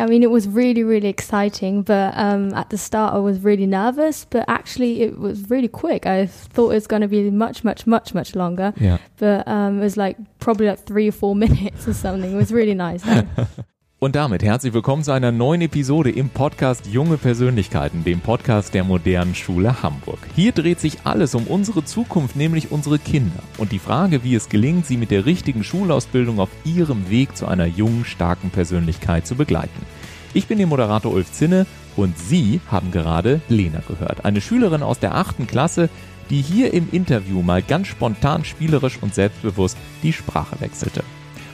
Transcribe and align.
I 0.00 0.06
mean, 0.06 0.22
it 0.22 0.30
was 0.30 0.48
really, 0.48 0.82
really 0.82 1.08
exciting, 1.08 1.82
but 1.82 2.16
um, 2.16 2.52
at 2.54 2.70
the 2.70 2.78
start 2.78 3.14
I 3.14 3.18
was 3.18 3.40
really 3.40 3.66
nervous, 3.66 4.24
but 4.24 4.44
actually 4.48 5.02
it 5.02 5.18
was 5.18 5.48
really 5.50 5.68
quick. 5.68 6.06
I 6.06 6.26
thought 6.26 6.70
it 6.70 6.74
was 6.74 6.86
going 6.86 7.02
to 7.02 7.08
be 7.08 7.30
much, 7.30 7.64
much, 7.64 7.86
much, 7.86 8.14
much 8.14 8.34
longer. 8.34 8.72
Yeah. 8.76 8.98
But 9.18 9.46
um, 9.46 9.78
it 9.78 9.82
was 9.82 9.96
like 9.96 10.16
probably 10.38 10.66
like 10.66 10.80
three 10.80 11.08
or 11.08 11.12
four 11.12 11.34
minutes 11.46 11.86
or 11.86 11.94
something. 11.94 12.32
It 12.32 12.36
was 12.36 12.52
really 12.52 12.74
nice. 12.74 13.04
Und 14.02 14.16
damit 14.16 14.42
herzlich 14.42 14.72
willkommen 14.72 15.02
zu 15.02 15.12
einer 15.12 15.30
neuen 15.30 15.60
Episode 15.60 16.10
im 16.10 16.30
Podcast 16.30 16.86
Junge 16.86 17.18
Persönlichkeiten, 17.18 18.02
dem 18.02 18.20
Podcast 18.20 18.72
der 18.72 18.82
modernen 18.82 19.34
Schule 19.34 19.82
Hamburg. 19.82 20.18
Hier 20.34 20.52
dreht 20.52 20.80
sich 20.80 21.00
alles 21.04 21.34
um 21.34 21.46
unsere 21.46 21.84
Zukunft, 21.84 22.34
nämlich 22.34 22.72
unsere 22.72 22.98
Kinder 22.98 23.42
und 23.58 23.72
die 23.72 23.78
Frage, 23.78 24.24
wie 24.24 24.34
es 24.34 24.48
gelingt, 24.48 24.86
sie 24.86 24.96
mit 24.96 25.10
der 25.10 25.26
richtigen 25.26 25.62
Schulausbildung 25.62 26.40
auf 26.40 26.48
ihrem 26.64 27.10
Weg 27.10 27.36
zu 27.36 27.46
einer 27.46 27.66
jungen, 27.66 28.06
starken 28.06 28.48
Persönlichkeit 28.48 29.26
zu 29.26 29.34
begleiten. 29.34 29.84
Ich 30.32 30.46
bin 30.46 30.58
Ihr 30.58 30.66
Moderator 30.66 31.12
Ulf 31.12 31.30
Zinne 31.32 31.66
und 31.94 32.16
Sie 32.18 32.62
haben 32.70 32.92
gerade 32.92 33.42
Lena 33.50 33.82
gehört, 33.86 34.24
eine 34.24 34.40
Schülerin 34.40 34.82
aus 34.82 34.98
der 34.98 35.14
achten 35.14 35.46
Klasse, 35.46 35.90
die 36.30 36.40
hier 36.40 36.72
im 36.72 36.88
Interview 36.90 37.42
mal 37.42 37.60
ganz 37.60 37.88
spontan, 37.88 38.46
spielerisch 38.46 38.96
und 39.02 39.14
selbstbewusst 39.14 39.76
die 40.02 40.14
Sprache 40.14 40.58
wechselte. 40.60 41.04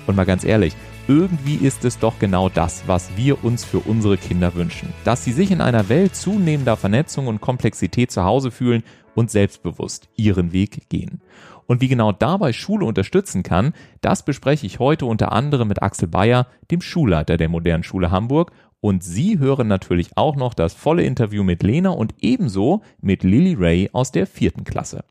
Und 0.06 0.14
mal 0.14 0.26
ganz 0.26 0.44
ehrlich, 0.44 0.76
irgendwie 1.08 1.54
ist 1.54 1.84
es 1.84 1.98
doch 1.98 2.18
genau 2.18 2.48
das, 2.48 2.82
was 2.88 3.16
wir 3.16 3.44
uns 3.44 3.64
für 3.64 3.78
unsere 3.78 4.16
Kinder 4.16 4.54
wünschen. 4.54 4.92
Dass 5.04 5.24
sie 5.24 5.32
sich 5.32 5.52
in 5.52 5.60
einer 5.60 5.88
Welt 5.88 6.16
zunehmender 6.16 6.76
Vernetzung 6.76 7.28
und 7.28 7.40
Komplexität 7.40 8.10
zu 8.10 8.24
Hause 8.24 8.50
fühlen 8.50 8.82
und 9.14 9.30
selbstbewusst 9.30 10.08
ihren 10.16 10.52
Weg 10.52 10.88
gehen. 10.88 11.20
Und 11.66 11.80
wie 11.80 11.88
genau 11.88 12.12
dabei 12.12 12.52
Schule 12.52 12.86
unterstützen 12.86 13.42
kann, 13.42 13.72
das 14.00 14.24
bespreche 14.24 14.66
ich 14.66 14.78
heute 14.78 15.06
unter 15.06 15.32
anderem 15.32 15.68
mit 15.68 15.82
Axel 15.82 16.08
Bayer, 16.08 16.46
dem 16.70 16.80
Schulleiter 16.80 17.36
der 17.36 17.48
Modernen 17.48 17.84
Schule 17.84 18.10
Hamburg. 18.10 18.52
Und 18.80 19.02
Sie 19.02 19.38
hören 19.38 19.68
natürlich 19.68 20.10
auch 20.16 20.36
noch 20.36 20.54
das 20.54 20.74
volle 20.74 21.04
Interview 21.04 21.42
mit 21.42 21.62
Lena 21.62 21.90
und 21.90 22.14
ebenso 22.20 22.82
mit 23.00 23.22
Lily 23.22 23.54
Ray 23.54 23.90
aus 23.92 24.12
der 24.12 24.26
vierten 24.26 24.64
Klasse. 24.64 25.04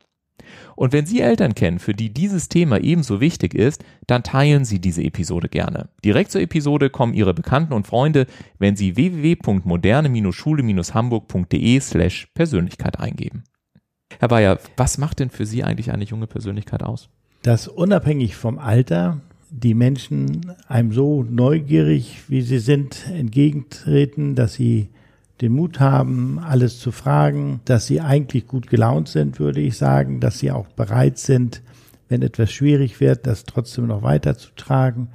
Und 0.74 0.92
wenn 0.92 1.06
Sie 1.06 1.20
Eltern 1.20 1.54
kennen, 1.54 1.78
für 1.78 1.94
die 1.94 2.12
dieses 2.12 2.48
Thema 2.48 2.80
ebenso 2.80 3.20
wichtig 3.20 3.54
ist, 3.54 3.84
dann 4.06 4.22
teilen 4.22 4.64
Sie 4.64 4.80
diese 4.80 5.02
Episode 5.02 5.48
gerne. 5.48 5.88
Direkt 6.04 6.30
zur 6.30 6.40
Episode 6.40 6.88
kommen 6.90 7.14
Ihre 7.14 7.34
Bekannten 7.34 7.72
und 7.72 7.86
Freunde, 7.86 8.26
wenn 8.58 8.76
Sie 8.76 8.96
www.moderne-schule-hamburg.de 8.96 11.80
slash 11.80 12.26
Persönlichkeit 12.34 13.00
eingeben. 13.00 13.44
Herr 14.18 14.28
Bayer, 14.28 14.58
was 14.76 14.98
macht 14.98 15.20
denn 15.20 15.30
für 15.30 15.46
Sie 15.46 15.64
eigentlich 15.64 15.90
eine 15.92 16.04
junge 16.04 16.26
Persönlichkeit 16.26 16.82
aus? 16.82 17.08
Dass 17.42 17.68
unabhängig 17.68 18.36
vom 18.36 18.58
Alter 18.58 19.20
die 19.50 19.74
Menschen 19.74 20.52
einem 20.68 20.92
so 20.92 21.22
neugierig, 21.22 22.22
wie 22.28 22.42
sie 22.42 22.58
sind, 22.58 23.06
entgegentreten, 23.10 24.34
dass 24.34 24.54
sie 24.54 24.88
den 25.40 25.52
Mut 25.52 25.80
haben, 25.80 26.38
alles 26.38 26.80
zu 26.80 26.92
fragen, 26.92 27.60
dass 27.64 27.86
sie 27.86 28.00
eigentlich 28.00 28.46
gut 28.46 28.68
gelaunt 28.68 29.08
sind, 29.08 29.38
würde 29.38 29.60
ich 29.60 29.76
sagen, 29.76 30.20
dass 30.20 30.38
sie 30.38 30.50
auch 30.50 30.68
bereit 30.68 31.18
sind, 31.18 31.62
wenn 32.08 32.22
etwas 32.22 32.52
schwierig 32.52 33.00
wird, 33.00 33.26
das 33.26 33.44
trotzdem 33.44 33.86
noch 33.86 34.02
weiterzutragen 34.02 35.08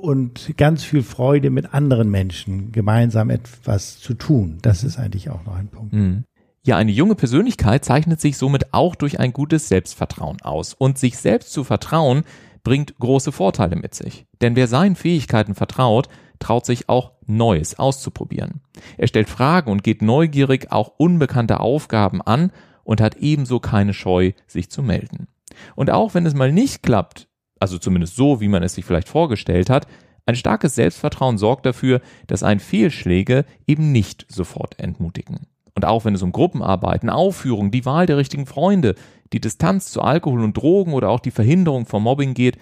und 0.00 0.56
ganz 0.56 0.84
viel 0.84 1.02
Freude 1.02 1.50
mit 1.50 1.74
anderen 1.74 2.10
Menschen 2.10 2.72
gemeinsam 2.72 3.30
etwas 3.30 3.98
zu 3.98 4.14
tun. 4.14 4.58
Das 4.62 4.84
ist 4.84 4.98
eigentlich 4.98 5.30
auch 5.30 5.44
noch 5.44 5.56
ein 5.56 5.68
Punkt. 5.68 5.92
Mhm. 5.92 6.24
Ja, 6.64 6.76
eine 6.76 6.92
junge 6.92 7.14
Persönlichkeit 7.14 7.84
zeichnet 7.84 8.20
sich 8.20 8.36
somit 8.36 8.74
auch 8.74 8.94
durch 8.94 9.20
ein 9.20 9.32
gutes 9.32 9.68
Selbstvertrauen 9.68 10.42
aus. 10.42 10.74
Und 10.74 10.98
sich 10.98 11.16
selbst 11.16 11.52
zu 11.52 11.64
vertrauen, 11.64 12.24
bringt 12.62 12.98
große 12.98 13.32
Vorteile 13.32 13.76
mit 13.76 13.94
sich. 13.94 14.26
Denn 14.42 14.54
wer 14.56 14.66
seinen 14.66 14.96
Fähigkeiten 14.96 15.54
vertraut, 15.54 16.08
traut 16.38 16.66
sich 16.66 16.88
auch 16.88 17.12
Neues 17.26 17.78
auszuprobieren. 17.78 18.60
Er 18.96 19.08
stellt 19.08 19.28
Fragen 19.28 19.70
und 19.70 19.82
geht 19.82 20.02
neugierig 20.02 20.70
auch 20.70 20.92
unbekannte 20.96 21.60
Aufgaben 21.60 22.22
an 22.22 22.52
und 22.84 23.00
hat 23.00 23.16
ebenso 23.16 23.60
keine 23.60 23.92
Scheu, 23.92 24.32
sich 24.46 24.70
zu 24.70 24.82
melden. 24.82 25.28
Und 25.74 25.90
auch 25.90 26.14
wenn 26.14 26.26
es 26.26 26.34
mal 26.34 26.52
nicht 26.52 26.82
klappt, 26.82 27.28
also 27.60 27.78
zumindest 27.78 28.16
so, 28.16 28.40
wie 28.40 28.48
man 28.48 28.62
es 28.62 28.74
sich 28.74 28.84
vielleicht 28.84 29.08
vorgestellt 29.08 29.68
hat, 29.70 29.86
ein 30.26 30.36
starkes 30.36 30.74
Selbstvertrauen 30.74 31.38
sorgt 31.38 31.64
dafür, 31.64 32.00
dass 32.26 32.42
ein 32.42 32.60
Fehlschläge 32.60 33.44
eben 33.66 33.92
nicht 33.92 34.26
sofort 34.28 34.78
entmutigen. 34.78 35.46
Und 35.74 35.84
auch 35.84 36.04
wenn 36.04 36.14
es 36.14 36.22
um 36.22 36.32
Gruppenarbeiten, 36.32 37.08
Aufführungen, 37.08 37.70
die 37.70 37.86
Wahl 37.86 38.06
der 38.06 38.18
richtigen 38.18 38.46
Freunde, 38.46 38.94
die 39.32 39.40
Distanz 39.40 39.90
zu 39.90 40.02
Alkohol 40.02 40.42
und 40.42 40.56
Drogen 40.56 40.92
oder 40.92 41.08
auch 41.08 41.20
die 41.20 41.30
Verhinderung 41.30 41.86
von 41.86 42.02
Mobbing 42.02 42.34
geht, 42.34 42.58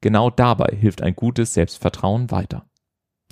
genau 0.00 0.30
dabei 0.30 0.76
hilft 0.76 1.02
ein 1.02 1.16
gutes 1.16 1.54
Selbstvertrauen 1.54 2.30
weiter. 2.30 2.67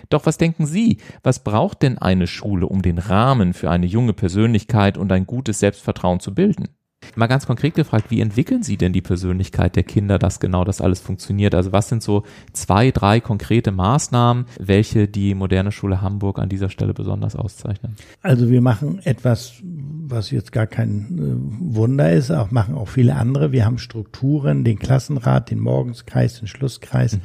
Doch 0.09 0.27
was 0.27 0.39
denken 0.39 0.67
Sie, 0.67 0.99
was 1.23 1.43
braucht 1.43 1.83
denn 1.83 1.99
eine 1.99 2.27
Schule, 2.27 2.67
um 2.67 2.83
den 2.83 2.99
Rahmen 2.99 3.55
für 3.55 3.71
eine 3.71 3.87
junge 3.87 4.13
Persönlichkeit 4.13 4.99
und 4.99 5.11
ein 5.13 5.27
gutes 5.27 5.61
Selbstvertrauen 5.61 6.21
zu 6.21 6.35
bilden? 6.35 6.69
Mal 7.15 7.27
ganz 7.29 7.47
konkret 7.47 7.75
gefragt, 7.75 8.11
wie 8.11 8.21
entwickeln 8.21 8.63
Sie 8.63 8.77
denn 8.77 8.93
die 8.93 9.01
Persönlichkeit 9.01 9.77
der 9.77 9.85
Kinder, 9.85 10.19
dass 10.19 10.41
genau 10.41 10.65
das 10.65 10.81
alles 10.81 11.01
funktioniert? 11.01 11.55
Also 11.55 11.71
was 11.71 11.89
sind 11.89 12.03
so 12.03 12.25
zwei, 12.53 12.91
drei 12.91 13.21
konkrete 13.21 13.71
Maßnahmen, 13.71 14.47
welche 14.59 15.07
die 15.07 15.35
moderne 15.35 15.73
Schule 15.73 16.01
Hamburg 16.03 16.39
an 16.39 16.49
dieser 16.49 16.69
Stelle 16.69 16.95
besonders 16.95 17.37
auszeichnen? 17.37 17.97
Also 18.23 18.51
wir 18.51 18.61
machen 18.61 19.01
etwas, 19.05 19.55
was 19.63 20.31
jetzt 20.31 20.53
gar 20.53 20.67
kein 20.67 21.19
äh, 21.19 21.75
Wunder 21.77 22.13
ist, 22.13 22.31
auch 22.31 22.51
machen 22.51 22.75
auch 22.75 22.89
viele 22.89 23.15
andere. 23.15 23.53
Wir 23.53 23.65
haben 23.65 23.79
Strukturen, 23.79 24.65
den 24.65 24.79
Klassenrat, 24.79 25.51
den 25.51 25.61
Morgenskreis, 25.61 26.41
den 26.41 26.49
Schlusskreis. 26.49 27.15
Mhm. 27.17 27.21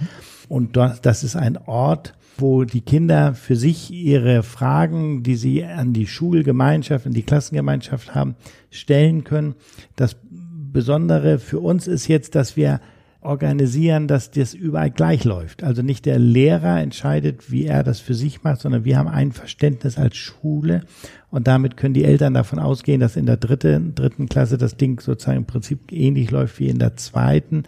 Und 0.47 0.77
das 0.77 1.23
ist 1.23 1.35
ein 1.35 1.57
Ort, 1.57 2.13
wo 2.37 2.63
die 2.63 2.81
Kinder 2.81 3.33
für 3.33 3.55
sich 3.55 3.91
ihre 3.91 4.43
Fragen, 4.43 5.23
die 5.23 5.35
sie 5.35 5.63
an 5.63 5.93
die 5.93 6.07
Schulgemeinschaft, 6.07 7.05
an 7.05 7.13
die 7.13 7.23
Klassengemeinschaft 7.23 8.15
haben, 8.15 8.35
stellen 8.69 9.23
können. 9.23 9.55
Das 9.95 10.17
Besondere 10.29 11.39
für 11.39 11.59
uns 11.59 11.87
ist 11.87 12.07
jetzt, 12.07 12.35
dass 12.35 12.55
wir 12.55 12.79
organisieren, 13.21 14.07
dass 14.07 14.31
das 14.31 14.55
überall 14.55 14.89
gleich 14.89 15.23
läuft. 15.23 15.63
Also 15.63 15.83
nicht 15.83 16.05
der 16.07 16.17
Lehrer 16.17 16.81
entscheidet, 16.81 17.51
wie 17.51 17.65
er 17.65 17.83
das 17.83 17.99
für 17.99 18.15
sich 18.15 18.43
macht, 18.43 18.61
sondern 18.61 18.83
wir 18.83 18.97
haben 18.97 19.07
ein 19.07 19.31
Verständnis 19.31 19.97
als 19.97 20.17
Schule 20.17 20.81
und 21.29 21.47
damit 21.47 21.77
können 21.77 21.93
die 21.93 22.03
Eltern 22.03 22.33
davon 22.33 22.57
ausgehen, 22.57 22.99
dass 22.99 23.15
in 23.15 23.27
der 23.27 23.37
dritten, 23.37 23.93
dritten 23.93 24.27
Klasse 24.27 24.57
das 24.57 24.75
Ding 24.75 24.99
sozusagen 24.99 25.37
im 25.37 25.45
Prinzip 25.45 25.91
ähnlich 25.91 26.31
läuft 26.31 26.59
wie 26.59 26.67
in 26.67 26.79
der 26.79 26.97
zweiten 26.97 27.63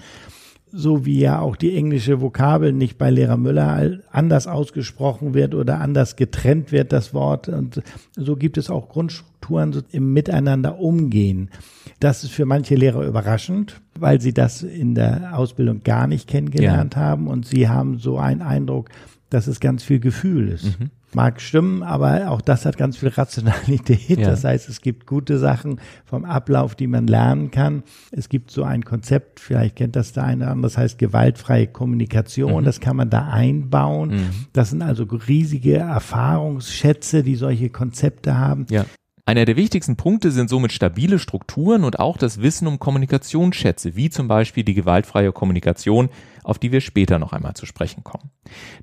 so 0.75 1.05
wie 1.05 1.19
ja 1.19 1.39
auch 1.39 1.55
die 1.55 1.77
englische 1.77 2.19
Vokabel 2.19 2.73
nicht 2.73 2.97
bei 2.97 3.11
Lehrer 3.11 3.37
Müller 3.37 3.99
anders 4.11 4.47
ausgesprochen 4.47 5.35
wird 5.35 5.53
oder 5.53 5.79
anders 5.79 6.15
getrennt 6.15 6.71
wird, 6.71 6.91
das 6.91 7.13
Wort. 7.13 7.47
Und 7.47 7.83
so 8.15 8.35
gibt 8.35 8.57
es 8.57 8.71
auch 8.71 8.89
Grundstrukturen 8.89 9.83
im 9.91 10.13
Miteinander 10.13 10.79
umgehen. 10.79 11.51
Das 11.99 12.23
ist 12.23 12.31
für 12.31 12.45
manche 12.45 12.73
Lehrer 12.73 13.05
überraschend, 13.05 13.81
weil 13.99 14.19
sie 14.19 14.33
das 14.33 14.63
in 14.63 14.95
der 14.95 15.37
Ausbildung 15.37 15.83
gar 15.83 16.07
nicht 16.07 16.27
kennengelernt 16.27 16.95
ja. 16.95 17.01
haben 17.01 17.27
und 17.27 17.45
sie 17.45 17.69
haben 17.69 17.99
so 17.99 18.17
einen 18.17 18.41
Eindruck, 18.41 18.89
dass 19.29 19.45
es 19.45 19.59
ganz 19.59 19.83
viel 19.83 19.99
Gefühl 19.99 20.49
ist. 20.49 20.79
Mhm 20.79 20.89
mag 21.15 21.41
stimmen, 21.41 21.83
aber 21.83 22.29
auch 22.31 22.41
das 22.41 22.65
hat 22.65 22.77
ganz 22.77 22.97
viel 22.97 23.09
Rationalität. 23.09 24.19
Ja. 24.19 24.29
Das 24.29 24.43
heißt, 24.43 24.69
es 24.69 24.81
gibt 24.81 25.05
gute 25.05 25.37
Sachen 25.37 25.79
vom 26.05 26.25
Ablauf, 26.25 26.75
die 26.75 26.87
man 26.87 27.07
lernen 27.07 27.51
kann. 27.51 27.83
Es 28.11 28.29
gibt 28.29 28.51
so 28.51 28.63
ein 28.63 28.83
Konzept, 28.83 29.39
vielleicht 29.39 29.75
kennt 29.75 29.95
das 29.95 30.13
der 30.13 30.23
eine 30.23 30.43
oder 30.43 30.51
andere, 30.51 30.71
das 30.71 30.77
heißt 30.77 30.97
gewaltfreie 30.97 31.67
Kommunikation. 31.67 32.61
Mhm. 32.61 32.65
Das 32.65 32.79
kann 32.79 32.95
man 32.95 33.09
da 33.09 33.29
einbauen. 33.29 34.09
Mhm. 34.09 34.29
Das 34.53 34.69
sind 34.69 34.81
also 34.81 35.03
riesige 35.03 35.77
Erfahrungsschätze, 35.77 37.23
die 37.23 37.35
solche 37.35 37.69
Konzepte 37.69 38.37
haben. 38.37 38.65
Ja. 38.69 38.85
Einer 39.25 39.45
der 39.45 39.55
wichtigsten 39.55 39.95
Punkte 39.95 40.31
sind 40.31 40.49
somit 40.49 40.73
stabile 40.73 41.17
Strukturen 41.17 41.85
und 41.85 41.97
auch 41.97 42.17
das 42.17 42.41
Wissen 42.41 42.67
um 42.67 42.77
Kommunikationsschätze, 42.77 43.95
wie 43.95 44.09
zum 44.09 44.27
Beispiel 44.27 44.65
die 44.65 44.73
gewaltfreie 44.73 45.31
Kommunikation, 45.31 46.09
auf 46.43 46.59
die 46.59 46.73
wir 46.73 46.81
später 46.81 47.19
noch 47.19 47.31
einmal 47.31 47.53
zu 47.53 47.65
sprechen 47.65 48.03
kommen. 48.03 48.31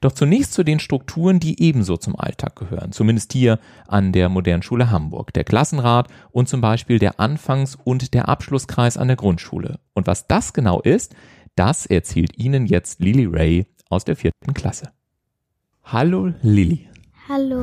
Doch 0.01 0.13
zunächst 0.13 0.55
zu 0.55 0.65
den 0.65 0.81
Strukturen, 0.81 1.41
die 1.41 1.63
ebenso 1.63 1.99
zum 1.99 2.19
Alltag 2.19 2.57
gehören, 2.57 2.93
zumindest 2.93 3.35
hier 3.35 3.59
an 3.87 4.13
der 4.13 4.31
Modernen 4.31 4.63
Schule 4.63 4.91
Hamburg, 4.91 5.35
der 5.35 5.45
Klassenrat 5.45 6.09
und 6.31 6.49
zum 6.49 6.63
Beispiel 6.63 6.99
der 6.99 7.21
Anfangs- 7.21 7.77
und 7.77 8.15
der 8.15 8.31
Abschlusskreis 8.31 8.97
an 8.97 9.09
der 9.09 9.19
Grundschule. 9.19 9.79
Und 9.93 10.07
was 10.07 10.27
das 10.27 10.55
genau 10.55 10.81
ist, 10.81 11.15
das 11.55 11.85
erzählt 11.85 12.39
Ihnen 12.39 12.65
jetzt 12.65 13.01
Lily 13.01 13.27
Ray 13.27 13.67
aus 13.91 14.07
der 14.07 14.17
vierten 14.17 14.55
Klasse. 14.55 14.91
Hallo 15.85 16.33
Lily. 16.41 16.90
Hallo. 17.33 17.63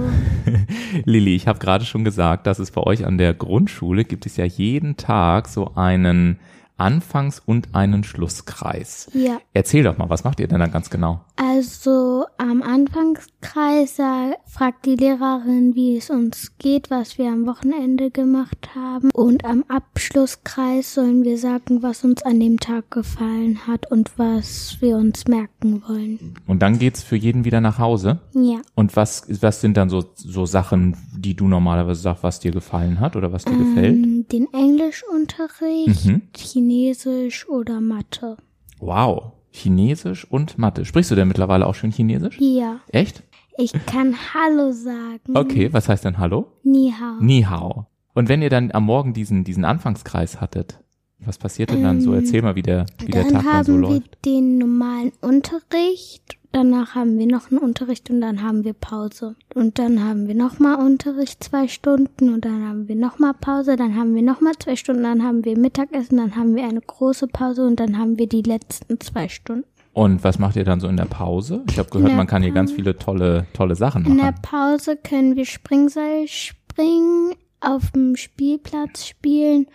Lilly, 1.04 1.36
ich 1.36 1.46
habe 1.46 1.60
gerade 1.60 1.84
schon 1.84 2.06
gesagt, 2.06 2.48
dass 2.48 2.58
es 2.58 2.72
bei 2.72 2.82
euch 2.84 3.06
an 3.06 3.18
der 3.18 3.34
Grundschule 3.34 4.06
gibt 4.06 4.26
es 4.26 4.38
ja 4.38 4.46
jeden 4.46 4.96
Tag 4.96 5.50
so 5.50 5.76
einen 5.76 6.40
Anfangs- 6.78 7.42
und 7.46 7.74
einen 7.76 8.04
Schlusskreis. 8.04 9.10
Ja. 9.14 9.40
Erzähl 9.54 9.84
doch 9.84 9.98
mal, 9.98 10.10
was 10.10 10.24
macht 10.24 10.40
ihr 10.40 10.48
denn 10.48 10.60
dann 10.60 10.72
ganz 10.72 10.90
genau? 10.90 11.22
Also 11.36 12.26
am 12.38 12.62
Anfangskreis 12.62 13.98
fragt 14.46 14.86
die 14.86 14.96
Lehrerin, 14.96 15.74
wie 15.76 15.98
es 15.98 16.10
uns 16.10 16.54
geht, 16.60 16.90
was 16.90 17.18
wir 17.18 17.28
am 17.32 17.46
Wochenende 17.46 18.12
gemacht 18.12 18.70
haben. 18.76 19.10
Und 19.14 19.46
am 19.46 19.64
Abschlusskreis 19.68 20.94
sollen 20.94 21.24
wir 21.24 21.38
sagen, 21.38 21.82
was 21.84 22.04
uns 22.04 22.24
an 22.24 22.40
dem 22.40 22.60
Tag 22.60 22.92
gefallen 22.92 23.60
hat 23.68 23.90
und 23.92 24.12
was 24.18 24.78
wir 24.80 24.98
uns 24.98 25.28
merken 25.28 25.82
wollen. 25.88 26.36
Und 26.48 26.62
dann 26.62 26.80
geht's 26.80 27.04
für 27.04 27.16
jeden 27.16 27.46
wieder 27.46 27.62
nach 27.62 27.80
Hause. 27.80 28.20
Ja. 28.34 28.60
Und 28.76 28.96
was, 28.96 29.26
was 29.42 29.62
sind 29.62 29.78
dann 29.78 29.90
so, 29.90 30.04
so 30.16 30.46
Sachen, 30.46 30.96
die 31.16 31.36
du 31.36 31.48
normalerweise 31.48 32.02
sagst, 32.02 32.24
was 32.24 32.40
dir 32.40 32.52
gefallen 32.52 33.00
hat 33.00 33.16
oder 33.16 33.32
was 33.32 33.46
dir 33.46 33.58
gefällt? 33.58 33.96
Ähm, 33.96 34.26
Den 34.32 34.48
Englischunterricht, 34.54 36.06
Mhm. 36.06 36.22
Chinesisch 36.68 37.48
oder 37.48 37.80
Mathe. 37.80 38.36
Wow. 38.80 39.32
Chinesisch 39.52 40.30
und 40.30 40.58
Mathe. 40.58 40.84
Sprichst 40.84 41.10
du 41.10 41.16
denn 41.16 41.30
mittlerweile 41.30 41.66
auch 41.66 41.76
schon 41.76 41.92
Chinesisch? 41.92 42.38
Ja. 42.42 42.82
Echt? 42.90 43.24
Ich 43.58 43.72
kann 43.86 44.14
Hallo 44.34 44.74
sagen. 44.74 45.34
Okay, 45.34 45.72
was 45.72 45.88
heißt 45.88 46.04
denn 46.04 46.18
Hallo? 46.18 46.52
Ni 46.64 46.92
hao. 46.92 47.22
Ni 47.22 47.44
hao. 47.44 47.86
Und 48.14 48.28
wenn 48.28 48.42
ihr 48.42 48.50
dann 48.50 48.74
am 48.74 48.84
Morgen 48.84 49.14
diesen, 49.14 49.46
diesen 49.46 49.64
Anfangskreis 49.64 50.42
hattet, 50.42 50.84
was 51.20 51.38
passiert 51.38 51.72
denn 51.72 51.84
dann 51.84 52.02
so? 52.02 52.14
Ähm, 52.14 52.20
Erzähl 52.20 52.42
mal, 52.42 52.56
wie 52.56 52.62
der, 52.62 52.86
wie 53.00 53.12
der 53.12 53.24
Dann 53.24 53.34
Tag 53.34 53.44
dann 53.44 53.54
haben 53.54 53.66
so 53.66 53.74
wir 53.74 53.80
läuft. 53.80 54.26
den 54.26 54.58
normalen 54.58 55.12
Unterricht, 55.22 56.38
danach 56.52 56.96
haben 56.96 57.18
wir 57.18 57.28
noch 57.28 57.50
einen 57.52 57.60
Unterricht 57.60 58.10
und 58.10 58.22
dann 58.22 58.44
haben 58.44 58.64
wir 58.64 58.74
Pause. 58.74 59.36
Und 59.54 59.80
dann 59.80 60.04
haben 60.04 60.28
wir 60.28 60.36
nochmal 60.36 60.76
Unterricht 60.76 61.44
zwei 61.44 61.68
Stunden 61.68 62.34
und 62.34 62.46
dann 62.46 62.68
haben 62.68 62.88
wir 62.88 62.96
nochmal 62.96 63.34
Pause, 63.34 63.76
dann 63.76 63.96
haben 63.96 64.14
wir 64.16 64.22
nochmal 64.22 64.54
zwei 64.60 64.76
Stunden, 64.76 65.04
dann 65.04 65.24
haben 65.24 65.44
wir 65.44 65.58
Mittagessen, 65.58 66.18
dann 66.18 66.36
haben 66.36 66.56
wir 66.56 66.64
eine 66.64 66.82
große 66.82 67.28
Pause 67.28 67.66
und 67.66 67.80
dann 67.80 67.98
haben 67.98 68.18
wir 68.18 68.28
die 68.28 68.44
letzten 68.44 69.00
zwei 69.00 69.28
Stunden. 69.28 69.66
Und 69.94 70.24
was 70.24 70.38
macht 70.38 70.56
ihr 70.56 70.64
dann 70.64 70.80
so 70.80 70.88
in 70.88 70.98
der 70.98 71.06
Pause? 71.06 71.64
Ich 71.72 71.80
habe 71.80 71.90
gehört, 71.90 72.14
man 72.14 72.28
kann 72.28 72.44
hier 72.44 72.52
ganz 72.52 72.72
viele 72.72 72.96
tolle, 73.00 73.48
tolle 73.54 73.76
Sachen 73.76 74.06
In 74.06 74.18
der 74.18 74.26
machen. 74.28 74.42
Pause 74.44 74.96
können 74.96 75.36
wir 75.36 75.46
Springseil 75.46 76.28
springen, 76.28 77.34
auf 77.62 77.90
dem 77.90 78.16
Spielplatz 78.16 79.08
spielen 79.08 79.66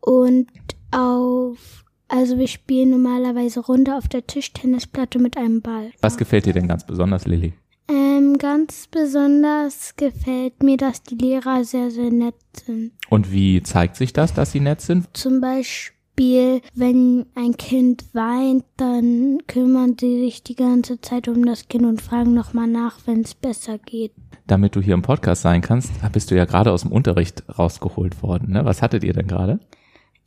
und 0.00 0.48
auf, 0.92 1.84
also 2.08 2.38
wir 2.38 2.48
spielen 2.48 2.90
normalerweise 2.90 3.60
runter 3.60 3.96
auf 3.96 4.08
der 4.08 4.26
Tischtennisplatte 4.26 5.18
mit 5.18 5.36
einem 5.36 5.62
Ball. 5.62 5.90
Was 6.00 6.16
gefällt 6.16 6.46
dir 6.46 6.52
denn 6.52 6.68
ganz 6.68 6.86
besonders, 6.86 7.26
Lilly? 7.26 7.54
Ähm, 7.88 8.38
ganz 8.38 8.86
besonders 8.86 9.96
gefällt 9.96 10.62
mir, 10.62 10.76
dass 10.76 11.02
die 11.02 11.16
Lehrer 11.16 11.64
sehr, 11.64 11.90
sehr 11.90 12.10
nett 12.10 12.34
sind. 12.64 12.92
Und 13.08 13.32
wie 13.32 13.62
zeigt 13.62 13.96
sich 13.96 14.12
das, 14.12 14.34
dass 14.34 14.52
sie 14.52 14.60
nett 14.60 14.80
sind? 14.80 15.08
Zum 15.14 15.40
Beispiel, 15.40 16.60
wenn 16.74 17.26
ein 17.34 17.56
Kind 17.56 18.04
weint, 18.12 18.64
dann 18.76 19.38
kümmern 19.46 19.96
sie 19.98 20.20
sich 20.20 20.42
die 20.42 20.54
ganze 20.54 21.00
Zeit 21.00 21.28
um 21.28 21.44
das 21.44 21.68
Kind 21.68 21.84
und 21.84 22.00
fragen 22.00 22.34
nochmal 22.34 22.68
nach, 22.68 22.98
wenn 23.06 23.22
es 23.22 23.34
besser 23.34 23.78
geht. 23.78 24.12
Damit 24.46 24.76
du 24.76 24.80
hier 24.80 24.94
im 24.94 25.02
Podcast 25.02 25.42
sein 25.42 25.60
kannst, 25.60 25.90
bist 26.12 26.30
du 26.30 26.36
ja 26.36 26.44
gerade 26.44 26.72
aus 26.72 26.82
dem 26.82 26.92
Unterricht 26.92 27.42
rausgeholt 27.58 28.22
worden. 28.22 28.52
Ne? 28.52 28.64
Was 28.64 28.82
hattet 28.82 29.02
ihr 29.04 29.12
denn 29.12 29.26
gerade? 29.26 29.60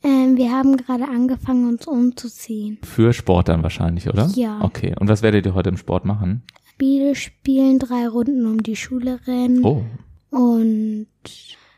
Ähm, 0.06 0.36
wir 0.36 0.52
haben 0.52 0.76
gerade 0.76 1.04
angefangen, 1.08 1.68
uns 1.68 1.86
umzuziehen. 1.86 2.78
Für 2.82 3.12
Sport 3.12 3.48
dann 3.48 3.62
wahrscheinlich, 3.62 4.08
oder? 4.08 4.30
Ja. 4.34 4.60
Okay. 4.62 4.94
Und 4.98 5.08
was 5.08 5.22
werdet 5.22 5.44
ihr 5.46 5.54
heute 5.54 5.70
im 5.70 5.76
Sport 5.76 6.04
machen? 6.04 6.42
Spiele 6.70 7.14
spielen, 7.14 7.78
drei 7.78 8.06
Runden 8.06 8.46
um 8.46 8.62
die 8.62 8.76
Schule 8.76 9.18
rennen 9.26 9.64
Oh, 9.64 9.82
und 10.30 11.06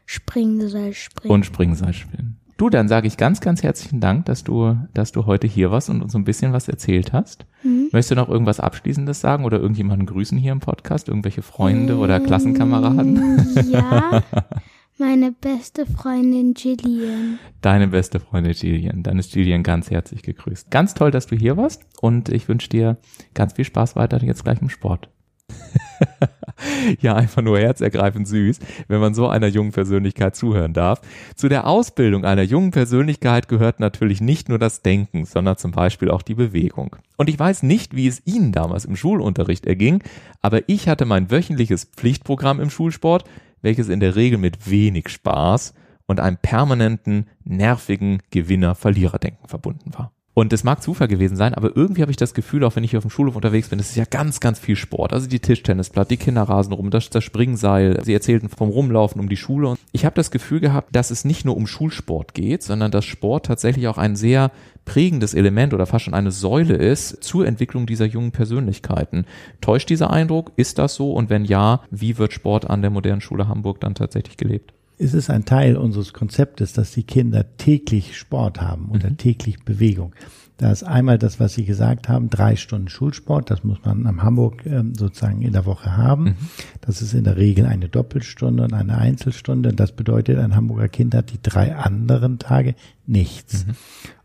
Springseil 0.07 0.93
springen. 0.95 1.33
und 1.33 1.47
Springseil 1.47 1.93
spielen. 1.93 2.37
Du, 2.57 2.69
dann 2.71 2.89
sage 2.89 3.07
ich 3.07 3.17
ganz, 3.17 3.41
ganz 3.41 3.63
herzlichen 3.63 4.01
Dank, 4.01 4.25
dass 4.25 4.43
du, 4.43 4.77
dass 4.93 5.13
du 5.13 5.27
heute 5.27 5.47
hier 5.47 5.71
warst 5.71 5.91
und 5.91 6.03
uns 6.03 6.11
so 6.13 6.19
ein 6.19 6.25
bisschen 6.25 6.53
was 6.53 6.67
erzählt 6.69 7.13
hast. 7.13 7.47
Mhm. 7.63 7.85
Möchtest 7.93 8.11
du 8.11 8.15
noch 8.17 8.29
irgendwas 8.29 8.59
Abschließendes 8.59 9.21
sagen 9.21 9.45
oder 9.45 9.61
irgendjemanden 9.61 10.07
grüßen 10.07 10.37
hier 10.37 10.51
im 10.51 10.59
Podcast? 10.59 11.07
Irgendwelche 11.09 11.43
Freunde 11.43 11.97
oder 11.99 12.19
Klassenkameraden? 12.19 13.15
Mm, 13.15 13.71
Ja, 13.71 14.25
meine 14.99 15.33
beste 15.33 15.87
Freundin 15.87 16.55
Gillian. 16.55 17.39
Deine 17.61 17.89
beste 17.89 18.19
Freundin 18.21 18.53
Gillian. 18.53 19.03
Dann 19.03 19.19
ist 19.19 19.33
Gillian 19.33 19.63
ganz 19.63 19.91
herzlich 19.91 20.23
gegrüßt. 20.23 20.71
Ganz 20.71 20.95
toll, 20.95 21.11
dass 21.11 21.27
du 21.27 21.37
hier 21.37 21.57
warst 21.57 21.87
und 22.01 22.29
ich 22.29 22.49
wünsche 22.49 22.69
dir 22.69 22.99
ganz 23.35 23.55
viel 23.55 23.65
Spaß 23.65 23.97
weiter 23.97 24.23
jetzt 24.23 24.45
gleich 24.45 24.61
im 24.61 24.69
Sport. 24.69 25.09
ja, 27.01 27.15
einfach 27.15 27.43
nur 27.43 27.59
herzergreifend 27.59 28.27
süß, 28.27 28.59
wenn 28.89 29.01
man 29.01 29.15
so 29.15 29.29
einer 29.29 29.47
jungen 29.47 29.73
Persönlichkeit 29.73 30.35
zuhören 30.37 30.75
darf. 30.75 31.01
Zu 31.37 31.49
der 31.49 31.67
Ausbildung 31.67 32.25
einer 32.25 32.43
jungen 32.43 32.73
Persönlichkeit 32.73 33.49
gehört 33.49 33.81
natürlich 33.81 34.21
nicht 34.21 34.49
nur 34.49 34.59
das 34.59 34.83
Denken, 34.83 35.25
sondern 35.25 35.57
zum 35.57 35.71
Beispiel 35.71 36.11
auch 36.11 36.23
die 36.23 36.35
Bewegung. 36.35 36.97
Und 37.17 37.29
ich 37.29 37.39
weiß 37.39 37.63
nicht, 37.63 37.95
wie 37.95 38.09
es 38.09 38.23
Ihnen 38.27 38.53
damals 38.53 38.85
im 38.85 38.97
Schulunterricht 38.97 39.67
erging, 39.67 40.03
aber 40.43 40.69
ich 40.69 40.89
hatte 40.89 41.05
mein 41.05 41.31
wöchentliches 41.31 41.85
Pflichtprogramm 41.85 42.61
im 42.61 42.71
Schulsport, 42.71 43.25
welches 43.63 43.89
in 43.89 44.01
der 44.01 44.17
Regel 44.17 44.39
mit 44.39 44.71
wenig 44.71 45.09
Spaß 45.09 45.75
und 46.07 46.21
einem 46.21 46.39
permanenten, 46.39 47.27
nervigen 47.45 48.23
Gewinner-Verlierer-Denken 48.31 49.49
verbunden 49.49 49.93
war. 49.95 50.13
Und 50.39 50.53
es 50.53 50.63
mag 50.63 50.81
Zufall 50.81 51.09
gewesen 51.09 51.35
sein, 51.35 51.53
aber 51.53 51.75
irgendwie 51.75 52.01
habe 52.01 52.13
ich 52.13 52.17
das 52.17 52.33
Gefühl, 52.33 52.63
auch 52.63 52.77
wenn 52.77 52.85
ich 52.85 52.93
hier 52.93 52.99
auf 52.99 53.05
dem 53.05 53.11
Schulhof 53.11 53.35
unterwegs 53.35 53.71
bin, 53.71 53.81
es 53.81 53.91
ist 53.91 53.97
ja 53.97 54.05
ganz, 54.09 54.39
ganz 54.39 54.61
viel 54.61 54.77
Sport. 54.77 55.13
Also 55.13 55.27
die 55.27 55.41
Tischtennisplatte, 55.41 56.11
die 56.11 56.17
Kinderrasen 56.17 56.73
rum, 56.73 56.91
das, 56.91 57.11
das 57.11 57.25
Springseil. 57.25 58.01
Sie 58.05 58.15
erzählten 58.15 58.49
vom 58.49 58.69
Rumlaufen 58.69 59.21
um 59.21 59.29
die 59.29 59.37
Schule. 59.37 59.71
Und 59.71 59.81
ich 59.91 60.05
habe 60.05 60.15
das 60.15 60.31
Gefühl 60.31 60.61
gehabt, 60.61 60.95
dass 60.95 61.11
es 61.11 61.25
nicht 61.25 61.45
nur 61.45 61.57
um 61.57 61.67
Schulsport 61.67 62.35
geht, 62.35 62.63
sondern 62.63 62.93
dass 62.93 63.05
Sport 63.05 63.47
tatsächlich 63.47 63.89
auch 63.89 63.99
ein 63.99 64.15
sehr 64.15 64.53
prägendes 64.85 65.35
Element 65.35 65.75
oder 65.75 65.87
fast 65.87 66.05
schon 66.05 66.15
eine 66.15 66.31
Säule 66.31 66.77
ist 66.77 67.21
zur 67.25 67.45
Entwicklung 67.45 67.87
dieser 67.87 68.07
jungen 68.07 68.31
Persönlichkeiten. 68.31 69.25
Täuscht 69.61 69.91
dieser 69.91 70.11
Eindruck? 70.11 70.53
Ist 70.55 70.79
das 70.79 70.95
so? 70.95 71.15
Und 71.15 71.31
wenn 71.31 71.47
ja, 71.47 71.83
wie 71.91 72.17
wird 72.17 72.33
Sport 72.33 72.71
an 72.71 72.83
der 72.83 72.93
modernen 72.93 73.23
Schule 73.23 73.49
Hamburg 73.49 73.81
dann 73.81 73.97
tatsächlich 73.97 74.37
gelebt? 74.37 74.73
Es 75.01 75.15
ist 75.15 75.31
ein 75.31 75.45
Teil 75.45 75.77
unseres 75.77 76.13
Konzeptes, 76.13 76.73
dass 76.73 76.91
die 76.91 77.05
Kinder 77.05 77.57
täglich 77.57 78.19
Sport 78.19 78.61
haben 78.61 78.91
oder 78.91 79.17
täglich 79.17 79.65
Bewegung. 79.65 80.13
Da 80.59 80.73
ist 80.73 80.83
einmal 80.83 81.19
das, 81.19 81.39
was 81.39 81.55
Sie 81.55 81.65
gesagt 81.65 82.09
haben, 82.09 82.31
drei 82.31 82.57
Stunden 82.57 82.89
Schulsport. 82.89 83.49
Das 83.49 83.63
muss 83.63 83.79
man 83.85 84.07
am 84.07 84.23
Hamburg 84.25 84.67
ähm, 84.67 84.93
sozusagen 84.95 85.41
in 85.41 85.53
der 85.53 85.67
Woche 85.67 85.97
haben. 85.97 86.37
Das 86.81 87.01
ist 87.01 87.15
in 87.15 87.25
der 87.25 87.37
Regel 87.37 87.65
eine 87.65 87.89
Doppelstunde 87.89 88.65
und 88.65 88.75
eine 88.75 88.99
Einzelstunde. 88.99 89.73
Das 89.73 89.93
bedeutet, 89.93 90.39
ein 90.39 90.57
Hamburger 90.57 90.89
Kind 90.89 91.15
hat 91.15 91.33
die 91.33 91.41
drei 91.41 91.77
anderen 91.77 92.41
Tage 92.41 92.75
nichts. 93.07 93.67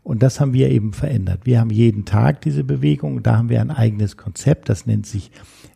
Und 0.02 0.22
das 0.22 0.40
haben 0.40 0.52
wir 0.52 0.70
eben 0.70 0.92
verändert. 0.92 1.42
Wir 1.44 1.60
haben 1.60 1.70
jeden 1.70 2.04
Tag 2.04 2.42
diese 2.42 2.64
Bewegung 2.64 3.22
da 3.22 3.38
haben 3.38 3.48
wir 3.48 3.60
ein 3.60 3.70
eigenes 3.70 4.16
Konzept. 4.16 4.68
Das 4.68 4.86
nennt 4.86 5.06
sich 5.06 5.30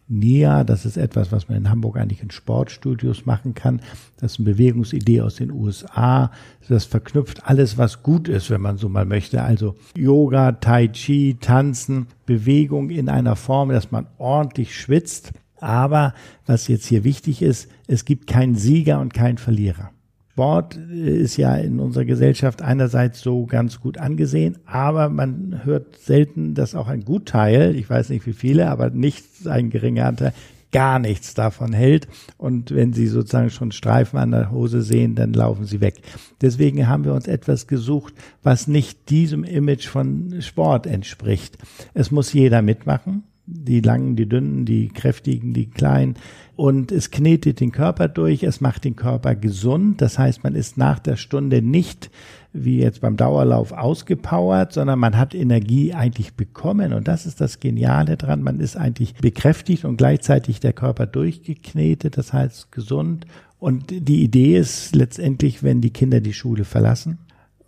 NIA. 0.08 0.64
Das 0.64 0.84
ist 0.84 0.96
etwas, 0.96 1.32
was 1.32 1.49
man 1.49 1.58
in 1.58 1.70
Hamburg 1.70 1.96
eigentlich 1.96 2.22
in 2.22 2.31
Sportstudios 2.31 3.26
machen 3.26 3.55
kann. 3.55 3.81
Das 4.19 4.32
ist 4.32 4.38
eine 4.38 4.50
Bewegungsidee 4.50 5.20
aus 5.20 5.37
den 5.37 5.50
USA. 5.50 6.31
Das 6.69 6.84
verknüpft 6.84 7.46
alles, 7.46 7.78
was 7.78 8.02
gut 8.02 8.28
ist, 8.28 8.50
wenn 8.50 8.60
man 8.60 8.78
so 8.78 8.88
mal 8.88 9.05
möchte. 9.05 9.43
Also 9.43 9.76
Yoga, 9.96 10.47
Tai 10.52 10.88
Chi, 10.88 11.36
Tanzen, 11.40 12.06
Bewegung 12.26 12.90
in 12.90 13.08
einer 13.08 13.36
Form, 13.36 13.70
dass 13.70 13.90
man 13.90 14.06
ordentlich 14.18 14.74
schwitzt. 14.76 15.32
Aber 15.60 16.14
was 16.46 16.68
jetzt 16.68 16.86
hier 16.86 17.04
wichtig 17.04 17.42
ist, 17.42 17.68
es 17.86 18.04
gibt 18.04 18.26
keinen 18.26 18.54
Sieger 18.54 19.00
und 19.00 19.12
keinen 19.12 19.38
Verlierer. 19.38 19.90
Sport 20.38 20.76
ist 20.76 21.36
ja 21.36 21.56
in 21.56 21.81
unserer 21.81 22.05
Gesellschaft 22.05 22.62
einerseits 22.62 23.20
so 23.22 23.44
ganz 23.46 23.81
gut 23.81 23.98
angesehen, 23.98 24.56
aber 24.67 25.08
man 25.08 25.62
hört 25.64 25.98
selten, 25.98 26.55
dass 26.55 26.76
auch 26.76 26.86
ein 26.86 27.05
Gutteil, 27.05 27.74
ich 27.74 27.90
weiß 27.90 28.10
nicht 28.10 28.24
wie 28.24 28.32
viele, 28.32 28.70
aber 28.70 28.90
nicht 28.90 29.48
ein 29.48 29.69
geringer 29.69 30.06
Anteil, 30.06 30.32
gar 30.72 30.98
nichts 30.98 31.34
davon 31.34 31.72
hält. 31.72 32.08
Und 32.37 32.75
wenn 32.75 32.93
sie 32.93 33.06
sozusagen 33.06 33.51
schon 33.51 33.72
Streifen 33.72 34.19
an 34.19 34.32
der 34.32 34.51
Hose 34.51 34.82
sehen, 34.82 35.15
dann 35.15 35.32
laufen 35.32 35.65
sie 35.65 35.81
weg. 35.81 35.96
Deswegen 36.41 36.89
haben 36.89 37.05
wir 37.05 37.15
uns 37.15 37.27
etwas 37.27 37.67
gesucht, 37.67 38.15
was 38.43 38.69
nicht 38.69 39.10
diesem 39.10 39.44
Image 39.44 39.87
von 39.87 40.41
Sport 40.41 40.87
entspricht. 40.87 41.58
Es 41.94 42.10
muss 42.10 42.32
jeder 42.32 42.63
mitmachen. 42.63 43.25
Die 43.51 43.81
langen, 43.81 44.15
die 44.15 44.29
dünnen, 44.29 44.67
die 44.67 44.89
kräftigen, 44.89 45.55
die 45.55 45.70
kleinen. 45.70 46.17
Und 46.55 46.93
es 46.93 47.10
knetet 47.10 47.60
den 47.60 47.72
Körper 47.72 48.08
durch, 48.08 48.43
es 48.43 48.60
macht 48.60 48.84
den 48.84 48.94
Körper 48.94 49.34
gesund. 49.34 50.03
Das 50.03 50.19
heißt, 50.19 50.44
man 50.44 50.55
ist 50.55 50.77
nach 50.77 50.98
der 50.98 51.17
Stunde 51.17 51.63
nicht 51.63 52.10
wie 52.52 52.78
jetzt 52.81 53.00
beim 53.00 53.17
Dauerlauf 53.17 53.72
ausgepowert, 53.72 54.72
sondern 54.72 54.98
man 54.98 55.17
hat 55.17 55.34
Energie 55.34 55.93
eigentlich 55.93 56.34
bekommen. 56.34 56.93
Und 56.93 57.08
das 57.08 57.26
ist 57.26 57.40
das 57.40 57.60
Geniale 57.60 58.17
dran. 58.17 58.43
Man 58.43 58.60
ist 58.60 58.76
eigentlich 58.76 59.14
bekräftigt 59.14 59.84
und 59.84 59.96
gleichzeitig 59.96 60.60
der 60.60 60.72
Körper 60.72 61.06
durchgeknetet, 61.06 62.17
das 62.17 62.32
heißt 62.32 62.72
gesund. 62.72 63.26
Und 63.58 63.90
die 63.90 64.22
Idee 64.22 64.56
ist 64.56 64.94
letztendlich, 64.94 65.62
wenn 65.62 65.81
die 65.81 65.93
Kinder 65.93 66.20
die 66.20 66.32
Schule 66.32 66.64
verlassen, 66.64 67.19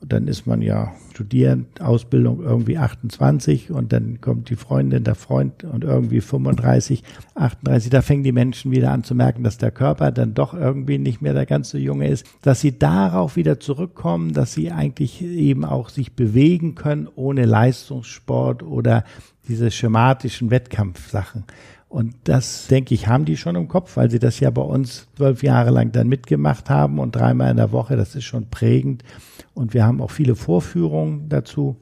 dann 0.06 0.28
ist 0.28 0.46
man 0.46 0.62
ja 0.62 0.92
studierend, 1.12 1.80
Ausbildung 1.80 2.42
irgendwie 2.42 2.78
28 2.78 3.70
und 3.70 3.92
dann 3.92 4.20
kommt 4.20 4.48
die 4.48 4.56
Freundin, 4.56 5.04
der 5.04 5.14
Freund 5.14 5.64
und 5.64 5.84
irgendwie 5.84 6.20
35, 6.20 7.04
38. 7.34 7.90
Da 7.90 8.00
fängen 8.00 8.22
die 8.22 8.32
Menschen 8.32 8.70
wieder 8.70 8.90
an 8.90 9.04
zu 9.04 9.14
merken, 9.14 9.42
dass 9.42 9.58
der 9.58 9.70
Körper 9.70 10.12
dann 10.12 10.32
doch 10.32 10.54
irgendwie 10.54 10.98
nicht 10.98 11.20
mehr 11.20 11.34
der 11.34 11.46
ganze 11.46 11.78
Junge 11.78 12.08
ist, 12.08 12.26
dass 12.42 12.60
sie 12.60 12.78
darauf 12.78 13.36
wieder 13.36 13.60
zurückkommen, 13.60 14.32
dass 14.32 14.54
sie 14.54 14.72
eigentlich 14.72 15.22
eben 15.22 15.64
auch 15.64 15.90
sich 15.90 16.14
bewegen 16.14 16.74
können 16.74 17.08
ohne 17.14 17.44
Leistungssport 17.44 18.62
oder 18.62 19.04
diese 19.48 19.70
schematischen 19.70 20.50
Wettkampfsachen. 20.50 21.44
Und 21.90 22.14
das, 22.24 22.68
denke 22.68 22.94
ich, 22.94 23.08
haben 23.08 23.24
die 23.24 23.36
schon 23.36 23.56
im 23.56 23.66
Kopf, 23.66 23.96
weil 23.96 24.12
sie 24.12 24.20
das 24.20 24.38
ja 24.38 24.50
bei 24.50 24.62
uns 24.62 25.08
zwölf 25.16 25.42
Jahre 25.42 25.70
lang 25.70 25.90
dann 25.90 26.06
mitgemacht 26.06 26.70
haben 26.70 27.00
und 27.00 27.16
dreimal 27.16 27.50
in 27.50 27.56
der 27.56 27.72
Woche, 27.72 27.96
das 27.96 28.14
ist 28.14 28.24
schon 28.24 28.48
prägend. 28.48 29.02
Und 29.54 29.74
wir 29.74 29.84
haben 29.84 30.00
auch 30.00 30.12
viele 30.12 30.36
Vorführungen 30.36 31.28
dazu 31.28 31.76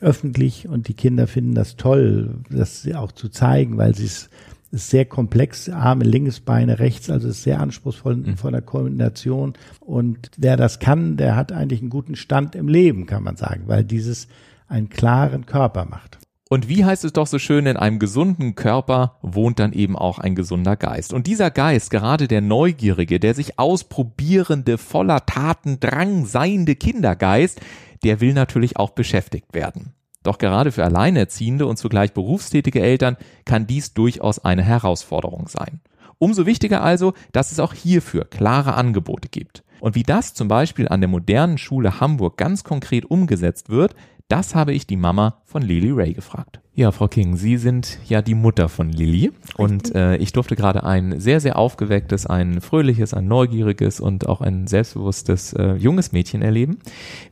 öffentlich 0.00 0.66
und 0.66 0.88
die 0.88 0.94
Kinder 0.94 1.26
finden 1.26 1.54
das 1.54 1.76
toll, 1.76 2.36
das 2.48 2.88
auch 2.94 3.12
zu 3.12 3.28
zeigen, 3.28 3.76
weil 3.76 3.94
sie 3.94 4.06
es 4.06 4.30
ist 4.70 4.88
sehr 4.88 5.04
komplex, 5.04 5.68
Arme 5.68 6.04
links, 6.04 6.40
Beine 6.40 6.78
rechts, 6.78 7.10
also 7.10 7.28
ist 7.28 7.42
sehr 7.42 7.60
anspruchsvoll 7.60 8.16
mhm. 8.16 8.36
von 8.38 8.52
der 8.52 8.62
Koordination. 8.62 9.54
Und 9.80 10.30
wer 10.38 10.56
das 10.56 10.78
kann, 10.78 11.18
der 11.18 11.36
hat 11.36 11.52
eigentlich 11.52 11.80
einen 11.80 11.90
guten 11.90 12.16
Stand 12.16 12.54
im 12.54 12.68
Leben, 12.68 13.04
kann 13.04 13.24
man 13.24 13.36
sagen, 13.36 13.64
weil 13.66 13.84
dieses 13.84 14.26
einen 14.68 14.88
klaren 14.88 15.44
Körper 15.44 15.84
macht. 15.84 16.18
Und 16.52 16.68
wie 16.68 16.84
heißt 16.84 17.04
es 17.04 17.12
doch 17.12 17.28
so 17.28 17.38
schön, 17.38 17.66
in 17.66 17.76
einem 17.76 18.00
gesunden 18.00 18.56
Körper 18.56 19.18
wohnt 19.22 19.60
dann 19.60 19.72
eben 19.72 19.96
auch 19.96 20.18
ein 20.18 20.34
gesunder 20.34 20.74
Geist. 20.74 21.12
Und 21.12 21.28
dieser 21.28 21.48
Geist, 21.52 21.92
gerade 21.92 22.26
der 22.26 22.40
Neugierige, 22.40 23.20
der 23.20 23.34
sich 23.34 23.60
ausprobierende, 23.60 24.76
voller 24.76 25.24
Tatendrang 25.26 26.26
seiende 26.26 26.74
Kindergeist, 26.74 27.60
der 28.02 28.20
will 28.20 28.32
natürlich 28.32 28.78
auch 28.78 28.90
beschäftigt 28.90 29.54
werden. 29.54 29.94
Doch 30.24 30.38
gerade 30.38 30.72
für 30.72 30.82
Alleinerziehende 30.82 31.66
und 31.66 31.76
zugleich 31.76 32.14
berufstätige 32.14 32.82
Eltern 32.82 33.16
kann 33.44 33.68
dies 33.68 33.94
durchaus 33.94 34.40
eine 34.40 34.64
Herausforderung 34.64 35.46
sein. 35.46 35.80
Umso 36.18 36.46
wichtiger 36.46 36.82
also, 36.82 37.14
dass 37.30 37.52
es 37.52 37.60
auch 37.60 37.74
hierfür 37.74 38.24
klare 38.24 38.74
Angebote 38.74 39.28
gibt. 39.28 39.62
Und 39.78 39.94
wie 39.94 40.02
das 40.02 40.34
zum 40.34 40.48
Beispiel 40.48 40.88
an 40.88 41.00
der 41.00 41.08
modernen 41.08 41.58
Schule 41.58 42.00
Hamburg 42.00 42.36
ganz 42.36 42.64
konkret 42.64 43.04
umgesetzt 43.06 43.70
wird, 43.70 43.94
das 44.30 44.54
habe 44.54 44.72
ich 44.72 44.86
die 44.86 44.96
Mama 44.96 45.42
von 45.44 45.62
Lily 45.62 45.90
Ray 45.90 46.14
gefragt. 46.14 46.60
Ja, 46.72 46.92
Frau 46.92 47.08
King, 47.08 47.36
Sie 47.36 47.56
sind 47.56 47.98
ja 48.06 48.22
die 48.22 48.36
Mutter 48.36 48.68
von 48.68 48.90
Lily 48.90 49.32
und 49.56 49.92
äh, 49.94 50.16
ich 50.16 50.32
durfte 50.32 50.54
gerade 50.54 50.84
ein 50.84 51.18
sehr, 51.20 51.40
sehr 51.40 51.58
aufgewecktes, 51.58 52.26
ein 52.26 52.60
fröhliches, 52.60 53.12
ein 53.12 53.26
neugieriges 53.26 53.98
und 53.98 54.28
auch 54.28 54.40
ein 54.40 54.68
selbstbewusstes 54.68 55.52
äh, 55.54 55.74
junges 55.74 56.12
Mädchen 56.12 56.42
erleben. 56.42 56.78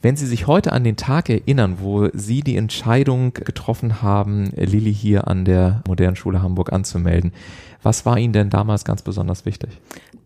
Wenn 0.03 0.17
Sie 0.17 0.27
sich 0.27 0.49
heute 0.49 0.73
an 0.73 0.83
den 0.83 0.97
Tag 0.97 1.31
erinnern, 1.31 1.77
wo 1.81 2.09
Sie 2.13 2.41
die 2.43 2.57
Entscheidung 2.57 3.33
getroffen 3.33 4.03
haben, 4.03 4.51
Lily 4.57 4.93
hier 4.93 5.29
an 5.29 5.45
der 5.45 5.85
Modernen 5.87 6.17
Schule 6.17 6.43
Hamburg 6.43 6.73
anzumelden, 6.73 7.33
was 7.83 8.05
war 8.07 8.19
Ihnen 8.19 8.33
denn 8.33 8.51
damals 8.51 8.85
ganz 8.85 9.03
besonders 9.03 9.45
wichtig? 9.45 9.81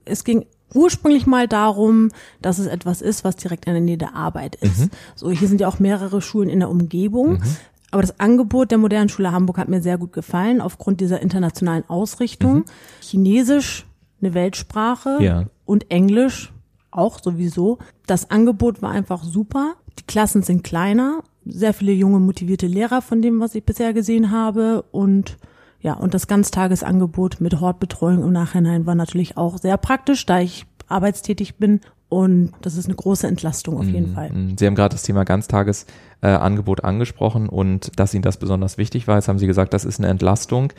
Es 0.04 0.24
ging 0.24 0.46
ursprünglich 0.74 1.26
mal 1.26 1.48
darum, 1.48 2.08
dass 2.40 2.58
es 2.58 2.66
etwas 2.66 3.02
ist, 3.02 3.24
was 3.24 3.36
direkt 3.36 3.66
in 3.66 3.72
der 3.74 3.82
Nähe 3.82 3.98
der 3.98 4.14
Arbeit 4.14 4.56
ist. 4.56 4.80
Mhm. 4.80 4.90
So, 5.14 5.30
hier 5.30 5.48
sind 5.48 5.60
ja 5.60 5.68
auch 5.68 5.78
mehrere 5.78 6.22
Schulen 6.22 6.48
in 6.48 6.60
der 6.60 6.70
Umgebung. 6.70 7.34
Mhm. 7.34 7.56
Aber 7.90 8.00
das 8.00 8.18
Angebot 8.18 8.70
der 8.70 8.78
modernen 8.78 9.10
Schule 9.10 9.32
Hamburg 9.32 9.58
hat 9.58 9.68
mir 9.68 9.82
sehr 9.82 9.98
gut 9.98 10.14
gefallen, 10.14 10.62
aufgrund 10.62 11.00
dieser 11.00 11.20
internationalen 11.20 11.84
Ausrichtung. 11.88 12.54
Mhm. 12.54 12.64
Chinesisch, 13.02 13.86
eine 14.22 14.32
Weltsprache 14.32 15.18
ja. 15.20 15.44
und 15.66 15.90
Englisch 15.90 16.52
auch 16.90 17.22
sowieso. 17.22 17.78
Das 18.06 18.30
Angebot 18.30 18.80
war 18.80 18.90
einfach 18.90 19.22
super. 19.22 19.74
Die 19.98 20.04
Klassen 20.04 20.42
sind 20.42 20.64
kleiner, 20.64 21.22
sehr 21.44 21.74
viele 21.74 21.92
junge, 21.92 22.18
motivierte 22.18 22.66
Lehrer 22.66 23.02
von 23.02 23.20
dem, 23.20 23.40
was 23.40 23.54
ich 23.54 23.64
bisher 23.64 23.92
gesehen 23.92 24.30
habe 24.30 24.84
und 24.90 25.36
ja, 25.82 25.94
und 25.94 26.14
das 26.14 26.28
Ganztagesangebot 26.28 27.40
mit 27.40 27.60
Hortbetreuung 27.60 28.22
im 28.22 28.32
Nachhinein 28.32 28.86
war 28.86 28.94
natürlich 28.94 29.36
auch 29.36 29.58
sehr 29.58 29.76
praktisch, 29.76 30.24
da 30.26 30.38
ich 30.38 30.64
arbeitstätig 30.86 31.56
bin. 31.56 31.80
Und 32.08 32.52
das 32.60 32.76
ist 32.76 32.84
eine 32.84 32.94
große 32.94 33.26
Entlastung 33.26 33.78
auf 33.78 33.86
jeden 33.86 34.12
mm, 34.12 34.14
Fall. 34.14 34.30
Mm. 34.30 34.56
Sie 34.58 34.66
haben 34.66 34.74
gerade 34.74 34.94
das 34.94 35.02
Thema 35.02 35.24
Ganztagesangebot 35.24 36.80
äh, 36.80 36.86
angesprochen 36.86 37.48
und 37.48 37.98
dass 37.98 38.12
Ihnen 38.12 38.22
das 38.22 38.36
besonders 38.36 38.76
wichtig 38.76 39.08
war. 39.08 39.16
Jetzt 39.16 39.28
haben 39.28 39.38
Sie 39.38 39.46
gesagt, 39.46 39.72
das 39.72 39.86
ist 39.86 39.98
eine 39.98 40.08
Entlastung. 40.08 40.74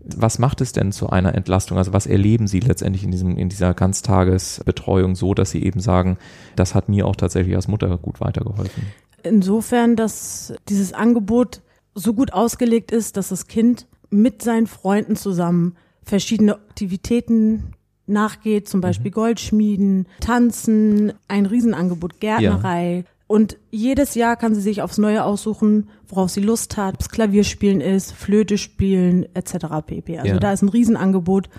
Was 0.00 0.38
macht 0.38 0.62
es 0.62 0.72
denn 0.72 0.90
zu 0.90 1.10
einer 1.10 1.34
Entlastung? 1.34 1.76
Also 1.76 1.92
was 1.92 2.06
erleben 2.06 2.46
Sie 2.46 2.60
letztendlich 2.60 3.04
in 3.04 3.10
diesem, 3.10 3.36
in 3.36 3.50
dieser 3.50 3.74
Ganztagesbetreuung 3.74 5.14
so, 5.14 5.34
dass 5.34 5.50
Sie 5.50 5.62
eben 5.62 5.80
sagen, 5.80 6.16
das 6.56 6.74
hat 6.74 6.88
mir 6.88 7.06
auch 7.06 7.16
tatsächlich 7.16 7.54
als 7.54 7.68
Mutter 7.68 7.98
gut 7.98 8.20
weitergeholfen? 8.20 8.84
Insofern, 9.22 9.94
dass 9.94 10.54
dieses 10.70 10.94
Angebot 10.94 11.60
so 11.94 12.14
gut 12.14 12.32
ausgelegt 12.32 12.92
ist, 12.92 13.18
dass 13.18 13.28
das 13.28 13.46
Kind 13.46 13.86
mit 14.10 14.42
seinen 14.42 14.66
Freunden 14.66 15.16
zusammen 15.16 15.76
verschiedene 16.02 16.54
Aktivitäten 16.54 17.74
nachgeht, 18.06 18.68
zum 18.68 18.80
Beispiel 18.80 19.10
mhm. 19.10 19.14
Goldschmieden, 19.14 20.08
Tanzen, 20.20 21.12
ein 21.28 21.46
Riesenangebot, 21.46 22.20
Gärtnerei. 22.20 23.04
Ja. 23.06 23.12
Und 23.26 23.58
jedes 23.70 24.14
Jahr 24.14 24.36
kann 24.36 24.54
sie 24.54 24.62
sich 24.62 24.80
aufs 24.80 24.96
Neue 24.96 25.22
aussuchen, 25.22 25.90
worauf 26.08 26.30
sie 26.30 26.40
Lust 26.40 26.78
hat, 26.78 26.94
ob 26.94 27.00
es 27.02 27.10
Klavierspielen 27.10 27.82
ist, 27.82 28.12
Flöte 28.12 28.56
spielen, 28.56 29.26
etc. 29.34 29.66
pp. 29.86 30.18
Also 30.18 30.34
ja. 30.34 30.38
da 30.40 30.52
ist 30.52 30.62
ein 30.62 30.70
Riesenangebot. 30.70 31.50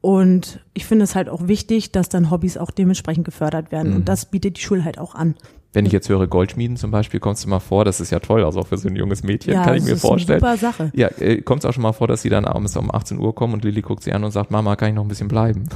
Und 0.00 0.60
ich 0.72 0.86
finde 0.86 1.02
es 1.02 1.16
halt 1.16 1.28
auch 1.28 1.48
wichtig, 1.48 1.90
dass 1.90 2.08
dann 2.08 2.30
Hobbys 2.30 2.56
auch 2.56 2.70
dementsprechend 2.70 3.24
gefördert 3.24 3.72
werden. 3.72 3.90
Mhm. 3.90 3.96
Und 3.96 4.08
das 4.08 4.30
bietet 4.30 4.56
die 4.56 4.60
Schule 4.60 4.84
halt 4.84 4.98
auch 4.98 5.16
an. 5.16 5.34
Wenn 5.76 5.84
ich 5.84 5.92
jetzt 5.92 6.08
höre 6.08 6.26
Goldschmieden 6.26 6.78
zum 6.78 6.90
Beispiel, 6.90 7.20
kommt 7.20 7.36
es 7.36 7.44
mal 7.44 7.60
vor, 7.60 7.84
das 7.84 8.00
ist 8.00 8.10
ja 8.10 8.18
toll, 8.18 8.42
also 8.42 8.60
auch 8.60 8.66
für 8.66 8.78
so 8.78 8.88
ein 8.88 8.96
junges 8.96 9.22
Mädchen, 9.22 9.52
ja, 9.52 9.62
kann 9.62 9.74
ich 9.76 9.84
mir 9.84 9.98
vorstellen. 9.98 10.42
Eine 10.42 10.56
super 10.56 10.72
Sache. 10.72 10.90
Ja, 10.94 11.08
äh, 11.18 11.42
kommt 11.42 11.64
es 11.64 11.68
auch 11.68 11.74
schon 11.74 11.82
mal 11.82 11.92
vor, 11.92 12.08
dass 12.08 12.22
sie 12.22 12.30
dann 12.30 12.46
abends 12.46 12.74
um 12.78 12.90
18 12.90 13.18
Uhr 13.18 13.34
kommen 13.34 13.52
und 13.52 13.62
Lilly 13.62 13.82
guckt 13.82 14.02
sie 14.02 14.14
an 14.14 14.24
und 14.24 14.30
sagt, 14.30 14.50
Mama, 14.50 14.74
kann 14.76 14.88
ich 14.88 14.94
noch 14.94 15.04
ein 15.04 15.08
bisschen 15.08 15.28
bleiben? 15.28 15.68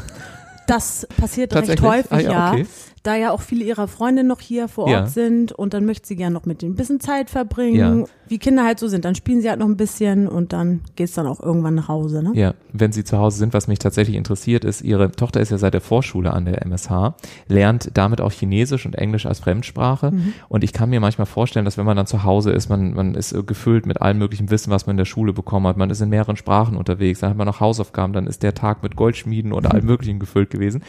Das 0.66 1.07
passiert 1.19 1.54
recht 1.54 1.83
häufig, 1.83 2.12
ah, 2.12 2.19
ja. 2.19 2.52
Okay 2.52 2.66
da 3.02 3.16
ja 3.16 3.30
auch 3.30 3.40
viele 3.40 3.64
ihrer 3.64 3.88
Freunde 3.88 4.25
noch 4.25 4.40
hier 4.40 4.69
vor 4.69 4.85
Ort 4.85 4.92
ja. 4.92 5.07
sind 5.07 5.52
und 5.52 5.73
dann 5.73 5.87
möchte 5.87 6.07
sie 6.07 6.16
gerne 6.16 6.35
noch 6.35 6.45
mit 6.45 6.61
denen 6.61 6.73
ein 6.73 6.76
bisschen 6.76 7.00
Zeit 7.00 7.30
verbringen. 7.30 8.00
Ja. 8.00 8.07
Wie 8.28 8.38
Kinder 8.38 8.64
halt 8.64 8.78
so 8.78 8.88
sind, 8.88 9.07
dann 9.07 9.14
spielen 9.14 9.40
sie 9.40 9.49
halt 9.49 9.59
noch 9.59 9.66
ein 9.66 9.76
bisschen 9.76 10.28
und 10.28 10.52
dann 10.52 10.83
geht's 10.97 11.14
dann 11.14 11.26
auch 11.26 11.40
irgendwann 11.40 11.75
nach 11.75 11.88
Hause. 11.88 12.23
Ne? 12.23 12.33
Ja, 12.35 12.54
wenn 12.73 12.92
sie 12.92 13.02
zu 13.02 13.19
Hause 13.19 13.38
sind, 13.38 13.54
was 13.54 13.69
mich 13.69 13.78
tatsächlich 13.78 14.16
interessiert 14.16 14.64
ist, 14.64 14.83
ihre 14.83 15.11
Tochter 15.12 15.40
ist 15.40 15.50
ja 15.50 15.57
seit 15.57 15.73
der 15.73 15.80
Vorschule 15.80 16.33
an 16.33 16.45
der 16.45 16.62
MSH, 16.62 17.14
lernt 17.49 17.90
damit 17.95 18.21
auch 18.21 18.33
Chinesisch 18.33 18.85
und 18.85 18.95
Englisch 18.95 19.25
als 19.25 19.40
Fremdsprache 19.40 20.11
mhm. 20.11 20.35
und 20.49 20.62
ich 20.62 20.75
kann 20.75 20.90
mir 20.90 21.00
manchmal 21.00 21.26
vorstellen, 21.26 21.64
dass 21.64 21.78
wenn 21.78 21.87
man 21.87 21.97
dann 21.97 22.07
zu 22.07 22.23
Hause 22.23 22.52
ist, 22.52 22.69
man, 22.69 22.92
man 22.92 23.14
ist 23.14 23.35
gefüllt 23.47 23.87
mit 23.87 24.02
allem 24.02 24.19
möglichen 24.19 24.50
Wissen, 24.50 24.71
was 24.71 24.87
man 24.87 24.95
in 24.95 24.99
der 24.99 25.04
Schule 25.07 25.33
bekommen 25.33 25.66
hat, 25.66 25.78
man 25.78 25.88
ist 25.88 26.02
in 26.02 26.11
mehreren 26.11 26.37
Sprachen 26.37 26.76
unterwegs, 26.76 27.21
dann 27.21 27.30
hat 27.30 27.37
man 27.38 27.47
noch 27.47 27.61
Hausaufgaben, 27.61 28.12
dann 28.12 28.26
ist 28.26 28.42
der 28.42 28.54
Tag 28.54 28.83
mit 28.83 28.95
Goldschmieden 28.95 29.52
und 29.52 29.66
allem 29.66 29.87
möglichen 29.90 30.19
gefüllt 30.19 30.50
gewesen. 30.50 30.83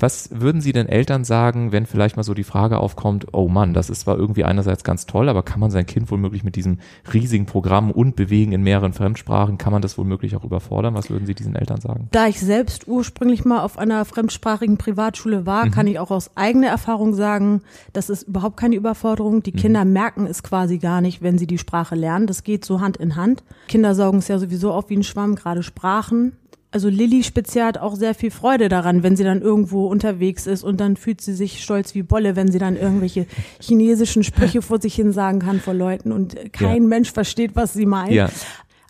Was 0.00 0.30
würden 0.32 0.60
Sie 0.60 0.72
denn 0.72 0.88
Eltern 0.88 1.24
sagen, 1.24 1.72
wenn 1.72 1.86
vielleicht 1.86 2.16
mal 2.16 2.22
so 2.22 2.34
die 2.34 2.44
Frage 2.44 2.78
aufkommt, 2.78 3.28
oh 3.32 3.48
Mann, 3.48 3.74
das 3.74 3.90
ist 3.90 4.00
zwar 4.00 4.16
irgendwie 4.16 4.44
einerseits 4.44 4.82
ganz 4.82 5.06
toll, 5.06 5.28
aber 5.28 5.42
kann 5.42 5.60
man 5.60 5.70
sein 5.70 5.86
Kind 5.86 6.10
womöglich 6.10 6.42
mit 6.42 6.56
diesem 6.56 6.78
riesigen 7.12 7.46
Programm 7.46 7.90
und 7.90 8.16
Bewegen 8.16 8.52
in 8.52 8.62
mehreren 8.62 8.94
Fremdsprachen, 8.94 9.58
kann 9.58 9.72
man 9.72 9.82
das 9.82 9.98
womöglich 9.98 10.34
auch 10.36 10.44
überfordern? 10.44 10.94
Was 10.94 11.10
würden 11.10 11.26
Sie 11.26 11.34
diesen 11.34 11.54
Eltern 11.54 11.80
sagen? 11.80 12.08
Da 12.12 12.26
ich 12.26 12.40
selbst 12.40 12.88
ursprünglich 12.88 13.44
mal 13.44 13.60
auf 13.60 13.78
einer 13.78 14.04
fremdsprachigen 14.04 14.78
Privatschule 14.78 15.44
war, 15.44 15.66
mhm. 15.66 15.70
kann 15.70 15.86
ich 15.86 15.98
auch 15.98 16.10
aus 16.10 16.36
eigener 16.36 16.68
Erfahrung 16.68 17.14
sagen, 17.14 17.62
das 17.92 18.08
ist 18.08 18.22
überhaupt 18.22 18.56
keine 18.56 18.76
Überforderung. 18.76 19.42
Die 19.42 19.52
mhm. 19.52 19.56
Kinder 19.56 19.84
merken 19.84 20.26
es 20.26 20.42
quasi 20.42 20.78
gar 20.78 21.02
nicht, 21.02 21.22
wenn 21.22 21.36
sie 21.36 21.46
die 21.46 21.58
Sprache 21.58 21.94
lernen. 21.94 22.26
Das 22.26 22.42
geht 22.42 22.64
so 22.64 22.80
Hand 22.80 22.96
in 22.96 23.16
Hand. 23.16 23.44
Kinder 23.68 23.94
saugen 23.94 24.18
es 24.18 24.28
ja 24.28 24.38
sowieso 24.38 24.72
auf 24.72 24.88
wie 24.88 24.96
ein 24.96 25.02
Schwamm, 25.02 25.34
gerade 25.34 25.62
Sprachen 25.62 26.32
also 26.72 26.88
Lilly 26.88 27.24
speziell 27.24 27.64
hat 27.64 27.78
auch 27.78 27.96
sehr 27.96 28.14
viel 28.14 28.30
Freude 28.30 28.68
daran, 28.68 29.02
wenn 29.02 29.16
sie 29.16 29.24
dann 29.24 29.42
irgendwo 29.42 29.86
unterwegs 29.86 30.46
ist 30.46 30.62
und 30.62 30.80
dann 30.80 30.96
fühlt 30.96 31.20
sie 31.20 31.34
sich 31.34 31.62
stolz 31.62 31.94
wie 31.94 32.02
Bolle, 32.02 32.36
wenn 32.36 32.50
sie 32.50 32.58
dann 32.58 32.76
irgendwelche 32.76 33.26
chinesischen 33.60 34.22
Sprüche 34.22 34.62
vor 34.62 34.80
sich 34.80 34.94
hin 34.94 35.12
sagen 35.12 35.40
kann 35.40 35.60
vor 35.60 35.74
Leuten 35.74 36.12
und 36.12 36.52
kein 36.52 36.82
ja. 36.82 36.88
Mensch 36.88 37.12
versteht, 37.12 37.56
was 37.56 37.72
sie 37.72 37.86
meint. 37.86 38.12
Ja. 38.12 38.30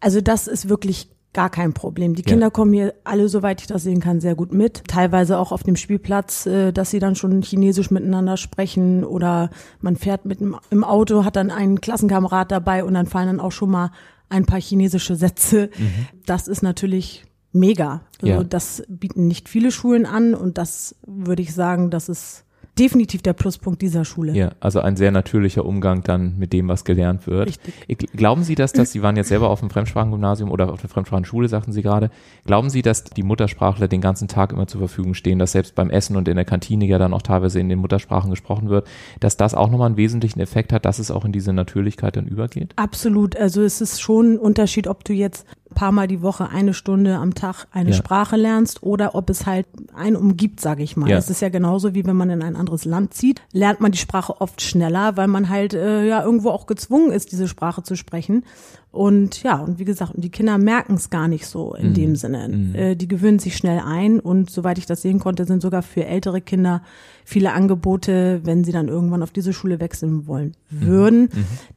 Also 0.00 0.20
das 0.20 0.46
ist 0.46 0.68
wirklich 0.68 1.08
gar 1.32 1.48
kein 1.48 1.72
Problem. 1.72 2.14
Die 2.14 2.22
Kinder 2.22 2.46
ja. 2.46 2.50
kommen 2.50 2.72
hier 2.72 2.94
alle, 3.04 3.28
soweit 3.28 3.60
ich 3.60 3.66
das 3.66 3.84
sehen 3.84 4.00
kann, 4.00 4.20
sehr 4.20 4.34
gut 4.34 4.52
mit. 4.52 4.82
Teilweise 4.88 5.38
auch 5.38 5.52
auf 5.52 5.62
dem 5.62 5.76
Spielplatz, 5.76 6.46
äh, 6.46 6.72
dass 6.72 6.90
sie 6.90 6.98
dann 6.98 7.14
schon 7.14 7.42
Chinesisch 7.42 7.90
miteinander 7.90 8.36
sprechen 8.36 9.04
oder 9.04 9.50
man 9.80 9.96
fährt 9.96 10.24
mit 10.26 10.40
dem, 10.40 10.56
im 10.70 10.82
Auto, 10.82 11.24
hat 11.24 11.36
dann 11.36 11.50
einen 11.50 11.80
Klassenkamerad 11.80 12.50
dabei 12.50 12.84
und 12.84 12.94
dann 12.94 13.06
fallen 13.06 13.28
dann 13.28 13.40
auch 13.40 13.52
schon 13.52 13.70
mal 13.70 13.92
ein 14.28 14.44
paar 14.44 14.60
chinesische 14.60 15.14
Sätze. 15.14 15.70
Mhm. 15.78 16.06
Das 16.26 16.48
ist 16.48 16.62
natürlich 16.62 17.24
mega. 17.52 18.02
Also 18.20 18.32
ja. 18.34 18.44
Das 18.44 18.82
bieten 18.88 19.26
nicht 19.28 19.48
viele 19.48 19.70
Schulen 19.72 20.06
an 20.06 20.34
und 20.34 20.58
das 20.58 20.94
würde 21.06 21.42
ich 21.42 21.54
sagen, 21.54 21.90
das 21.90 22.08
ist 22.08 22.44
definitiv 22.78 23.20
der 23.20 23.34
Pluspunkt 23.34 23.82
dieser 23.82 24.06
Schule. 24.06 24.32
Ja, 24.32 24.52
also 24.60 24.80
ein 24.80 24.96
sehr 24.96 25.10
natürlicher 25.10 25.66
Umgang 25.66 26.02
dann 26.02 26.38
mit 26.38 26.54
dem, 26.54 26.68
was 26.68 26.84
gelernt 26.84 27.26
wird. 27.26 27.48
Richtig. 27.48 27.74
Ich- 27.88 27.98
Glauben 27.98 28.42
Sie, 28.42 28.54
dass 28.54 28.72
das, 28.72 28.92
Sie 28.92 29.02
waren 29.02 29.16
jetzt 29.16 29.28
selber 29.28 29.50
auf 29.50 29.60
dem 29.60 29.68
Fremdsprachengymnasium 29.68 30.50
oder 30.50 30.72
auf 30.72 30.80
der 30.80 30.88
Fremdsprachenschule, 30.88 31.48
sagten 31.48 31.72
Sie 31.72 31.82
gerade, 31.82 32.10
glauben 32.46 32.70
Sie, 32.70 32.80
dass 32.80 33.04
die 33.04 33.22
Muttersprachler 33.22 33.86
den 33.88 34.00
ganzen 34.00 34.28
Tag 34.28 34.52
immer 34.52 34.66
zur 34.66 34.78
Verfügung 34.78 35.12
stehen, 35.12 35.38
dass 35.38 35.52
selbst 35.52 35.74
beim 35.74 35.90
Essen 35.90 36.16
und 36.16 36.26
in 36.28 36.36
der 36.36 36.46
Kantine 36.46 36.86
ja 36.86 36.98
dann 36.98 37.12
auch 37.12 37.22
teilweise 37.22 37.60
in 37.60 37.68
den 37.68 37.80
Muttersprachen 37.80 38.30
gesprochen 38.30 38.70
wird, 38.70 38.86
dass 39.18 39.36
das 39.36 39.52
auch 39.54 39.68
nochmal 39.68 39.88
einen 39.88 39.98
wesentlichen 39.98 40.40
Effekt 40.40 40.72
hat, 40.72 40.86
dass 40.86 40.98
es 41.00 41.10
auch 41.10 41.26
in 41.26 41.32
diese 41.32 41.52
Natürlichkeit 41.52 42.16
dann 42.16 42.28
übergeht? 42.28 42.72
Absolut. 42.76 43.36
Also 43.36 43.62
es 43.62 43.82
ist 43.82 44.00
schon 44.00 44.34
ein 44.34 44.38
Unterschied, 44.38 44.86
ob 44.86 45.04
du 45.04 45.12
jetzt 45.12 45.44
paar 45.74 45.92
Mal 45.92 46.08
die 46.08 46.22
Woche 46.22 46.48
eine 46.48 46.74
Stunde 46.74 47.16
am 47.16 47.34
Tag 47.34 47.66
eine 47.70 47.90
Ja. 47.90 47.96
Sprache 47.96 48.36
lernst 48.36 48.82
oder 48.82 49.14
ob 49.14 49.30
es 49.30 49.46
halt 49.46 49.66
einen 49.94 50.16
umgibt, 50.16 50.60
sage 50.60 50.82
ich 50.82 50.96
mal. 50.96 51.08
Ja. 51.08 51.16
Es 51.18 51.30
ist 51.30 51.40
ja 51.40 51.48
genauso 51.48 51.94
wie 51.94 52.04
wenn 52.04 52.16
man 52.16 52.30
in 52.30 52.42
ein 52.42 52.56
anderes 52.56 52.84
Land 52.84 53.14
zieht, 53.14 53.42
lernt 53.52 53.80
man 53.80 53.92
die 53.92 53.98
Sprache 53.98 54.40
oft 54.40 54.60
schneller, 54.62 55.16
weil 55.16 55.28
man 55.28 55.48
halt 55.48 55.74
äh, 55.74 56.06
ja 56.06 56.22
irgendwo 56.24 56.50
auch 56.50 56.66
gezwungen 56.66 57.12
ist, 57.12 57.32
diese 57.32 57.48
Sprache 57.48 57.82
zu 57.82 57.96
sprechen. 57.96 58.44
Und 58.92 59.44
ja, 59.44 59.56
und 59.58 59.78
wie 59.78 59.84
gesagt, 59.84 60.16
und 60.16 60.24
die 60.24 60.30
Kinder 60.30 60.58
merken 60.58 60.94
es 60.94 61.10
gar 61.10 61.28
nicht 61.28 61.46
so 61.46 61.74
in 61.74 61.94
dem 61.94 62.16
Sinne. 62.16 62.74
Äh, 62.74 62.96
die 62.96 63.06
gewöhnen 63.06 63.38
sich 63.38 63.56
schnell 63.56 63.80
ein 63.86 64.18
und 64.18 64.50
soweit 64.50 64.78
ich 64.78 64.86
das 64.86 65.02
sehen 65.02 65.20
konnte, 65.20 65.44
sind 65.44 65.62
sogar 65.62 65.82
für 65.82 66.04
ältere 66.06 66.40
Kinder 66.40 66.82
viele 67.24 67.52
Angebote, 67.52 68.40
wenn 68.42 68.64
sie 68.64 68.72
dann 68.72 68.88
irgendwann 68.88 69.22
auf 69.22 69.30
diese 69.30 69.52
Schule 69.52 69.78
wechseln 69.78 70.26
wollen 70.26 70.56
würden, 70.70 71.28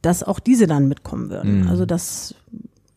dass 0.02 0.24
auch 0.24 0.40
diese 0.40 0.66
dann 0.66 0.88
mitkommen 0.88 1.30
würden. 1.30 1.68
Also 1.68 1.86
das 1.86 2.34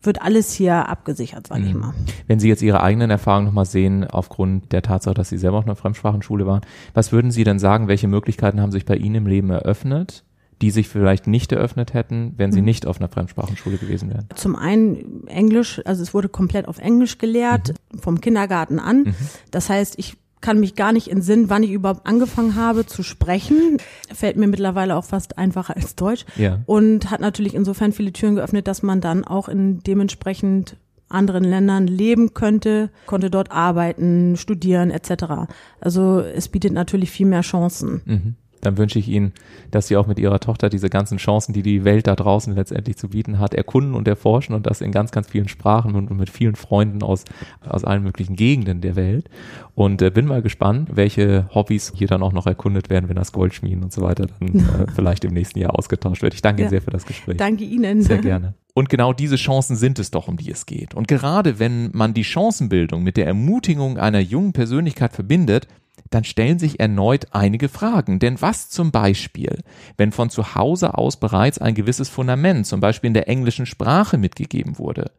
wird 0.08 0.22
alles 0.22 0.52
hier 0.52 0.88
abgesichert, 0.88 1.46
sage 1.46 1.66
ich 1.66 1.74
mal. 1.74 1.92
Wenn 2.26 2.40
Sie 2.40 2.48
jetzt 2.48 2.62
Ihre 2.62 2.82
eigenen 2.82 3.10
Erfahrungen 3.10 3.44
nochmal 3.44 3.66
sehen, 3.66 4.04
aufgrund 4.04 4.72
der 4.72 4.80
Tatsache, 4.80 5.14
dass 5.14 5.28
Sie 5.28 5.36
selber 5.36 5.58
auf 5.58 5.66
einer 5.66 5.76
Fremdsprachenschule 5.76 6.46
waren, 6.46 6.62
was 6.94 7.12
würden 7.12 7.30
Sie 7.30 7.44
denn 7.44 7.58
sagen, 7.58 7.86
welche 7.86 8.08
Möglichkeiten 8.08 8.60
haben 8.60 8.72
sich 8.72 8.86
bei 8.86 8.96
Ihnen 8.96 9.16
im 9.16 9.26
Leben 9.26 9.50
eröffnet, 9.50 10.24
die 10.62 10.70
sich 10.70 10.88
vielleicht 10.88 11.26
nicht 11.26 11.52
eröffnet 11.52 11.92
hätten, 11.92 12.32
wenn 12.38 12.52
Sie 12.52 12.62
nicht 12.62 12.86
auf 12.86 12.98
einer 12.98 13.10
Fremdsprachenschule 13.10 13.76
gewesen 13.76 14.08
wären? 14.08 14.26
Zum 14.34 14.56
einen 14.56 15.26
Englisch, 15.28 15.82
also 15.84 16.02
es 16.02 16.14
wurde 16.14 16.30
komplett 16.30 16.66
auf 16.66 16.78
Englisch 16.78 17.18
gelehrt, 17.18 17.74
vom 18.00 18.20
Kindergarten 18.22 18.80
an. 18.80 19.14
Das 19.50 19.68
heißt, 19.68 19.98
ich 19.98 20.16
kann 20.40 20.60
mich 20.60 20.74
gar 20.74 20.92
nicht 20.92 21.08
entsinnen, 21.08 21.50
wann 21.50 21.62
ich 21.62 21.70
überhaupt 21.70 22.06
angefangen 22.06 22.54
habe 22.54 22.86
zu 22.86 23.02
sprechen. 23.02 23.78
Fällt 24.12 24.36
mir 24.36 24.46
mittlerweile 24.46 24.96
auch 24.96 25.04
fast 25.04 25.38
einfacher 25.38 25.76
als 25.76 25.94
Deutsch. 25.94 26.24
Ja. 26.36 26.60
Und 26.66 27.10
hat 27.10 27.20
natürlich 27.20 27.54
insofern 27.54 27.92
viele 27.92 28.12
Türen 28.12 28.36
geöffnet, 28.36 28.68
dass 28.68 28.82
man 28.82 29.00
dann 29.00 29.24
auch 29.24 29.48
in 29.48 29.80
dementsprechend 29.80 30.76
anderen 31.08 31.44
Ländern 31.44 31.86
leben 31.86 32.34
könnte, 32.34 32.90
konnte 33.06 33.30
dort 33.30 33.50
arbeiten, 33.50 34.36
studieren 34.36 34.90
etc. 34.90 35.50
Also 35.80 36.20
es 36.20 36.48
bietet 36.48 36.72
natürlich 36.72 37.10
viel 37.10 37.26
mehr 37.26 37.40
Chancen. 37.40 38.02
Mhm. 38.04 38.34
Dann 38.60 38.76
wünsche 38.78 38.98
ich 38.98 39.08
Ihnen, 39.08 39.32
dass 39.70 39.88
Sie 39.88 39.96
auch 39.96 40.06
mit 40.06 40.18
Ihrer 40.18 40.40
Tochter 40.40 40.68
diese 40.68 40.88
ganzen 40.88 41.18
Chancen, 41.18 41.52
die 41.52 41.62
die 41.62 41.84
Welt 41.84 42.06
da 42.06 42.14
draußen 42.16 42.54
letztendlich 42.54 42.96
zu 42.96 43.08
bieten 43.08 43.38
hat, 43.38 43.54
erkunden 43.54 43.94
und 43.94 44.08
erforschen 44.08 44.54
und 44.54 44.66
das 44.66 44.80
in 44.80 44.92
ganz, 44.92 45.10
ganz 45.10 45.28
vielen 45.28 45.48
Sprachen 45.48 45.94
und 45.94 46.10
mit 46.10 46.30
vielen 46.30 46.56
Freunden 46.56 47.02
aus, 47.02 47.24
aus 47.66 47.84
allen 47.84 48.02
möglichen 48.02 48.36
Gegenden 48.36 48.80
der 48.80 48.96
Welt. 48.96 49.28
Und 49.74 50.02
äh, 50.02 50.10
bin 50.10 50.26
mal 50.26 50.42
gespannt, 50.42 50.90
welche 50.94 51.48
Hobbys 51.54 51.92
hier 51.94 52.08
dann 52.08 52.22
auch 52.22 52.32
noch 52.32 52.46
erkundet 52.46 52.90
werden, 52.90 53.08
wenn 53.08 53.16
das 53.16 53.32
Goldschmieden 53.32 53.84
und 53.84 53.92
so 53.92 54.02
weiter 54.02 54.26
dann 54.26 54.48
äh, 54.58 54.86
vielleicht 54.94 55.24
im 55.24 55.32
nächsten 55.32 55.58
Jahr 55.58 55.78
ausgetauscht 55.78 56.22
wird. 56.22 56.34
Ich 56.34 56.42
danke 56.42 56.62
Ihnen 56.62 56.66
Ja. 56.66 56.70
sehr 56.70 56.82
für 56.82 56.90
das 56.90 57.06
Gespräch. 57.06 57.36
Danke 57.36 57.64
Ihnen. 57.64 58.02
Sehr 58.02 58.18
gerne. 58.18 58.54
Und 58.74 58.88
genau 58.90 59.12
diese 59.12 59.34
Chancen 59.36 59.74
sind 59.74 59.98
es 59.98 60.12
doch, 60.12 60.28
um 60.28 60.36
die 60.36 60.50
es 60.52 60.64
geht. 60.64 60.94
Und 60.94 61.08
gerade 61.08 61.58
wenn 61.58 61.90
man 61.94 62.14
die 62.14 62.22
Chancenbildung 62.22 63.02
mit 63.02 63.16
der 63.16 63.26
Ermutigung 63.26 63.98
einer 63.98 64.20
jungen 64.20 64.52
Persönlichkeit 64.52 65.12
verbindet, 65.12 65.66
dann 66.10 66.24
stellen 66.24 66.58
sich 66.58 66.80
erneut 66.80 67.26
einige 67.32 67.68
Fragen. 67.68 68.18
Denn 68.18 68.40
was 68.40 68.70
zum 68.70 68.90
Beispiel, 68.90 69.62
wenn 69.96 70.12
von 70.12 70.30
zu 70.30 70.54
Hause 70.54 70.96
aus 70.96 71.18
bereits 71.18 71.58
ein 71.58 71.74
gewisses 71.74 72.08
Fundament, 72.08 72.66
zum 72.66 72.80
Beispiel 72.80 73.08
in 73.08 73.14
der 73.14 73.28
englischen 73.28 73.66
Sprache 73.66 74.18
mitgegeben 74.18 74.78
wurde? 74.78 75.10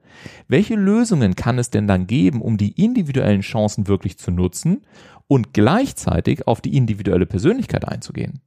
Welche 0.48 0.76
Lösungen 0.76 1.36
kann 1.36 1.60
es 1.60 1.70
denn 1.70 1.88
dann 1.88 2.08
geben, 2.08 2.42
um 2.42 2.58
die 2.58 2.82
individuellen 2.82 3.42
Chancen 3.42 3.88
wirklich 3.88 4.18
zu 4.18 4.32
nutzen 4.32 4.86
und 5.28 5.54
gleichzeitig 5.54 6.48
auf 6.48 6.62
die 6.62 6.76
individuelle 6.76 7.26
Persönlichkeit 7.26 7.88
einzugehen? 7.88 8.42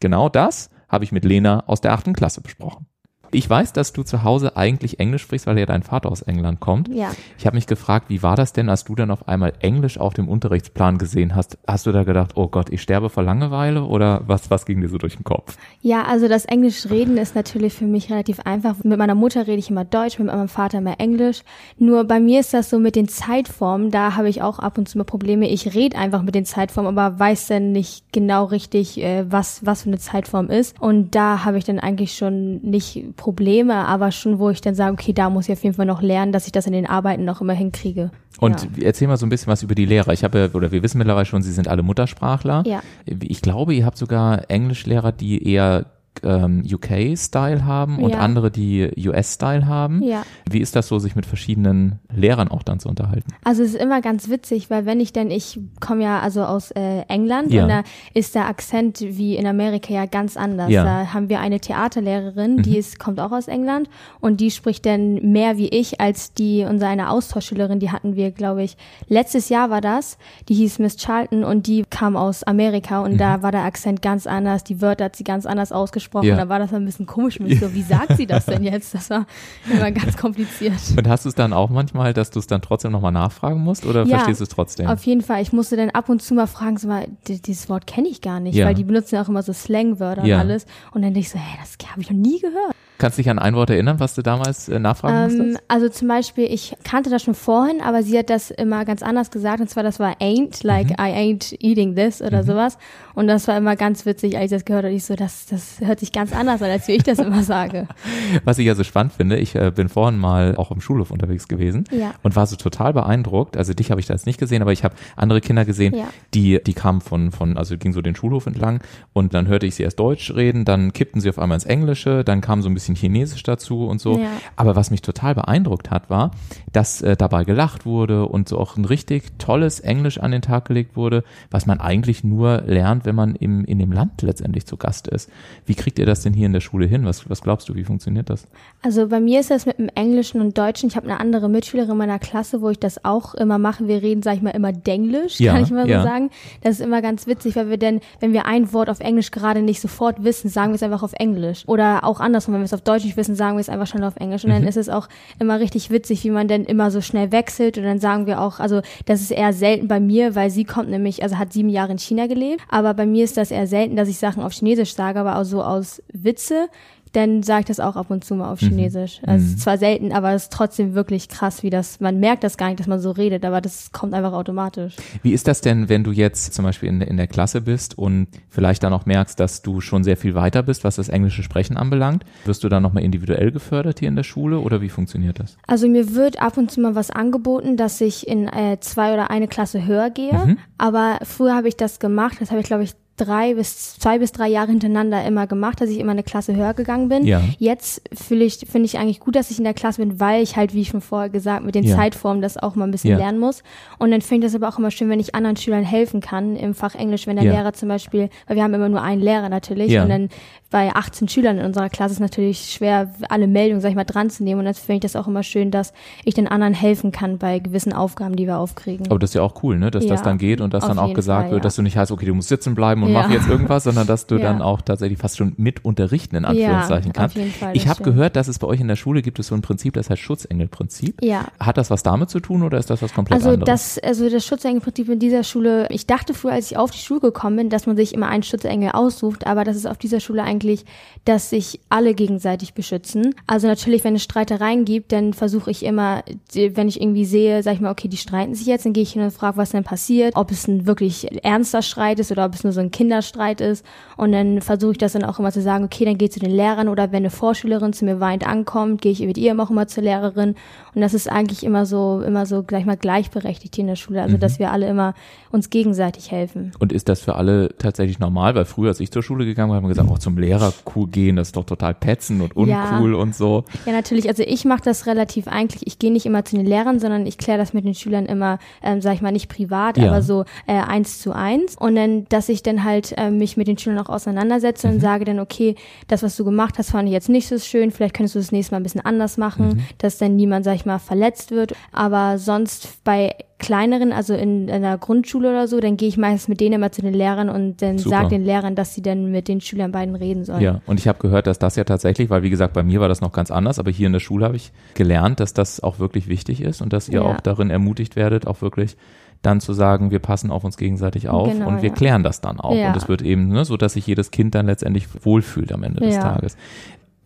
Genau 0.00 0.28
das 0.28 0.70
habe 0.88 1.04
ich 1.04 1.12
mit 1.12 1.24
Lena 1.24 1.64
aus 1.66 1.80
der 1.80 1.92
achten 1.92 2.12
Klasse 2.12 2.40
besprochen. 2.40 2.86
Ich 3.34 3.48
weiß, 3.48 3.72
dass 3.72 3.94
du 3.94 4.02
zu 4.02 4.24
Hause 4.24 4.56
eigentlich 4.58 5.00
Englisch 5.00 5.22
sprichst, 5.22 5.46
weil 5.46 5.58
ja 5.58 5.64
dein 5.64 5.82
Vater 5.82 6.10
aus 6.10 6.20
England 6.20 6.60
kommt. 6.60 6.88
Ja. 6.88 7.12
Ich 7.38 7.46
habe 7.46 7.56
mich 7.56 7.66
gefragt, 7.66 8.10
wie 8.10 8.22
war 8.22 8.36
das 8.36 8.52
denn, 8.52 8.68
als 8.68 8.84
du 8.84 8.94
dann 8.94 9.10
auf 9.10 9.26
einmal 9.26 9.54
Englisch 9.60 9.98
auf 9.98 10.12
dem 10.12 10.28
Unterrichtsplan 10.28 10.98
gesehen 10.98 11.34
hast? 11.34 11.56
Hast 11.66 11.86
du 11.86 11.92
da 11.92 12.04
gedacht, 12.04 12.32
oh 12.34 12.48
Gott, 12.48 12.68
ich 12.70 12.82
sterbe 12.82 13.08
vor 13.08 13.22
Langeweile 13.22 13.84
oder 13.84 14.20
was, 14.26 14.50
was 14.50 14.66
ging 14.66 14.82
dir 14.82 14.88
so 14.88 14.98
durch 14.98 15.16
den 15.16 15.24
Kopf? 15.24 15.56
Ja, 15.80 16.02
also 16.02 16.28
das 16.28 16.44
Englisch 16.44 16.90
reden 16.90 17.16
ist 17.16 17.34
natürlich 17.34 17.72
für 17.72 17.86
mich 17.86 18.10
relativ 18.10 18.40
einfach. 18.40 18.76
Mit 18.84 18.98
meiner 18.98 19.14
Mutter 19.14 19.46
rede 19.46 19.58
ich 19.58 19.70
immer 19.70 19.86
Deutsch, 19.86 20.18
mit 20.18 20.28
meinem 20.28 20.48
Vater 20.48 20.78
immer 20.78 21.00
Englisch. 21.00 21.42
Nur 21.78 22.04
bei 22.04 22.20
mir 22.20 22.40
ist 22.40 22.52
das 22.52 22.68
so 22.68 22.78
mit 22.78 22.96
den 22.96 23.08
Zeitformen, 23.08 23.90
da 23.90 24.14
habe 24.16 24.28
ich 24.28 24.42
auch 24.42 24.58
ab 24.58 24.76
und 24.76 24.90
zu 24.90 24.98
mal 24.98 25.04
Probleme. 25.04 25.48
Ich 25.48 25.74
rede 25.74 25.96
einfach 25.96 26.20
mit 26.20 26.34
den 26.34 26.44
Zeitformen, 26.44 26.98
aber 26.98 27.18
weiß 27.18 27.46
dann 27.46 27.72
nicht 27.72 28.12
genau 28.12 28.44
richtig, 28.44 29.02
äh, 29.02 29.24
was, 29.30 29.64
was 29.64 29.84
für 29.84 29.88
eine 29.88 29.98
Zeitform 29.98 30.50
ist. 30.50 30.78
Und 30.80 31.14
da 31.14 31.46
habe 31.46 31.56
ich 31.56 31.64
dann 31.64 31.78
eigentlich 31.78 32.14
schon 32.14 32.60
nicht 32.60 33.16
Probleme, 33.22 33.86
aber 33.86 34.10
schon, 34.10 34.40
wo 34.40 34.50
ich 34.50 34.60
dann 34.60 34.74
sage, 34.74 34.94
okay, 34.94 35.12
da 35.12 35.30
muss 35.30 35.48
ich 35.48 35.52
auf 35.52 35.62
jeden 35.62 35.76
Fall 35.76 35.86
noch 35.86 36.02
lernen, 36.02 36.32
dass 36.32 36.46
ich 36.46 36.52
das 36.52 36.66
in 36.66 36.72
den 36.72 36.86
Arbeiten 36.86 37.24
noch 37.24 37.40
immer 37.40 37.52
hinkriege. 37.52 38.10
Und 38.40 38.64
ja. 38.76 38.82
erzähl 38.82 39.06
mal 39.06 39.16
so 39.16 39.24
ein 39.24 39.28
bisschen 39.28 39.46
was 39.46 39.62
über 39.62 39.76
die 39.76 39.84
Lehrer. 39.84 40.12
Ich 40.12 40.24
habe, 40.24 40.38
ja- 40.40 40.48
oder 40.52 40.72
wir 40.72 40.82
wissen 40.82 40.98
mittlerweile 40.98 41.24
schon, 41.24 41.40
sie 41.40 41.52
sind 41.52 41.68
alle 41.68 41.84
Muttersprachler. 41.84 42.64
Ja. 42.66 42.82
Ich 43.06 43.40
glaube, 43.40 43.74
ihr 43.74 43.86
habt 43.86 43.96
sogar 43.96 44.50
Englischlehrer, 44.50 45.12
die 45.12 45.48
eher 45.48 45.86
ähm, 46.22 46.62
UK-Style 46.70 47.64
haben 47.64 47.98
und 47.98 48.10
Ja. 48.10 48.18
andere, 48.18 48.50
die 48.50 48.90
US-Style 49.08 49.66
haben. 49.66 50.02
Ja. 50.02 50.22
Wie 50.48 50.60
ist 50.60 50.76
das 50.76 50.88
so, 50.88 50.98
sich 50.98 51.16
mit 51.16 51.26
verschiedenen 51.26 51.98
Lehrern 52.14 52.48
auch 52.48 52.62
dann 52.62 52.78
zu 52.80 52.88
unterhalten? 52.88 53.32
Also 53.44 53.62
es 53.62 53.74
ist 53.74 53.80
immer 53.80 54.00
ganz 54.02 54.28
witzig, 54.28 54.68
weil 54.70 54.86
wenn 54.86 55.00
ich 55.00 55.12
denn, 55.12 55.30
ich 55.30 55.58
komme 55.80 56.04
ja 56.04 56.20
also 56.20 56.44
aus 56.44 56.70
äh, 56.72 57.00
England 57.08 57.50
Ja. 57.52 57.62
und 57.62 57.68
da 57.70 57.82
ist 58.14 58.34
der 58.34 58.46
Akzent 58.46 59.00
wie 59.00 59.36
in 59.36 59.46
Amerika 59.46 59.92
ja 59.92 60.06
ganz 60.06 60.36
anders. 60.36 60.70
Ja. 60.70 60.82
Mhm. 60.82 60.86
Da 60.86 61.12
haben 61.14 61.28
wir 61.28 61.40
eine 61.40 61.60
Theaterlehrerin, 61.60 62.62
die 62.62 62.76
ist, 62.78 62.98
kommt 62.98 63.18
auch 63.18 63.32
aus 63.32 63.48
England 63.48 63.88
und 64.20 64.40
die 64.40 64.50
spricht 64.50 64.86
dann 64.86 65.14
mehr 65.32 65.56
wie 65.56 65.68
ich 65.68 66.00
als 66.00 66.34
die, 66.34 66.64
unsere 66.68 66.90
eine 66.90 67.10
Austauschschülerin, 67.10 67.80
die 67.80 67.90
hatten 67.90 68.16
wir, 68.16 68.30
glaube 68.30 68.62
ich, 68.62 68.76
letztes 69.08 69.48
Jahr 69.48 69.70
war 69.70 69.80
das, 69.80 70.18
die 70.48 70.54
hieß 70.54 70.78
Miss 70.78 70.96
Charlton 70.96 71.42
und 71.44 71.66
die 71.66 71.84
kam 71.88 72.16
aus 72.16 72.42
Amerika 72.44 73.00
und 73.00 73.18
da 73.18 73.42
war 73.42 73.50
der 73.52 73.64
Akzent 73.64 74.02
ganz 74.02 74.26
anders, 74.26 74.62
die 74.64 74.80
Wörter 74.80 75.04
hat 75.06 75.16
sie 75.16 75.24
ganz 75.24 75.46
anders 75.46 75.72
ausgesprochen, 75.72 76.01
Mhm. 76.12 76.22
Ja. 76.22 76.36
da 76.36 76.48
war 76.48 76.58
das 76.58 76.72
ein 76.72 76.84
bisschen 76.84 77.06
komisch 77.06 77.38
mit 77.40 77.58
so, 77.60 77.72
wie 77.74 77.82
sagt 77.82 78.16
sie 78.16 78.26
das 78.26 78.46
denn 78.46 78.62
jetzt? 78.62 78.94
Das 78.94 79.10
war 79.10 79.26
immer 79.70 79.90
ganz 79.90 80.16
kompliziert. 80.16 80.72
Und 80.96 81.08
hast 81.08 81.24
du 81.24 81.28
es 81.28 81.34
dann 81.34 81.52
auch 81.52 81.70
manchmal, 81.70 82.12
dass 82.12 82.30
du 82.30 82.38
es 82.38 82.46
dann 82.46 82.62
trotzdem 82.62 82.92
nochmal 82.92 83.12
nachfragen 83.12 83.60
musst 83.60 83.84
oder 83.86 84.02
Ja, 84.04 84.16
verstehst 84.18 84.40
du 84.40 84.44
es 84.44 84.50
trotzdem? 84.50 84.86
Auf 84.88 85.04
jeden 85.04 85.22
Fall. 85.22 85.42
Ich 85.42 85.52
musste 85.52 85.76
dann 85.76 85.90
ab 85.90 86.08
und 86.08 86.22
zu 86.22 86.34
mal 86.34 86.46
fragen, 86.46 86.76
so 86.78 86.88
mal, 86.88 87.06
di- 87.28 87.40
dieses 87.40 87.68
Wort 87.68 87.86
kenne 87.86 88.08
ich 88.08 88.20
gar 88.20 88.40
nicht, 88.40 88.54
Ja. 88.54 88.66
weil 88.66 88.74
die 88.74 88.84
benutzen 88.84 89.14
ja 89.16 89.22
auch 89.22 89.28
immer 89.28 89.42
so 89.42 89.52
Slangwörter 89.52 90.22
und 90.22 90.32
alles. 90.32 90.66
Und 90.92 91.02
dann 91.02 91.14
denke 91.14 91.20
ich 91.20 91.30
so, 91.30 91.38
hä, 91.38 91.58
das 91.60 91.76
habe 91.90 92.00
ich 92.02 92.10
noch 92.10 92.16
nie 92.16 92.40
gehört. 92.40 92.74
Kannst 92.98 93.18
du 93.18 93.22
dich 93.22 93.30
an 93.30 93.40
ein 93.40 93.54
Wort 93.56 93.68
erinnern, 93.70 93.98
was 93.98 94.14
du 94.14 94.22
damals 94.22 94.68
äh, 94.68 94.78
nachfragen 94.78 95.16
Ähm, 95.32 95.38
musstest? 95.48 95.64
also 95.66 95.88
zum 95.88 96.06
Beispiel, 96.08 96.44
ich 96.44 96.76
kannte 96.84 97.10
das 97.10 97.22
schon 97.24 97.34
vorhin, 97.34 97.80
aber 97.80 98.04
sie 98.04 98.16
hat 98.16 98.30
das 98.30 98.52
immer 98.52 98.84
ganz 98.84 99.02
anders 99.02 99.30
gesagt. 99.32 99.60
Und 99.60 99.68
zwar, 99.68 99.82
das 99.82 99.98
war 99.98 100.12
ain't, 100.20 100.64
like 100.64 100.90
Mhm. 100.90 100.96
I 101.00 101.08
ain't 101.34 101.56
eating 101.58 101.96
this 101.96 102.22
oder 102.22 102.44
sowas. 102.44 102.78
Und 103.14 103.26
das 103.26 103.48
war 103.48 103.56
immer 103.56 103.74
ganz 103.74 104.06
witzig, 104.06 104.36
als 104.36 104.44
ich 104.46 104.50
das 104.58 104.64
gehört 104.64 104.84
habe. 104.84 104.94
Ich 104.94 105.04
so, 105.04 105.16
das, 105.16 105.46
das 105.46 105.80
hört 105.92 106.00
sich 106.00 106.12
ganz 106.12 106.32
anders 106.32 106.62
an, 106.62 106.70
als 106.70 106.88
wie 106.88 106.92
ich 106.92 107.02
das 107.02 107.18
immer 107.18 107.42
sage. 107.42 107.86
Was 108.44 108.58
ich 108.58 108.64
ja 108.64 108.74
so 108.74 108.82
spannend 108.82 109.12
finde, 109.12 109.36
ich 109.36 109.54
äh, 109.54 109.70
bin 109.74 109.90
vorhin 109.90 110.18
mal 110.18 110.56
auch 110.56 110.70
im 110.70 110.80
Schulhof 110.80 111.10
unterwegs 111.10 111.48
gewesen 111.48 111.84
Ja. 111.90 112.14
und 112.22 112.34
war 112.34 112.46
so 112.46 112.56
total 112.56 112.94
beeindruckt. 112.94 113.58
Also 113.58 113.74
dich 113.74 113.90
habe 113.90 114.00
ich 114.00 114.06
da 114.06 114.14
jetzt 114.14 114.24
nicht 114.24 114.40
gesehen, 114.40 114.62
aber 114.62 114.72
ich 114.72 114.84
habe 114.84 114.94
andere 115.16 115.42
Kinder 115.42 115.66
gesehen, 115.66 115.94
Ja. 115.94 116.06
die, 116.32 116.62
die 116.64 116.72
kamen 116.72 117.02
von, 117.02 117.30
von, 117.30 117.58
also 117.58 117.76
ging 117.76 117.92
so 117.92 118.00
den 118.00 118.16
Schulhof 118.16 118.46
entlang 118.46 118.80
und 119.12 119.34
dann 119.34 119.48
hörte 119.48 119.66
ich 119.66 119.74
sie 119.74 119.82
erst 119.82 120.00
Deutsch 120.00 120.34
reden, 120.34 120.64
dann 120.64 120.94
kippten 120.94 121.20
sie 121.20 121.28
auf 121.28 121.38
einmal 121.38 121.56
ins 121.56 121.66
Englische, 121.66 122.24
dann 122.24 122.40
kam 122.40 122.62
so 122.62 122.70
ein 122.70 122.74
bisschen 122.74 122.94
Chinesisch 122.96 123.42
dazu 123.42 123.86
und 123.86 124.00
so. 124.00 124.16
Ja. 124.18 124.28
Aber 124.56 124.76
was 124.76 124.90
mich 124.90 125.02
total 125.02 125.34
beeindruckt 125.34 125.90
hat, 125.90 126.08
war, 126.08 126.30
dass 126.72 127.02
äh, 127.02 127.16
dabei 127.18 127.44
gelacht 127.44 127.84
wurde 127.84 128.24
und 128.24 128.48
so 128.48 128.58
auch 128.58 128.78
ein 128.78 128.86
richtig 128.86 129.24
tolles 129.36 129.78
Englisch 129.80 130.16
an 130.18 130.30
den 130.30 130.40
Tag 130.40 130.64
gelegt 130.64 130.96
wurde, 130.96 131.22
was 131.50 131.66
man 131.66 131.80
eigentlich 131.80 132.24
nur 132.24 132.62
lernt, 132.62 133.04
wenn 133.04 133.14
man 133.14 133.34
im, 133.34 133.66
in 133.66 133.78
dem 133.78 133.92
Land 133.92 134.22
letztendlich 134.22 134.64
zu 134.64 134.78
Gast 134.78 135.06
ist. 135.08 135.28
Wie 135.66 135.74
kriegt 135.82 135.98
ihr 135.98 136.06
das 136.06 136.22
denn 136.22 136.32
hier 136.32 136.46
in 136.46 136.52
der 136.52 136.60
Schule 136.60 136.86
hin? 136.86 137.04
Was, 137.04 137.28
was 137.28 137.42
glaubst 137.42 137.68
du, 137.68 137.74
wie 137.74 137.84
funktioniert 137.84 138.30
das? 138.30 138.46
Also 138.82 139.08
bei 139.08 139.20
mir 139.20 139.40
ist 139.40 139.50
das 139.50 139.66
mit 139.66 139.78
dem 139.78 139.88
Englischen 139.94 140.40
und 140.40 140.56
Deutschen. 140.56 140.88
Ich 140.88 140.96
habe 140.96 141.08
eine 141.08 141.18
andere 141.20 141.48
Mitschülerin 141.48 141.90
in 141.90 141.96
meiner 141.96 142.18
Klasse, 142.18 142.62
wo 142.62 142.70
ich 142.70 142.78
das 142.78 143.04
auch 143.04 143.34
immer 143.34 143.58
mache. 143.58 143.88
Wir 143.88 144.00
reden, 144.02 144.22
sag 144.22 144.36
ich 144.36 144.42
mal, 144.42 144.50
immer 144.50 144.72
Denglisch, 144.72 145.40
Ja, 145.40 145.52
kann 145.54 145.62
ich 145.64 145.70
mal 145.70 145.88
ja. 145.88 146.00
so 146.02 146.08
sagen. 146.08 146.30
Das 146.62 146.72
ist 146.74 146.80
immer 146.80 147.02
ganz 147.02 147.26
witzig, 147.26 147.56
weil 147.56 147.68
wir 147.68 147.76
denn, 147.76 148.00
wenn 148.20 148.32
wir 148.32 148.46
ein 148.46 148.72
Wort 148.72 148.88
auf 148.88 149.00
Englisch 149.00 149.30
gerade 149.32 149.60
nicht 149.62 149.80
sofort 149.80 150.22
wissen, 150.24 150.48
sagen 150.48 150.70
wir 150.70 150.76
es 150.76 150.82
einfach 150.82 151.02
auf 151.02 151.12
Englisch. 151.14 151.64
Oder 151.66 152.04
auch 152.04 152.20
andersrum, 152.20 152.54
wenn 152.54 152.60
wir 152.60 152.66
es 152.66 152.72
auf 152.74 152.80
Deutsch 152.82 153.04
nicht 153.04 153.16
wissen, 153.16 153.34
sagen 153.34 153.56
wir 153.56 153.60
es 153.60 153.68
einfach 153.68 153.86
schnell 153.88 154.04
auf 154.04 154.16
Englisch. 154.16 154.44
Und 154.44 154.50
dann 154.50 154.62
Mhm. 154.62 154.68
ist 154.68 154.76
es 154.76 154.88
auch 154.88 155.08
immer 155.38 155.58
richtig 155.60 155.90
witzig, 155.90 156.22
wie 156.24 156.30
man 156.30 156.46
denn 156.48 156.64
immer 156.64 156.90
so 156.90 157.00
schnell 157.00 157.32
wechselt. 157.32 157.76
Und 157.78 157.84
dann 157.84 157.98
sagen 157.98 158.26
wir 158.26 158.40
auch, 158.40 158.60
also 158.60 158.80
das 159.06 159.20
ist 159.20 159.32
eher 159.32 159.52
selten 159.52 159.88
bei 159.88 159.98
mir, 160.00 160.34
weil 160.34 160.50
sie 160.50 160.64
kommt 160.64 160.88
nämlich, 160.90 161.22
also 161.22 161.38
hat 161.38 161.52
sieben 161.52 161.68
Jahre 161.68 161.92
in 161.92 161.98
China 161.98 162.26
gelebt. 162.28 162.62
Aber 162.68 162.94
bei 162.94 163.06
mir 163.06 163.24
ist 163.24 163.36
das 163.36 163.50
eher 163.50 163.66
selten, 163.66 163.96
dass 163.96 164.08
ich 164.08 164.18
Sachen 164.18 164.42
auf 164.42 164.52
Chinesisch 164.52 164.94
sage, 164.94 165.18
aber 165.18 165.38
auch 165.38 165.44
so 165.44 165.62
aus 165.72 166.02
Witze. 166.12 166.68
Dann 167.12 167.42
sage 167.42 167.60
ich 167.60 167.66
das 167.66 167.78
auch 167.78 167.96
ab 167.96 168.10
und 168.10 168.24
zu 168.24 168.34
mal 168.34 168.50
auf 168.50 168.60
Chinesisch. 168.60 169.20
Also 169.26 169.44
es 169.44 169.50
ist 169.50 169.60
zwar 169.60 169.76
selten, 169.76 170.12
aber 170.12 170.32
es 170.32 170.44
ist 170.44 170.52
trotzdem 170.52 170.94
wirklich 170.94 171.28
krass, 171.28 171.62
wie 171.62 171.68
das, 171.68 172.00
man 172.00 172.20
merkt 172.20 172.42
das 172.42 172.56
gar 172.56 172.68
nicht, 172.68 172.80
dass 172.80 172.86
man 172.86 173.00
so 173.00 173.10
redet, 173.10 173.44
aber 173.44 173.60
das 173.60 173.92
kommt 173.92 174.14
einfach 174.14 174.32
automatisch. 174.32 174.96
Wie 175.22 175.34
ist 175.34 175.46
das 175.46 175.60
denn, 175.60 175.90
wenn 175.90 176.04
du 176.04 176.12
jetzt 176.12 176.54
zum 176.54 176.64
Beispiel 176.64 176.88
in, 176.88 177.02
in 177.02 177.18
der 177.18 177.26
Klasse 177.26 177.60
bist 177.60 177.98
und 177.98 178.28
vielleicht 178.48 178.82
dann 178.82 178.94
auch 178.94 179.04
merkst, 179.04 179.38
dass 179.38 179.60
du 179.60 179.82
schon 179.82 180.04
sehr 180.04 180.16
viel 180.16 180.34
weiter 180.34 180.62
bist, 180.62 180.84
was 180.84 180.96
das 180.96 181.10
englische 181.10 181.42
Sprechen 181.42 181.76
anbelangt? 181.76 182.24
Wirst 182.46 182.64
du 182.64 182.70
dann 182.70 182.82
nochmal 182.82 183.04
individuell 183.04 183.52
gefördert 183.52 183.98
hier 183.98 184.08
in 184.08 184.16
der 184.16 184.22
Schule 184.22 184.60
oder 184.60 184.80
wie 184.80 184.88
funktioniert 184.88 185.38
das? 185.38 185.58
Also 185.66 185.88
mir 185.88 186.14
wird 186.14 186.40
ab 186.40 186.56
und 186.56 186.70
zu 186.70 186.80
mal 186.80 186.94
was 186.94 187.10
angeboten, 187.10 187.76
dass 187.76 188.00
ich 188.00 188.26
in 188.26 188.48
äh, 188.48 188.78
zwei 188.80 189.12
oder 189.12 189.30
eine 189.30 189.48
Klasse 189.48 189.84
höher 189.84 190.08
gehe. 190.08 190.32
Mhm. 190.32 190.58
Aber 190.78 191.18
früher 191.24 191.54
habe 191.54 191.68
ich 191.68 191.76
das 191.76 191.98
gemacht. 191.98 192.38
Das 192.40 192.50
habe 192.50 192.62
ich, 192.62 192.66
glaube 192.66 192.84
ich, 192.84 192.94
drei 193.16 193.54
bis 193.54 193.98
zwei 193.98 194.18
bis 194.18 194.32
drei 194.32 194.48
Jahre 194.48 194.68
hintereinander 194.70 195.24
immer 195.24 195.46
gemacht, 195.46 195.80
dass 195.80 195.90
ich 195.90 195.98
immer 195.98 196.12
eine 196.12 196.22
Klasse 196.22 196.56
höher 196.56 196.74
gegangen 196.74 197.08
bin. 197.08 197.26
Ja. 197.26 197.42
Jetzt 197.58 198.02
fühle 198.12 198.44
ich, 198.44 198.66
finde 198.70 198.86
ich 198.86 198.98
eigentlich 198.98 199.20
gut, 199.20 199.36
dass 199.36 199.50
ich 199.50 199.58
in 199.58 199.64
der 199.64 199.74
Klasse 199.74 200.00
bin, 200.00 200.18
weil 200.18 200.42
ich 200.42 200.56
halt, 200.56 200.74
wie 200.74 200.84
schon 200.84 201.00
vorher 201.00 201.28
gesagt, 201.28 201.64
mit 201.64 201.74
den 201.74 201.84
Ja. 201.84 201.96
Zeitformen 201.96 202.40
das 202.42 202.56
auch 202.56 202.74
mal 202.74 202.84
ein 202.86 202.90
bisschen 202.90 203.10
Ja. 203.10 203.18
lernen 203.18 203.38
muss. 203.38 203.62
Und 203.98 204.10
dann 204.10 204.22
finde 204.22 204.46
ich 204.46 204.52
das 204.52 204.60
aber 204.62 204.72
auch 204.72 204.78
immer 204.78 204.90
schön, 204.90 205.08
wenn 205.10 205.20
ich 205.20 205.34
anderen 205.34 205.56
Schülern 205.56 205.84
helfen 205.84 206.20
kann 206.20 206.56
im 206.56 206.74
Fach 206.74 206.94
Englisch, 206.94 207.26
wenn 207.26 207.36
der. 207.36 207.52
Lehrer 207.52 207.72
zum 207.74 207.88
Beispiel, 207.88 208.30
weil 208.46 208.56
wir 208.56 208.62
haben 208.62 208.72
immer 208.72 208.88
nur 208.88 209.02
einen 209.02 209.20
Lehrer 209.20 209.48
natürlich 209.50 209.90
Ja. 209.92 210.04
und 210.04 210.08
dann 210.08 210.28
bei 210.70 210.94
18 210.94 211.28
Schülern 211.28 211.58
in 211.58 211.66
unserer 211.66 211.90
Klasse 211.90 212.14
ist 212.14 212.20
natürlich 212.20 212.72
schwer, 212.72 213.10
alle 213.28 213.46
Meldungen, 213.46 213.82
sag 213.82 213.90
ich 213.90 213.94
mal, 213.94 214.04
dran 214.04 214.30
zu 214.30 214.42
nehmen. 214.42 214.60
Und 214.60 214.64
dann 214.64 214.74
finde 214.74 214.94
ich 214.94 215.00
das 215.12 215.16
auch 215.16 215.28
immer 215.28 215.42
schön, 215.42 215.70
dass 215.70 215.92
ich 216.24 216.32
den 216.32 216.48
anderen 216.48 216.72
helfen 216.72 217.12
kann 217.12 217.36
bei 217.36 217.58
gewissen 217.58 217.92
Aufgaben, 217.92 218.36
die 218.36 218.46
wir 218.46 218.56
aufkriegen. 218.56 219.06
Aber 219.10 219.18
das 219.18 219.30
ist 219.30 219.34
ja 219.34 219.42
auch 219.42 219.62
cool, 219.62 219.76
ne? 219.78 219.90
dass 219.90 220.06
das 220.06 220.22
dann 220.22 220.38
geht 220.38 220.62
und 220.62 220.72
dass 220.72 220.84
auf 220.84 220.88
dann 220.88 220.98
auch 220.98 221.12
gesagt 221.12 221.42
Fall, 221.42 221.50
wird, 221.52 221.64
dass 221.66 221.76
du 221.76 221.82
nicht 221.82 221.98
heißt, 221.98 222.10
okay, 222.10 222.24
du 222.24 222.34
musst 222.34 222.48
sitzen 222.48 222.74
bleiben 222.74 223.01
und 223.02 223.12
Ja. 223.12 223.22
mach 223.22 223.30
jetzt 223.30 223.48
irgendwas, 223.48 223.84
sondern 223.84 224.06
dass 224.06 224.26
du 224.26 224.36
Ja. 224.36 224.42
dann 224.42 224.62
auch 224.62 224.80
tatsächlich 224.82 225.18
fast 225.18 225.36
schon 225.36 225.52
mit 225.56 225.84
unterrichten 225.84 226.36
in 226.36 226.44
Anführungszeichen 226.44 227.12
kannst. 227.12 227.36
auf 227.36 227.42
jeden 227.42 227.54
Fall, 227.54 227.76
ich 227.76 227.88
habe 227.88 228.02
gehört, 228.02 228.36
dass 228.36 228.48
es 228.48 228.58
bei 228.58 228.66
euch 228.66 228.80
in 228.80 228.88
der 228.88 228.96
Schule 228.96 229.22
gibt 229.22 229.38
es 229.38 229.48
so 229.48 229.54
ein 229.54 229.62
Prinzip, 229.62 229.94
das 229.94 230.10
heißt 230.10 230.20
Schutzengelprinzip. 230.20 231.22
Ja. 231.22 231.46
Hat 231.60 231.76
das 231.78 231.90
was 231.90 232.02
damit 232.02 232.30
zu 232.30 232.40
tun 232.40 232.62
oder 232.62 232.78
ist 232.78 232.90
das 232.90 233.02
was 233.02 233.12
komplett 233.14 233.36
Also 233.40 233.50
anderes? 233.54 233.96
das, 233.96 233.98
also 233.98 234.28
das 234.28 234.46
Schutzengelprinzip 234.46 235.08
in 235.08 235.18
dieser 235.18 235.44
Schule, 235.44 235.86
ich 235.90 236.06
dachte 236.06 236.34
früher, 236.34 236.52
als 236.52 236.70
ich 236.70 236.76
auf 236.76 236.90
die 236.90 236.98
Schule 236.98 237.20
gekommen 237.20 237.56
bin, 237.56 237.70
dass 237.70 237.86
man 237.86 237.96
sich 237.96 238.14
immer 238.14 238.28
einen 238.28 238.42
Schutzengel 238.42 238.90
aussucht, 238.92 239.46
aber 239.46 239.64
das 239.64 239.76
ist 239.76 239.86
auf 239.86 239.98
dieser 239.98 240.20
Schule 240.20 240.42
eigentlich, 240.42 240.84
dass 241.24 241.50
sich 241.50 241.80
alle 241.88 242.14
gegenseitig 242.14 242.74
beschützen. 242.74 243.34
Also 243.46 243.66
natürlich, 243.66 244.04
wenn 244.04 244.14
es 244.14 244.22
Streitereien 244.22 244.84
gibt, 244.84 245.12
dann 245.12 245.32
versuche 245.34 245.70
ich 245.70 245.84
immer, 245.84 246.22
wenn 246.54 246.88
ich 246.88 247.00
irgendwie 247.00 247.24
sehe, 247.24 247.62
sag 247.62 247.74
ich 247.74 247.80
mal, 247.80 247.90
okay, 247.90 248.08
die 248.08 248.16
streiten 248.16 248.54
sich 248.54 248.66
jetzt, 248.66 248.84
dann 248.84 248.92
gehe 248.92 249.02
ich 249.02 249.12
hin 249.12 249.22
und 249.22 249.30
frage, 249.32 249.56
was 249.56 249.70
denn 249.70 249.84
passiert, 249.84 250.36
ob 250.36 250.50
es 250.50 250.68
ein 250.68 250.86
wirklich 250.86 251.44
ernster 251.44 251.82
Streit 251.82 252.18
ist 252.20 252.30
oder 252.30 252.44
ob 252.44 252.54
es 252.54 252.64
nur 252.64 252.72
so 252.72 252.80
ein 252.80 252.90
Kinderstreit 252.92 253.60
ist. 253.60 253.84
Und 254.16 254.32
dann 254.32 254.60
versuche 254.60 254.92
ich 254.92 254.98
das 254.98 255.12
dann 255.12 255.24
auch 255.24 255.38
immer 255.40 255.50
zu 255.50 255.60
sagen, 255.60 255.84
okay, 255.84 256.04
dann 256.04 256.18
geh 256.18 256.28
zu 256.28 256.38
den 256.40 256.50
Lehrern 256.52 256.88
oder 256.88 257.10
wenn 257.10 257.18
eine 257.22 257.30
Vorschülerin 257.30 257.92
zu 257.92 258.04
mir 258.04 258.20
weint 258.20 258.46
ankommt, 258.46 259.02
gehe 259.02 259.10
ich 259.12 259.20
mit 259.20 259.36
ihr 259.38 259.58
auch 259.60 259.70
immer 259.70 259.88
zur 259.88 260.04
Lehrerin. 260.04 260.54
Und 260.94 261.00
das 261.00 261.14
ist 261.14 261.30
eigentlich 261.30 261.64
immer 261.64 261.86
so, 261.86 262.20
immer 262.24 262.46
so, 262.46 262.62
gleich 262.62 262.84
mal 262.84 262.96
gleichberechtigt 262.96 263.74
hier 263.74 263.82
in 263.82 263.88
der 263.88 263.96
Schule. 263.96 264.22
Also, 264.22 264.36
dass 264.36 264.58
wir 264.58 264.70
alle 264.70 264.88
immer 264.88 265.14
uns 265.50 265.70
gegenseitig 265.70 266.30
helfen. 266.30 266.72
Und 266.78 266.92
ist 266.92 267.08
das 267.08 267.20
für 267.20 267.34
alle 267.36 267.76
tatsächlich 267.78 268.18
normal? 268.18 268.54
Weil 268.54 268.64
früher, 268.66 268.88
als 268.88 269.00
ich 269.00 269.10
zur 269.10 269.22
Schule 269.22 269.44
gegangen 269.44 269.70
bin, 269.70 269.76
haben 269.76 269.84
wir 269.84 269.88
gesagt, 269.88 270.08
auch 270.12 270.18
zum 270.18 270.38
Lehrer 270.38 270.72
cool 270.94 271.08
gehen, 271.08 271.36
das 271.36 271.48
ist 271.48 271.56
doch 271.56 271.64
total 271.64 271.94
petzen 271.94 272.40
und 272.40 272.54
uncool 272.56 273.12
Ja. 273.12 273.18
und 273.18 273.34
so. 273.34 273.64
Ja, 273.86 273.92
natürlich. 273.92 274.28
Also 274.28 274.42
ich 274.42 274.64
mache 274.64 274.82
das 274.84 275.06
relativ 275.06 275.48
eigentlich. 275.48 275.86
Ich 275.86 275.98
gehe 275.98 276.12
nicht 276.12 276.26
immer 276.26 276.44
zu 276.44 276.56
den 276.56 276.66
Lehrern, 276.66 277.00
sondern 277.00 277.26
ich 277.26 277.38
kläre 277.38 277.58
das 277.58 277.72
mit 277.72 277.84
den 277.84 277.94
Schülern 277.94 278.26
immer, 278.26 278.58
ähm, 278.82 279.00
sag 279.00 279.14
ich 279.14 279.22
mal, 279.22 279.32
nicht 279.32 279.48
privat, 279.48 279.96
Ja. 279.96 280.08
aber 280.08 280.22
so 280.22 280.44
äh, 280.66 280.74
eins 280.74 281.20
zu 281.20 281.32
eins. 281.32 281.76
Und 281.78 281.96
dann, 281.96 282.26
dass 282.28 282.48
ich 282.48 282.62
dann 282.62 282.81
halt 282.84 283.14
äh, 283.16 283.30
mich 283.30 283.56
mit 283.56 283.68
den 283.68 283.78
Schülern 283.78 283.98
auch 283.98 284.08
auseinandersetze 284.08 284.86
Mhm. 284.88 284.94
und 284.94 285.00
sage 285.00 285.24
dann, 285.24 285.38
okay, 285.40 285.74
das, 286.08 286.22
was 286.22 286.36
du 286.36 286.44
gemacht 286.44 286.74
hast, 286.78 286.90
fand 286.90 287.08
ich 287.08 287.12
jetzt 287.12 287.28
nicht 287.28 287.48
so 287.48 287.58
schön. 287.58 287.90
Vielleicht 287.90 288.14
könntest 288.14 288.34
du 288.34 288.38
das 288.40 288.52
nächste 288.52 288.74
Mal 288.74 288.80
ein 288.80 288.82
bisschen 288.82 289.04
anders 289.04 289.36
machen, 289.38 289.68
Mhm. 289.68 289.78
dass 289.98 290.18
dann 290.18 290.36
niemand, 290.36 290.64
sag 290.64 290.74
ich 290.76 290.86
mal, 290.86 290.98
verletzt 290.98 291.50
wird. 291.50 291.72
Aber 291.92 292.38
sonst 292.38 293.02
bei 293.04 293.34
kleineren, 293.58 294.12
also 294.12 294.34
in, 294.34 294.66
in 294.66 294.74
einer 294.74 294.98
Grundschule 294.98 295.48
oder 295.50 295.68
so, 295.68 295.78
dann 295.78 295.96
gehe 295.96 296.08
ich 296.08 296.16
meistens 296.16 296.48
mit 296.48 296.60
denen 296.60 296.72
immer 296.74 296.90
zu 296.90 297.00
den 297.00 297.14
Lehrern 297.14 297.48
und 297.48 297.80
dann 297.80 297.96
Super. 297.98 298.22
sag 298.22 298.28
den 298.30 298.44
Lehrern, 298.44 298.74
dass 298.74 298.92
sie 298.94 299.02
dann 299.02 299.30
mit 299.30 299.46
den 299.46 299.60
Schülern 299.60 299.92
beiden 299.92 300.16
reden 300.16 300.44
sollen. 300.44 300.60
Ja, 300.60 300.80
und 300.86 300.98
ich 300.98 301.06
habe 301.06 301.20
gehört, 301.20 301.46
dass 301.46 301.60
das 301.60 301.76
ja 301.76 301.84
tatsächlich, 301.84 302.28
weil 302.28 302.42
wie 302.42 302.50
gesagt, 302.50 302.74
bei 302.74 302.82
mir 302.82 303.00
war 303.00 303.06
das 303.08 303.20
noch 303.20 303.30
ganz 303.30 303.52
anders, 303.52 303.78
aber 303.78 303.92
hier 303.92 304.08
in 304.08 304.12
der 304.14 304.20
Schule 304.20 304.44
habe 304.46 304.56
ich 304.56 304.72
gelernt, 304.94 305.38
dass 305.38 305.54
das 305.54 305.80
auch 305.80 306.00
wirklich 306.00 306.26
wichtig 306.26 306.60
ist 306.60 306.82
und 306.82 306.92
dass 306.92 307.08
ihr 307.08 307.20
Ja. 307.20 307.22
auch 307.22 307.40
darin 307.40 307.70
ermutigt 307.70 308.16
werdet, 308.16 308.48
auch 308.48 308.62
wirklich 308.62 308.96
dann 309.42 309.60
zu 309.60 309.72
sagen, 309.72 310.10
wir 310.10 310.20
passen 310.20 310.50
auf 310.50 310.64
uns 310.64 310.76
gegenseitig 310.76 311.28
auf 311.28 311.50
Genau, 311.52 311.68
und 311.68 311.82
wir 311.82 311.88
ja. 311.90 311.94
klären 311.94 312.22
das 312.22 312.40
dann 312.40 312.60
auch. 312.60 312.74
Ja. 312.74 312.88
Und 312.88 312.96
es 312.96 313.08
wird 313.08 313.22
eben 313.22 313.48
ne, 313.48 313.64
so, 313.64 313.76
dass 313.76 313.94
sich 313.94 314.06
jedes 314.06 314.30
Kind 314.30 314.54
dann 314.54 314.66
letztendlich 314.66 315.06
wohlfühlt 315.24 315.72
am 315.72 315.82
Ende 315.82 316.00
des. 316.00 316.18
Tages. 316.18 316.56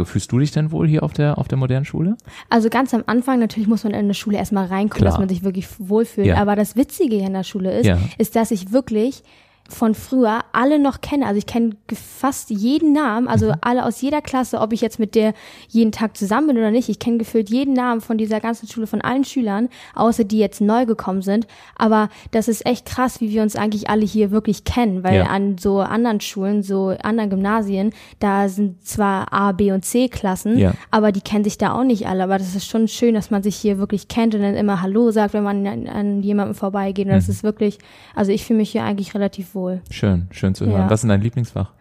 Fühlst 0.02 0.30
du 0.30 0.38
dich 0.38 0.50
denn 0.50 0.72
wohl 0.72 0.86
hier 0.86 1.02
auf 1.02 1.12
der, 1.14 1.38
auf 1.38 1.48
der 1.48 1.56
modernen 1.56 1.86
Schule? 1.86 2.16
Also 2.50 2.68
ganz 2.68 2.92
am 2.92 3.04
Anfang, 3.06 3.38
natürlich 3.38 3.66
muss 3.68 3.82
man 3.84 3.92
in 3.94 4.00
eine 4.00 4.14
Schule 4.14 4.36
erstmal 4.36 4.66
reinkommen, 4.66 4.90
Klar. 4.90 5.10
dass 5.12 5.18
man 5.18 5.28
sich 5.28 5.42
wirklich 5.42 5.66
wohlfühlt. 5.78 6.26
Ja. 6.26 6.36
Aber 6.36 6.54
das 6.54 6.76
Witzige 6.76 7.16
hier 7.16 7.26
in 7.26 7.32
der 7.32 7.44
Schule 7.44 7.78
ist, 7.78 7.86
Ja. 7.86 7.98
ist, 8.18 8.36
dass 8.36 8.50
ich 8.50 8.72
wirklich 8.72 9.22
von 9.68 9.94
früher 9.94 10.40
alle 10.52 10.78
noch 10.78 11.00
kenne. 11.00 11.26
Also 11.26 11.38
ich 11.38 11.46
kenne 11.46 11.70
fast 11.92 12.50
jeden 12.50 12.92
Namen, 12.92 13.26
also 13.28 13.46
Mhm. 13.48 13.54
alle 13.62 13.84
aus 13.84 14.00
jeder 14.00 14.22
Klasse, 14.22 14.60
ob 14.60 14.72
ich 14.72 14.80
jetzt 14.80 14.98
mit 14.98 15.14
der 15.14 15.34
jeden 15.68 15.92
Tag 15.92 16.16
zusammen 16.16 16.48
bin 16.48 16.58
oder 16.58 16.70
nicht. 16.70 16.88
Ich 16.88 16.98
kenne 16.98 17.18
gefühlt 17.18 17.50
jeden 17.50 17.74
Namen 17.74 18.00
von 18.00 18.16
dieser 18.18 18.40
ganzen 18.40 18.68
Schule, 18.68 18.86
von 18.86 19.00
allen 19.00 19.24
Schülern, 19.24 19.68
außer 19.94 20.24
die 20.24 20.38
jetzt 20.38 20.60
neu 20.60 20.86
gekommen 20.86 21.22
sind. 21.22 21.46
Aber 21.76 22.08
das 22.30 22.48
ist 22.48 22.64
echt 22.64 22.86
krass, 22.86 23.20
wie 23.20 23.30
wir 23.30 23.42
uns 23.42 23.56
eigentlich 23.56 23.90
alle 23.90 24.04
hier 24.04 24.30
wirklich 24.30 24.64
kennen, 24.64 25.02
weil 25.02 25.16
Ja. 25.16 25.24
an 25.26 25.58
so 25.58 25.80
anderen 25.80 26.20
Schulen, 26.20 26.62
so 26.62 26.94
anderen 27.02 27.30
Gymnasien, 27.30 27.92
da 28.20 28.48
sind 28.48 28.86
zwar 28.86 29.32
A, 29.32 29.52
B 29.52 29.72
und 29.72 29.84
C 29.84 30.08
Klassen, 30.08 30.58
Ja. 30.58 30.74
aber 30.90 31.10
die 31.12 31.20
kennen 31.20 31.44
sich 31.44 31.58
da 31.58 31.74
auch 31.74 31.84
nicht 31.84 32.06
alle. 32.06 32.22
Aber 32.24 32.38
das 32.38 32.54
ist 32.54 32.66
schon 32.66 32.86
schön, 32.88 33.14
dass 33.14 33.30
man 33.30 33.42
sich 33.42 33.56
hier 33.56 33.78
wirklich 33.78 34.08
kennt 34.08 34.34
und 34.34 34.42
dann 34.42 34.54
immer 34.54 34.80
Hallo 34.82 35.10
sagt, 35.10 35.34
wenn 35.34 35.42
man 35.42 35.66
an, 35.66 35.88
an 35.88 36.22
jemandem 36.22 36.54
vorbeigeht. 36.54 37.06
Und 37.06 37.12
Mhm. 37.12 37.16
das 37.16 37.28
ist 37.28 37.42
wirklich, 37.42 37.78
also 38.14 38.30
ich 38.30 38.44
fühle 38.44 38.58
mich 38.58 38.70
hier 38.70 38.84
eigentlich 38.84 39.14
relativ 39.14 39.55
wohl. 39.56 39.80
Schön, 39.90 40.28
schön 40.30 40.54
zu 40.54 40.66
hören. 40.66 40.82
Ja. 40.82 40.90
Was 40.90 41.02
ist 41.02 41.08
dein 41.08 41.20
Lieblingsfach? 41.20 41.72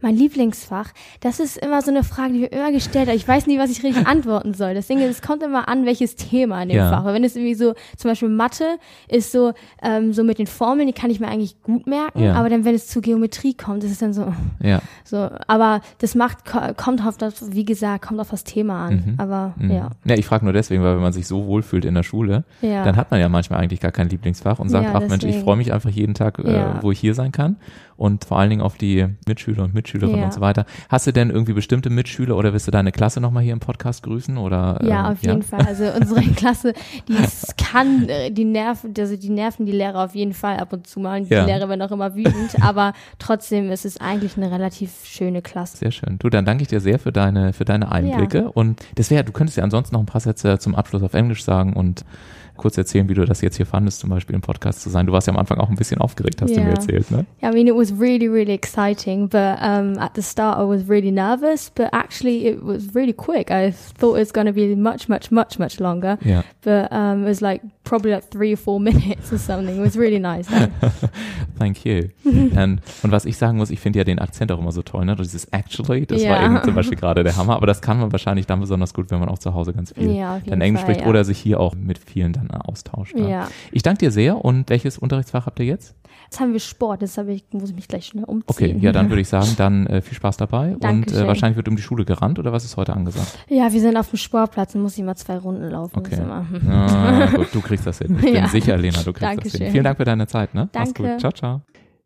Mein 0.00 0.14
Lieblingsfach, 0.16 0.90
das 1.20 1.40
ist 1.40 1.56
immer 1.58 1.82
so 1.82 1.90
eine 1.90 2.04
Frage, 2.04 2.32
die 2.32 2.38
mir 2.40 2.52
immer 2.52 2.70
gestellt 2.70 3.08
hat. 3.08 3.16
Ich 3.16 3.26
weiß 3.26 3.46
nie, 3.48 3.58
was 3.58 3.70
ich 3.70 3.82
richtig 3.82 4.06
antworten 4.06 4.54
soll. 4.54 4.74
Deswegen, 4.74 5.00
es 5.00 5.22
kommt 5.22 5.42
immer 5.42 5.68
an, 5.68 5.86
welches 5.86 6.14
Thema 6.14 6.62
in 6.62 6.68
dem 6.68 6.78
Ja. 6.78 6.90
Fach. 6.90 7.04
Weil 7.04 7.14
wenn 7.14 7.24
es 7.24 7.34
irgendwie 7.34 7.54
so, 7.54 7.74
zum 7.96 8.10
Beispiel 8.10 8.28
Mathe 8.28 8.78
ist 9.08 9.32
so, 9.32 9.52
ähm, 9.82 10.12
so 10.12 10.22
mit 10.22 10.38
den 10.38 10.46
Formeln, 10.46 10.86
die 10.86 10.92
kann 10.92 11.10
ich 11.10 11.18
mir 11.18 11.26
eigentlich 11.28 11.60
gut 11.62 11.86
merken. 11.86 12.22
Ja. 12.22 12.34
Aber 12.34 12.48
dann, 12.48 12.64
wenn 12.64 12.74
es 12.76 12.86
zu 12.86 13.00
Geometrie 13.00 13.54
kommt, 13.54 13.82
ist 13.82 13.90
es 13.90 13.98
dann 13.98 14.12
so, 14.12 14.32
Ja. 14.62 14.80
so. 15.04 15.28
Aber 15.48 15.80
das 15.98 16.14
macht, 16.14 16.44
ko- 16.44 16.74
kommt 16.76 17.04
auf 17.04 17.16
das, 17.16 17.52
wie 17.52 17.64
gesagt, 17.64 18.06
kommt 18.06 18.20
auf 18.20 18.30
das 18.30 18.44
Thema 18.44 18.86
an. 18.86 19.14
Aber, 19.18 19.54
Mhm. 19.56 19.70
ja. 19.72 19.90
Ja, 20.04 20.14
ich 20.14 20.26
frage 20.26 20.44
nur 20.44 20.52
deswegen, 20.52 20.82
weil 20.84 20.94
wenn 20.94 21.02
man 21.02 21.12
sich 21.12 21.26
so 21.26 21.46
wohlfühlt 21.46 21.84
in 21.84 21.94
der 21.94 22.02
Schule, 22.04 22.44
Ja. 22.60 22.84
dann 22.84 22.96
hat 22.96 23.10
man 23.10 23.18
ja 23.20 23.28
manchmal 23.28 23.60
eigentlich 23.60 23.80
gar 23.80 23.90
kein 23.92 24.08
Lieblingsfach 24.08 24.58
und 24.60 24.68
sagt, 24.68 24.88
ach 24.92 25.00
Mensch, 25.00 25.14
ich 25.14 25.20
deswegen. 25.22 25.44
freue 25.44 25.56
mich 25.56 25.72
einfach 25.72 25.90
jeden 25.90 26.14
Tag, 26.14 26.38
äh, 26.38 26.64
wo 26.82 26.92
ich 26.92 27.00
hier 27.00 27.14
sein 27.14 27.32
kann 27.32 27.56
und 27.98 28.24
vor 28.24 28.38
allen 28.38 28.48
Dingen 28.48 28.62
auf 28.62 28.76
die 28.78 29.06
Mitschüler 29.26 29.64
und 29.64 29.74
Mitschülerinnen 29.74 30.20
Ja. 30.20 30.24
und 30.26 30.32
so 30.32 30.40
weiter. 30.40 30.64
Hast 30.88 31.06
du 31.06 31.12
denn 31.12 31.28
irgendwie 31.28 31.52
bestimmte 31.52 31.90
Mitschüler 31.90 32.36
oder 32.36 32.52
willst 32.54 32.66
du 32.66 32.70
deine 32.70 32.92
Klasse 32.92 33.20
nochmal 33.20 33.42
hier 33.42 33.52
im 33.52 33.60
Podcast 33.60 34.04
grüßen 34.04 34.38
oder? 34.38 34.80
Ja, 34.82 35.06
ähm, 35.06 35.12
auf 35.12 35.22
jeden 35.22 35.42
Fall. 35.42 35.66
Also 35.66 35.84
unsere 36.00 36.20
Klasse, 36.36 36.72
die 37.08 37.16
kann, 37.62 38.08
äh, 38.08 38.30
die 38.30 38.44
nerven, 38.44 38.94
also 38.96 39.16
die 39.16 39.28
nerven 39.30 39.66
die 39.66 39.72
Lehrer 39.72 40.04
auf 40.04 40.14
jeden 40.14 40.32
Fall 40.32 40.58
ab 40.58 40.72
und 40.72 40.86
zu 40.86 41.00
mal. 41.00 41.20
Und 41.20 41.28
die 41.28 41.34
Ja. 41.34 41.44
Lehrer 41.44 41.68
werden 41.68 41.82
auch 41.82 41.90
immer 41.90 42.14
wütend, 42.14 42.54
aber 42.62 42.92
trotzdem 43.18 43.70
ist 43.70 43.84
es 43.84 44.00
eigentlich 44.00 44.36
eine 44.36 44.50
relativ 44.50 44.92
schöne 45.04 45.42
Klasse. 45.42 45.76
Sehr 45.78 45.90
schön. 45.90 46.18
Du, 46.20 46.28
dann 46.30 46.44
danke 46.44 46.62
ich 46.62 46.68
dir 46.68 46.80
sehr 46.80 46.98
für 47.00 47.10
deine, 47.12 47.52
für 47.52 47.64
deine 47.64 47.90
Einblicke. 47.90 48.50
Und 48.52 48.80
das 48.94 49.10
wäre, 49.10 49.24
du 49.24 49.32
könntest 49.32 49.56
ja 49.58 49.64
ansonsten 49.64 49.94
noch 49.96 50.00
ein 50.02 50.06
paar 50.06 50.20
Sätze 50.20 50.58
zum 50.60 50.74
Abschluss 50.76 51.02
auf 51.02 51.14
Englisch 51.14 51.42
sagen 51.42 51.72
und 51.72 52.04
kurz 52.58 52.76
erzählen, 52.76 53.08
wie 53.08 53.14
du 53.14 53.24
das 53.24 53.40
jetzt 53.40 53.56
hier 53.56 53.64
fandest, 53.64 54.00
zum 54.00 54.10
Beispiel 54.10 54.34
im 54.34 54.42
Podcast 54.42 54.82
zu 54.82 54.90
sein. 54.90 55.06
Du 55.06 55.12
warst 55.14 55.26
ja 55.26 55.32
am 55.32 55.38
Anfang 55.38 55.58
auch 55.58 55.70
ein 55.70 55.76
bisschen 55.76 56.00
aufgeregt, 56.00 56.42
hast 56.42 56.54
du 56.54 56.60
Ja. 56.60 56.66
mir 56.66 56.72
erzählt, 56.72 57.10
ne? 57.10 57.24
I 57.42 57.46
mean, 57.52 57.66
it 57.66 57.74
was 57.74 57.92
really, 57.98 58.28
really 58.28 58.52
exciting, 58.52 59.28
but 59.28 59.56
um, 59.62 59.96
at 59.98 60.10
the 60.14 60.22
start 60.22 60.58
I 60.58 60.68
was 60.68 60.88
really 60.88 61.10
nervous, 61.10 61.70
but 61.70 61.86
actually 61.92 62.46
it 62.46 62.58
was 62.62 62.94
really 62.94 63.14
quick. 63.14 63.50
I 63.50 63.72
thought 63.98 64.16
it 64.16 64.20
was 64.20 64.32
going 64.34 64.46
to 64.46 64.52
be 64.52 64.76
much, 64.76 65.08
much, 65.08 65.30
much, 65.30 65.58
much 65.58 65.78
longer, 65.80 66.18
Ja. 66.24 66.44
but 66.62 66.90
um, 66.92 67.22
it 67.22 67.28
was 67.28 67.40
like 67.40 67.62
probably 67.84 68.10
like 68.12 68.28
three 68.30 68.52
or 68.52 68.58
four 68.58 68.78
minutes 68.80 69.32
or 69.32 69.38
something. 69.38 69.76
It 69.78 69.84
was 69.84 69.96
really 69.96 70.18
nice. 70.20 70.46
Thank 71.58 71.84
you. 71.84 72.08
und, 72.24 72.80
und 73.02 73.10
was 73.12 73.24
ich 73.24 73.36
sagen 73.36 73.58
muss, 73.58 73.70
ich 73.70 73.80
finde 73.80 73.98
ja 74.00 74.04
den 74.04 74.18
Akzent 74.18 74.52
auch 74.52 74.58
immer 74.58 74.72
so 74.72 74.82
toll, 74.82 75.04
ne? 75.04 75.16
Dieses 75.16 75.46
actually, 75.46 76.06
das 76.06 76.22
war 76.24 76.40
Ja. 76.40 76.44
eben 76.46 76.62
zum 76.64 76.74
Beispiel 76.74 76.96
gerade 76.98 77.24
der 77.24 77.36
Hammer, 77.36 77.56
aber 77.56 77.66
das 77.66 77.80
kann 77.80 77.98
man 77.98 78.12
wahrscheinlich 78.12 78.46
dann 78.46 78.60
besonders 78.60 78.94
gut, 78.94 79.10
wenn 79.10 79.20
man 79.20 79.28
auch 79.28 79.38
zu 79.38 79.54
Hause 79.54 79.72
ganz 79.72 79.92
viel 79.92 80.10
jeden 80.10 80.42
dann 80.46 80.60
Englisch 80.60 80.82
spricht 80.82 81.06
oder 81.06 81.24
sich 81.24 81.38
hier 81.38 81.60
auch 81.60 81.74
mit 81.74 81.98
vielen 81.98 82.32
dann 82.32 82.47
äh, 82.50 82.56
austauscht. 82.56 83.14
ne? 83.14 83.30
Ja. 83.30 83.48
Ich 83.72 83.82
danke 83.82 83.98
dir 84.00 84.10
sehr 84.10 84.44
und 84.44 84.68
welches 84.70 84.98
Unterrichtsfach 84.98 85.46
habt 85.46 85.58
ihr 85.60 85.66
jetzt? 85.66 85.94
Jetzt 86.24 86.40
haben 86.40 86.52
wir 86.52 86.60
Sport, 86.60 87.02
deshalb 87.02 87.28
ich, 87.28 87.44
muss 87.52 87.70
ich 87.70 87.76
mich 87.76 87.88
gleich 87.88 88.06
schnell 88.06 88.24
umziehen. 88.24 88.46
Okay, 88.48 88.76
ja, 88.80 88.92
dann 88.92 89.08
würde 89.08 89.20
ich 89.22 89.28
sagen, 89.28 89.48
dann 89.56 89.86
äh, 89.86 90.00
viel 90.02 90.14
Spaß 90.14 90.36
dabei. 90.36 90.74
Und 90.74 90.84
Dankeschön. 90.84 91.24
äh, 91.24 91.26
wahrscheinlich 91.26 91.56
wird 91.56 91.68
um 91.68 91.76
die 91.76 91.82
Schule 91.82 92.04
gerannt 92.04 92.38
oder 92.38 92.52
was 92.52 92.64
ist 92.64 92.76
heute 92.76 92.94
angesagt? 92.94 93.38
Ja, 93.48 93.72
wir 93.72 93.80
sind 93.80 93.96
auf 93.96 94.10
dem 94.10 94.16
Sportplatz 94.18 94.74
und 94.74 94.82
muss 94.82 94.98
ich 94.98 95.04
mal 95.04 95.16
zwei 95.16 95.38
Runden 95.38 95.68
laufen. 95.68 95.98
Okay. 95.98 96.20
Ah, 96.68 97.26
gut, 97.36 97.48
du 97.52 97.60
kriegst 97.60 97.86
das 97.86 97.98
hin. 97.98 98.16
Ich 98.16 98.24
bin 98.24 98.34
Ja. 98.34 98.48
sicher, 98.48 98.76
Lena, 98.76 98.98
du 99.02 99.12
kriegst 99.12 99.22
das 99.22 99.30
hin. 99.30 99.36
Dankeschön. 99.42 99.70
Vielen 99.72 99.84
Dank 99.84 99.96
für 99.98 100.04
deine 100.04 100.26
Zeit. 100.26 100.54
Ne? 100.54 100.68
Mach's 100.74 100.92
Danke. 100.92 101.12
gut. 101.12 101.20
Ciao, 101.20 101.32
ciao. 101.32 101.62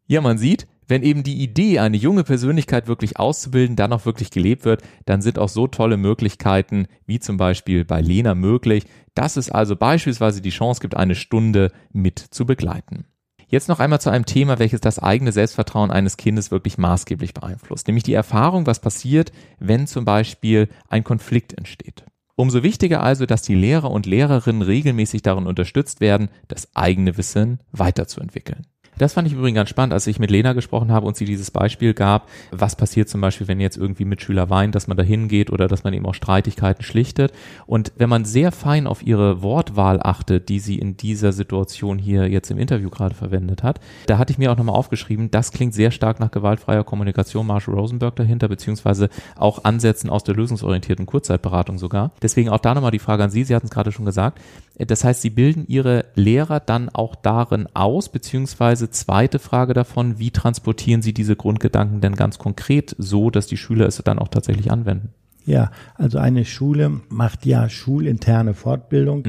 Ja, 0.07 0.21
man 0.21 0.39
sieht, 0.39 0.67
wenn 0.87 1.03
eben 1.03 1.23
die 1.23 1.43
Idee, 1.43 1.79
eine 1.79 1.97
junge 1.97 2.25
Persönlichkeit 2.25 2.89
wirklich 2.89 3.19
auszubilden, 3.19 3.77
dann 3.77 3.93
auch 3.93 4.07
wirklich 4.07 4.31
gelebt 4.31 4.65
wird, 4.65 4.83
dann 5.05 5.23
sind 5.23 5.39
auch 5.39 5.49
so 5.49 5.67
tolle 5.67 5.97
Möglichkeiten, 5.97 6.87
wie 7.07 7.21
zum 7.21 7.37
Beispiel 7.37 7.85
bei 7.85 8.01
Lena 8.01 8.35
möglich, 8.35 8.85
dass 9.15 9.37
es 9.37 9.51
also 9.51 9.77
beispielsweise 9.77 10.41
die 10.41 10.51
Chance 10.51 10.81
gibt, 10.81 10.97
eine 10.97 11.15
Stunde 11.15 11.73
mit 11.93 12.19
zu 12.19 12.47
begleiten. 12.47 13.07
Jetzt 13.49 13.69
noch 13.69 13.81
einmal 13.81 14.01
zu 14.01 14.09
einem 14.09 14.25
Thema, 14.25 14.59
welches 14.59 14.81
das 14.81 14.99
eigene 14.99 15.31
Selbstvertrauen 15.31 15.91
eines 15.91 16.17
Kindes 16.17 16.51
wirklich 16.51 16.79
maßgeblich 16.79 17.35
beeinflusst, 17.35 17.87
nämlich 17.87 18.03
die 18.03 18.15
Erfahrung, 18.15 18.67
was 18.67 18.81
passiert, 18.81 19.31
wenn 19.59 19.87
zum 19.87 20.07
Beispiel 20.07 20.71
ein 20.89 21.05
Konflikt 21.05 21.53
entsteht. 21.53 22.05
Umso 22.35 22.63
wichtiger 22.63 23.03
also, 23.03 23.27
dass 23.27 23.43
die 23.43 23.55
Lehrer 23.55 23.91
und 23.91 24.07
Lehrerinnen 24.07 24.63
regelmäßig 24.63 25.21
darin 25.21 25.47
unterstützt 25.47 26.01
werden, 26.01 26.31
das 26.49 26.75
eigene 26.75 27.19
Wissen 27.19 27.61
weiterzuentwickeln. 27.73 28.67
Das 28.99 29.15
fand 29.15 29.27
ich 29.27 29.35
übrigens 29.35 29.57
ganz 29.57 29.71
spannend, 29.71 29.95
als 29.95 30.07
ich 30.07 30.19
mit 30.19 30.31
Lena 30.31 30.53
gesprochen 30.53 30.93
habe 30.93 31.07
und 31.07 31.17
sie 31.17 31.25
dieses 31.25 31.51
Beispiel 31.51 31.95
gab, 31.95 32.29
was 32.51 32.77
passiert 32.77 33.09
zum 33.09 33.23
Beispiel, 33.23 33.49
wenn 33.49 33.59
jetzt 33.59 33.79
irgendwie 33.79 34.05
Mitschüler 34.05 34.51
weinen, 34.51 34.71
dass 34.71 34.87
man 34.87 34.99
da 34.99 35.03
hingeht 35.03 35.51
oder 35.51 35.67
dass 35.67 35.83
man 35.83 35.95
eben 35.95 36.05
auch 36.05 36.15
Streitigkeiten 36.15 36.85
schlichtet. 36.85 37.33
Und 37.67 37.93
wenn 37.97 38.11
man 38.11 38.27
sehr 38.27 38.53
fein 38.53 38.87
auf 38.87 39.05
ihre 39.05 39.43
Wortwahl 39.43 39.99
achtet, 40.03 40.51
die 40.51 40.61
sie 40.61 40.79
in 40.79 40.97
dieser 40.97 41.33
Situation 41.33 41.99
hier 41.99 42.29
jetzt 42.29 42.51
im 42.51 42.59
Interview 42.59 42.91
gerade 42.91 43.15
verwendet 43.15 43.63
hat, 43.63 43.81
da 44.07 44.19
hatte 44.19 44.33
ich 44.33 44.39
mir 44.39 44.53
auch 44.53 44.59
nochmal 44.59 44.77
aufgeschrieben, 44.77 45.31
das 45.31 45.53
klingt 45.53 45.73
sehr 45.73 45.91
stark 45.91 46.21
nach 46.21 46.31
gewaltfreier 46.31 46.85
Kommunikation, 46.85 47.47
Marshall 47.47 47.75
Rosenberg 47.75 48.15
dahinter, 48.17 48.49
beziehungsweise 48.49 49.09
auch 49.37 49.65
Ansätzen 49.65 50.11
aus 50.11 50.23
der 50.25 50.35
lösungsorientierten 50.35 51.07
Kurzzeitberatung 51.07 51.79
sogar. 51.79 52.13
Deswegen 52.21 52.51
auch 52.51 52.61
da 52.61 52.75
nochmal 52.75 52.91
die 52.91 52.99
Frage 52.99 53.25
an 53.25 53.31
Sie, 53.31 53.45
Sie 53.45 53.55
hatten 53.55 53.67
es 53.67 53.73
gerade 53.73 53.91
schon 53.91 54.05
gesagt. 54.05 54.39
Das 54.79 55.05
heißt, 55.05 55.23
Sie 55.23 55.31
bilden 55.31 55.67
Ihre 55.67 56.07
Lehrer 56.15 56.61
dann 56.61 56.89
auch 56.89 57.15
darin 57.15 57.69
aus, 57.75 58.09
beziehungsweise 58.09 58.91
zweite 58.91 59.39
Frage 59.39 59.75
davon, 59.75 60.19
wie 60.19 60.31
transportieren 60.31 61.03
Sie 61.03 61.13
diese 61.13 61.37
Grundgedanken 61.37 62.01
denn 62.01 62.15
ganz 62.15 62.39
konkret 62.39 62.95
so, 62.99 63.31
dass 63.31 63.47
die 63.47 63.57
Schüler 63.57 63.87
es 63.87 63.97
dann 63.99 64.19
auch 64.19 64.29
tatsächlich 64.29 64.71
anwenden? 64.71 65.11
Ja, 65.45 65.71
also 65.95 66.19
eine 66.19 66.45
Schule 66.45 67.01
macht 67.09 67.47
ja 67.47 67.69
schulinterne 67.69 68.55
Fortbildung. 68.55 69.25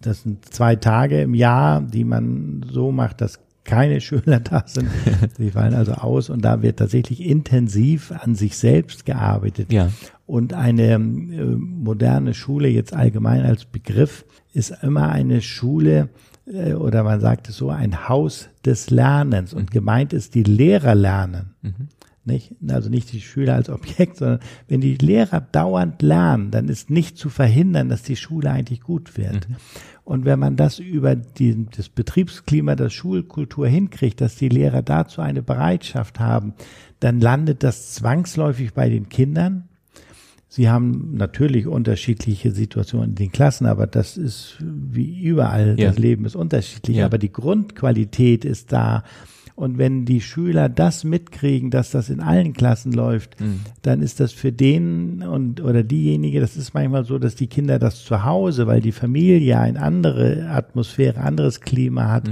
Das 0.00 0.22
sind 0.22 0.46
zwei 0.46 0.76
Tage 0.76 1.20
im 1.20 1.34
Jahr, 1.34 1.82
die 1.82 2.04
man 2.04 2.64
so 2.70 2.90
macht, 2.90 3.20
dass 3.20 3.38
keine 3.64 4.00
Schüler 4.00 4.40
da 4.40 4.64
sind. 4.66 4.88
Sie 5.36 5.50
fallen 5.50 5.74
also 5.74 5.92
aus 5.92 6.30
und 6.30 6.42
da 6.42 6.62
wird 6.62 6.78
tatsächlich 6.78 7.24
intensiv 7.24 8.12
an 8.12 8.34
sich 8.34 8.56
selbst 8.56 9.04
gearbeitet. 9.04 9.72
Ja. 9.72 9.90
Und 10.26 10.54
eine 10.54 10.94
äh, 10.94 10.98
moderne 10.98 12.34
Schule 12.34 12.68
jetzt 12.68 12.94
allgemein 12.94 13.42
als 13.42 13.64
Begriff 13.64 14.24
ist 14.52 14.74
immer 14.82 15.10
eine 15.10 15.42
Schule 15.42 16.08
äh, 16.46 16.74
oder 16.74 17.02
man 17.02 17.20
sagt 17.20 17.48
es 17.48 17.56
so, 17.56 17.70
ein 17.70 18.08
Haus 18.08 18.48
des 18.64 18.90
Lernens. 18.90 19.54
Und 19.54 19.70
gemeint 19.70 20.12
ist, 20.12 20.34
die 20.34 20.42
Lehrer 20.42 20.94
lernen. 20.94 21.54
Nicht? 22.24 22.54
Also 22.68 22.90
nicht 22.90 23.12
die 23.12 23.22
Schüler 23.22 23.54
als 23.54 23.70
Objekt, 23.70 24.18
sondern 24.18 24.40
wenn 24.68 24.80
die 24.80 24.96
Lehrer 24.96 25.40
dauernd 25.40 26.02
lernen, 26.02 26.50
dann 26.50 26.68
ist 26.68 26.90
nicht 26.90 27.16
zu 27.16 27.30
verhindern, 27.30 27.88
dass 27.88 28.02
die 28.02 28.16
Schule 28.16 28.50
eigentlich 28.50 28.82
gut 28.82 29.16
wird. 29.16 29.48
Und 30.04 30.24
wenn 30.24 30.38
man 30.38 30.56
das 30.56 30.78
über 30.78 31.16
die, 31.16 31.66
das 31.74 31.88
Betriebsklima 31.88 32.74
der 32.76 32.90
Schulkultur 32.90 33.66
hinkriegt, 33.68 34.20
dass 34.20 34.36
die 34.36 34.48
Lehrer 34.48 34.82
dazu 34.82 35.22
eine 35.22 35.42
Bereitschaft 35.42 36.20
haben, 36.20 36.54
dann 37.00 37.20
landet 37.20 37.62
das 37.62 37.94
zwangsläufig 37.94 38.74
bei 38.74 38.90
den 38.90 39.08
Kindern. 39.08 39.69
Sie 40.52 40.68
haben 40.68 41.14
natürlich 41.14 41.68
unterschiedliche 41.68 42.50
Situationen 42.50 43.10
in 43.10 43.14
den 43.14 43.30
Klassen, 43.32 43.66
aber 43.66 43.86
das 43.86 44.16
ist 44.16 44.56
wie 44.60 45.22
überall, 45.22 45.76
Ja. 45.78 45.88
das 45.90 45.98
Leben 45.98 46.24
ist 46.24 46.34
unterschiedlich, 46.34 46.96
Ja. 46.96 47.06
aber 47.06 47.18
die 47.18 47.30
Grundqualität 47.32 48.44
ist 48.44 48.72
da. 48.72 49.04
Und 49.54 49.78
wenn 49.78 50.06
die 50.06 50.20
Schüler 50.20 50.68
das 50.68 51.04
mitkriegen, 51.04 51.70
dass 51.70 51.92
das 51.92 52.10
in 52.10 52.18
allen 52.20 52.52
Klassen 52.52 52.92
läuft, 52.92 53.36
dann 53.82 54.02
ist 54.02 54.18
das 54.18 54.32
für 54.32 54.50
den 54.50 55.22
und 55.22 55.60
oder 55.62 55.84
diejenige, 55.84 56.40
das 56.40 56.56
ist 56.56 56.74
manchmal 56.74 57.04
so, 57.04 57.18
dass 57.20 57.36
die 57.36 57.46
Kinder 57.46 57.78
das 57.78 58.02
zu 58.02 58.24
Hause, 58.24 58.66
weil 58.66 58.80
die 58.80 58.90
Familie 58.92 59.60
eine 59.60 59.80
andere 59.80 60.48
Atmosphäre, 60.50 61.20
anderes 61.20 61.60
Klima 61.60 62.08
hat, 62.10 62.28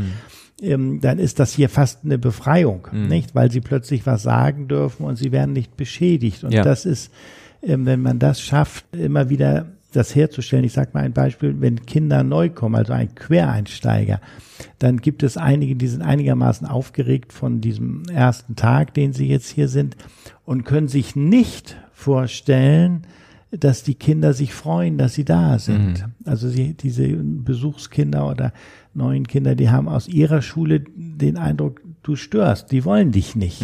ähm, 0.61 1.01
dann 1.01 1.21
ist 1.21 1.39
das 1.39 1.53
hier 1.53 1.69
fast 1.69 2.05
eine 2.05 2.19
Befreiung, 2.19 2.89
nicht? 2.93 3.37
Weil 3.37 3.53
sie 3.53 3.61
plötzlich 3.61 4.07
was 4.07 4.25
sagen 4.25 4.67
dürfen 4.67 5.05
und 5.05 5.15
sie 5.17 5.31
werden 5.31 5.53
nicht 5.53 5.77
beschädigt. 5.77 6.43
Und 6.43 6.53
Ja. 6.53 6.63
das 6.65 6.85
ist, 6.85 7.13
wenn 7.61 8.03
man 8.03 8.19
das 8.19 8.41
schafft, 8.41 8.85
immer 8.95 9.31
wieder 9.31 9.67
das 9.93 10.15
herzustellen. 10.15 10.65
Ich 10.65 10.75
sage 10.75 10.91
mal 10.93 11.05
ein 11.05 11.13
Beispiel, 11.13 11.61
wenn 11.61 11.87
Kinder 11.87 12.23
neu 12.23 12.51
kommen, 12.51 12.77
also 12.77 12.93
ein 12.93 13.15
Quereinsteiger, 13.15 14.21
dann 14.79 14.99
gibt 14.99 15.23
es 15.23 15.37
einige, 15.37 15.77
die 15.77 15.89
sind 15.89 16.03
einigermaßen 16.03 16.67
aufgeregt 16.67 17.33
von 17.33 17.61
diesem 17.61 18.03
ersten 18.13 18.55
Tag, 18.55 18.95
den 18.95 19.13
sie 19.13 19.29
jetzt 19.29 19.49
hier 19.49 19.69
sind 19.69 19.97
und 20.45 20.65
können 20.65 20.89
sich 20.89 21.17
nicht 21.17 21.77
vorstellen, 21.93 23.07
dass 23.51 23.83
die 23.83 23.95
Kinder 23.95 24.35
sich 24.35 24.53
freuen, 24.53 24.99
dass 24.99 25.15
sie 25.15 25.25
da 25.25 25.59
sind. 25.59 26.05
Also 26.27 26.51
sie, 26.51 26.75
diese 26.75 27.09
Besuchskinder 27.09 28.29
oder 28.29 28.53
neuen 28.93 29.27
Kinder, 29.27 29.55
die 29.55 29.71
haben 29.71 29.89
aus 29.89 30.07
ihrer 30.07 30.43
Schule 30.43 30.81
den 30.81 31.39
Eindruck, 31.39 31.81
du 32.03 32.15
störst, 32.15 32.73
die 32.73 32.85
wollen 32.85 33.11
dich 33.11 33.37
nicht. 33.37 33.63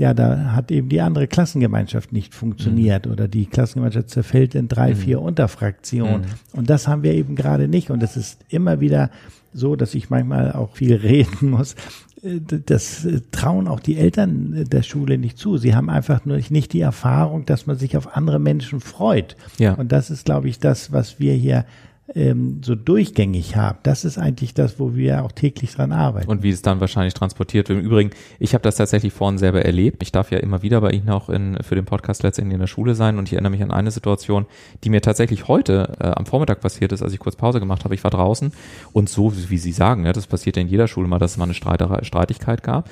Ja, 0.00 0.14
da 0.14 0.52
hat 0.54 0.70
eben 0.70 0.88
die 0.88 1.02
andere 1.02 1.26
Klassengemeinschaft 1.26 2.10
nicht 2.10 2.34
funktioniert 2.34 3.06
oder 3.06 3.28
die 3.28 3.44
Klassengemeinschaft 3.44 4.08
zerfällt 4.08 4.54
in 4.54 4.66
drei, 4.66 4.94
vier 4.94 5.20
Unterfraktionen. 5.20 6.22
Und 6.52 6.70
das 6.70 6.88
haben 6.88 7.02
wir 7.02 7.12
eben 7.12 7.36
gerade 7.36 7.68
nicht. 7.68 7.90
Und 7.90 8.02
es 8.02 8.16
ist 8.16 8.40
immer 8.48 8.80
wieder 8.80 9.10
so, 9.52 9.76
dass 9.76 9.94
ich 9.94 10.08
manchmal 10.08 10.52
auch 10.52 10.74
viel 10.74 10.94
reden 11.10 11.50
muss. 11.50 11.74
Äh, 12.22 12.40
Das 12.64 13.04
äh, 13.04 13.20
trauen 13.30 13.68
auch 13.68 13.80
die 13.80 13.98
Eltern 13.98 14.54
äh, 14.54 14.64
der 14.64 14.82
Schule 14.82 15.18
nicht 15.18 15.36
zu. 15.36 15.58
Sie 15.58 15.74
haben 15.74 15.90
einfach 15.90 16.24
nur 16.24 16.40
nicht 16.48 16.72
die 16.72 16.80
Erfahrung, 16.80 17.44
dass 17.44 17.66
man 17.66 17.76
sich 17.76 17.98
auf 17.98 18.16
andere 18.16 18.38
Menschen 18.38 18.80
freut. 18.80 19.36
Ja. 19.58 19.74
Und 19.74 19.92
das 19.92 20.08
ist, 20.08 20.24
glaube 20.24 20.48
ich, 20.48 20.58
das, 20.58 20.92
was 20.92 21.20
wir 21.20 21.34
hier 21.34 21.66
ähm, 22.14 22.60
so 22.64 22.74
durchgängig 22.74 23.56
haben. 23.56 23.78
Das 23.82 24.04
ist 24.04 24.18
eigentlich 24.18 24.54
das, 24.54 24.78
wo 24.78 24.94
wir 24.94 25.24
auch 25.24 25.32
täglich 25.32 25.74
dran 25.74 25.92
arbeiten. 25.92 26.28
und 26.28 26.42
wie 26.42 26.50
es 26.50 26.62
dann 26.62 26.80
wahrscheinlich 26.80 27.14
transportiert 27.14 27.68
wird. 27.68 27.80
Im 27.80 27.84
Übrigen, 27.84 28.10
ich 28.38 28.54
habe 28.54 28.62
das 28.62 28.76
tatsächlich 28.76 29.12
vorhin 29.12 29.38
selber 29.38 29.64
erlebt. 29.64 30.02
Ich 30.02 30.12
darf 30.12 30.30
ja 30.30 30.38
immer 30.38 30.62
wieder 30.62 30.80
bei 30.80 30.90
Ihnen 30.90 31.08
auch 31.10 31.28
in, 31.28 31.58
für 31.62 31.74
den 31.74 31.84
Podcast 31.84 32.22
letztendlich 32.22 32.54
in 32.54 32.60
der 32.60 32.66
Schule 32.66 32.94
sein 32.94 33.18
und 33.18 33.28
ich 33.28 33.34
erinnere 33.34 33.50
mich 33.50 33.62
an 33.62 33.70
eine 33.70 33.90
Situation, 33.90 34.46
die 34.84 34.90
mir 34.90 35.02
tatsächlich 35.02 35.48
heute 35.48 35.96
äh, 36.00 36.06
am 36.08 36.26
Vormittag 36.26 36.60
passiert 36.60 36.92
ist, 36.92 37.02
als 37.02 37.12
ich 37.12 37.18
kurz 37.18 37.36
Pause 37.36 37.60
gemacht 37.60 37.84
habe. 37.84 37.94
Ich 37.94 38.04
war 38.04 38.10
draußen 38.10 38.52
und 38.92 39.08
so, 39.08 39.32
wie 39.48 39.58
Sie 39.58 39.72
sagen, 39.72 40.04
ja, 40.04 40.12
das 40.12 40.26
passiert 40.26 40.56
ja 40.56 40.62
in 40.62 40.68
jeder 40.68 40.88
Schule 40.88 41.08
mal, 41.08 41.18
dass 41.18 41.32
es 41.32 41.36
mal 41.36 41.44
eine 41.44 41.54
Streiterei, 41.54 42.02
Streitigkeit 42.04 42.62
gab. 42.62 42.88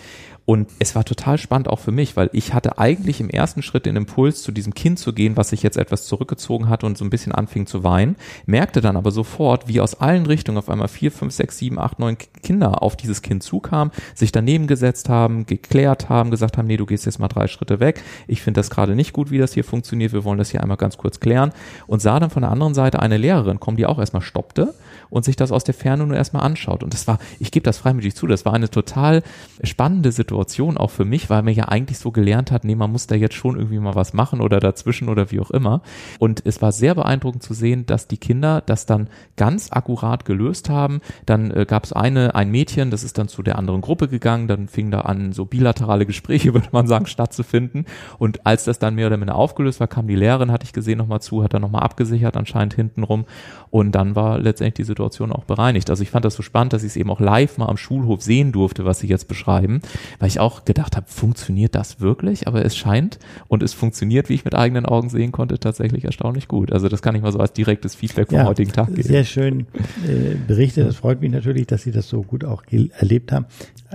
Und 0.49 0.71
es 0.79 0.95
war 0.95 1.05
total 1.05 1.37
spannend 1.37 1.69
auch 1.69 1.79
für 1.79 1.93
mich, 1.93 2.17
weil 2.17 2.31
ich 2.33 2.55
hatte 2.55 2.79
eigentlich 2.79 3.21
im 3.21 3.29
ersten 3.29 3.61
Schritt 3.61 3.85
den 3.85 3.97
Impuls, 3.97 4.43
zu 4.43 4.51
diesem 4.51 4.73
Kind 4.73 4.99
zu 4.99 5.13
gehen, 5.13 5.37
was 5.37 5.51
sich 5.51 5.63
jetzt 5.63 5.77
etwas 5.77 6.07
zurückgezogen 6.07 6.71
hat 6.71 6.85
und 6.85 6.97
so 6.97 7.05
ein 7.05 7.11
bisschen 7.11 7.33
anfing 7.33 7.67
zu 7.67 7.85
weinen, 7.85 8.17
merkte 8.47 8.81
dann 8.81 8.97
aber 8.97 9.11
sofort, 9.11 9.69
wie 9.69 9.83
aus 9.83 10.01
allen 10.01 10.25
Richtungen 10.25 10.57
auf 10.57 10.71
einmal 10.71 10.89
vier, 10.89 11.13
fünf, 11.13 11.35
sechs, 11.35 11.59
sieben, 11.59 11.79
acht, 11.79 11.99
neun 11.99 12.17
Kinder 12.43 12.83
auf 12.83 12.97
dieses 12.97 13.21
Kind 13.21 13.43
zukamen, 13.43 13.93
sich 14.15 14.33
daneben 14.33 14.67
gesetzt 14.67 15.11
haben, 15.11 15.45
geklärt 15.45 16.09
haben, 16.09 16.31
gesagt 16.31 16.57
haben, 16.57 16.67
nee, 16.67 16.79
du 16.79 16.87
gehst 16.87 17.05
jetzt 17.05 17.19
mal 17.19 17.29
drei 17.29 17.47
Schritte 17.47 17.79
weg. 17.79 18.03
Ich 18.27 18.41
finde 18.41 18.61
das 18.61 18.71
gerade 18.71 18.95
nicht 18.95 19.13
gut, 19.13 19.31
wie 19.31 19.37
das 19.37 19.53
hier 19.53 19.65
funktioniert. 19.65 20.15
Wir 20.15 20.25
wollen 20.25 20.39
das 20.39 20.51
hier 20.51 20.63
einmal 20.63 20.79
ganz 20.79 20.97
kurz 20.97 21.21
klären. 21.21 21.53
Und 21.87 22.01
sah 22.01 22.19
dann 22.21 22.31
von 22.31 22.41
der 22.41 22.51
anderen 22.51 22.73
Seite 22.73 23.01
eine 23.01 23.19
Lehrerin 23.19 23.61
kommen, 23.61 23.77
die 23.77 23.85
auch 23.85 23.99
erstmal 23.99 24.23
stoppte 24.23 24.73
und 25.11 25.25
sich 25.25 25.37
das 25.37 25.53
aus 25.53 25.65
der 25.65 25.75
Ferne 25.75 26.07
nur 26.07 26.17
erstmal 26.17 26.43
anschaut. 26.43 26.83
Und 26.83 26.95
das 26.95 27.07
war, 27.07 27.19
ich 27.39 27.51
gebe 27.51 27.65
das 27.65 27.79
freimütig 27.79 28.15
zu, 28.15 28.27
das 28.27 28.45
war 28.45 28.55
eine 28.55 28.71
total 28.71 29.23
spannende 29.63 30.13
Situation 30.13 30.77
auch 30.77 30.91
für 30.91 31.05
mich, 31.05 31.31
weil 31.31 31.43
man 31.43 31.55
ja 31.55 31.65
eigentlich 31.65 31.99
so 31.99 32.11
gelernt 32.11 32.51
hat, 32.51 32.65
nee, 32.65 32.75
man 32.75 32.93
muss 32.93 33.07
da 33.07 33.15
jetzt 33.15 33.35
schon 33.35 33.57
irgendwie 33.57 33.79
mal 33.79 33.95
was 33.95 34.13
machen 34.13 34.41
oder 34.41 34.61
dazwischen 34.61 35.09
oder 35.09 35.31
wie 35.31 35.41
auch 35.41 35.51
immer. 35.51 35.83
Und 36.19 36.43
es 36.45 36.63
war 36.63 36.73
sehr 36.73 36.95
beeindruckend 36.95 37.43
zu 37.43 37.55
sehen, 37.55 37.87
dass 37.87 38.09
die 38.09 38.19
Kinder 38.19 38.63
das 38.65 38.87
dann 38.87 39.09
ganz 39.37 39.73
akkurat 39.73 40.25
gelöst 40.25 40.69
haben. 40.69 41.01
Dann 41.27 41.51
äh, 41.51 41.67
gab 41.67 41.85
es 41.85 41.93
eine, 41.93 42.35
ein 42.35 42.51
Mädchen, 42.51 42.91
das 42.91 43.03
ist 43.03 43.19
dann 43.19 43.29
zu 43.29 43.43
der 43.43 43.59
anderen 43.59 43.81
Gruppe 43.81 44.09
gegangen, 44.09 44.49
dann 44.49 44.69
fing 44.69 44.91
da 44.91 45.01
an, 45.01 45.33
so 45.33 45.45
bilaterale 45.45 46.07
Gespräche, 46.07 46.55
würde 46.55 46.69
man 46.73 46.87
sagen, 46.87 47.07
stattzufinden. 47.07 47.87
Und 48.19 48.47
als 48.47 48.65
das 48.65 48.79
dann 48.79 48.95
mehr 48.95 49.07
oder 49.07 49.17
minder 49.17 49.37
aufgelöst 49.37 49.81
war, 49.81 49.87
kam 49.87 50.07
die 50.07 50.17
Lehrerin, 50.17 50.53
hatte 50.53 50.65
ich 50.65 50.73
gesehen, 50.73 50.99
nochmal 50.99 51.21
zu, 51.21 51.43
hat 51.43 51.55
dann 51.55 51.63
nochmal 51.63 51.83
abgesichert, 51.83 52.37
anscheinend 52.37 52.75
hintenrum. 52.75 53.25
Und 53.71 53.93
dann 53.93 54.15
war 54.17 54.39
letztendlich 54.39 54.75
die 54.75 54.85
Situation 54.85 55.33
auch 55.33 55.45
bereinigt. 55.45 55.91
Also 55.91 56.03
ich 56.03 56.11
fand 56.11 56.25
das 56.25 56.35
so 56.35 56.43
spannend, 56.43 56.73
dass 56.73 56.83
ich 56.83 56.91
es 56.91 56.97
eben 56.97 57.11
auch 57.11 57.21
live 57.21 57.59
mal 57.59 57.67
am 57.67 57.77
Schulhof 57.77 58.23
sehen 58.23 58.53
durfte, 58.53 58.85
was 58.85 59.01
Sie 59.01 59.07
jetzt 59.07 59.29
beschreiben, 59.29 59.81
weil 60.19 60.29
ich 60.29 60.41
auch 60.41 60.65
gedacht 60.65 60.97
habe, 60.97 61.07
funktioniert 61.09 61.75
das 61.75 62.01
wirklich? 62.01 62.47
Aber 62.49 62.65
es 62.65 62.77
scheint 62.77 63.19
und 63.49 63.63
es 63.63 63.73
funktioniert, 63.75 64.29
wie 64.29 64.35
ich 64.35 64.45
mit 64.45 64.55
eigenen 64.55 64.87
Augen 64.87 65.11
sehen 65.11 65.33
konnte, 65.33 65.59
tatsächlich 65.59 66.05
erstaunlich 66.05 66.49
gut. 66.49 66.73
Also 66.73 66.89
das 66.89 67.03
kann 67.03 67.15
ich 67.15 67.23
mal 67.23 67.33
so 67.33 67.39
als 67.39 67.53
direktes 67.53 67.95
Feedback 67.95 68.29
vom 68.29 68.39
Ja, 68.39 68.45
heutigen 68.47 68.73
Tag 68.73 68.89
geben. 68.95 69.03
Sehr 69.03 69.25
schön 69.25 69.67
äh, 70.07 70.35
berichtet. 70.47 70.87
Das 70.87 70.97
freut 70.97 71.21
mich 71.21 71.31
natürlich, 71.31 71.67
dass 71.67 71.83
Sie 71.83 71.93
das 71.93 72.09
so 72.09 72.23
gut 72.23 72.45
auch 72.45 72.63
erlebt 72.71 73.33
haben. 73.33 73.47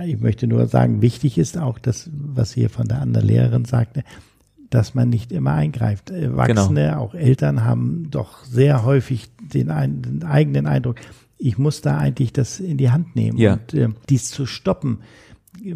Ich 0.04 0.18
möchte 0.20 0.46
nur 0.46 0.66
sagen, 0.66 1.02
wichtig 1.02 1.38
ist 1.38 1.58
auch 1.58 1.78
das, 1.78 2.10
was 2.12 2.52
hier 2.52 2.70
von 2.70 2.86
der 2.88 3.00
anderen 3.00 3.26
Lehrerin 3.28 3.64
sagte, 3.64 4.02
dass 4.70 4.94
man 4.94 5.08
nicht 5.08 5.30
immer 5.30 5.52
eingreift. 5.52 6.10
Erwachsene, 6.10 6.88
Genau. 6.88 7.00
auch 7.00 7.14
Eltern 7.14 7.64
haben 7.64 8.08
doch 8.10 8.44
sehr 8.44 8.84
häufig 8.84 9.30
den, 9.52 9.70
ein, 9.70 10.02
den 10.02 10.24
eigenen 10.24 10.66
Eindruck, 10.66 10.96
ich 11.38 11.58
muss 11.58 11.80
da 11.80 11.98
eigentlich 11.98 12.32
das 12.32 12.60
in 12.60 12.78
die 12.78 12.90
Hand 12.90 13.16
nehmen. 13.16 13.38
Ja. 13.38 13.54
Und 13.54 13.74
äh, 13.74 13.88
dies 14.08 14.30
zu 14.30 14.46
stoppen, 14.46 14.98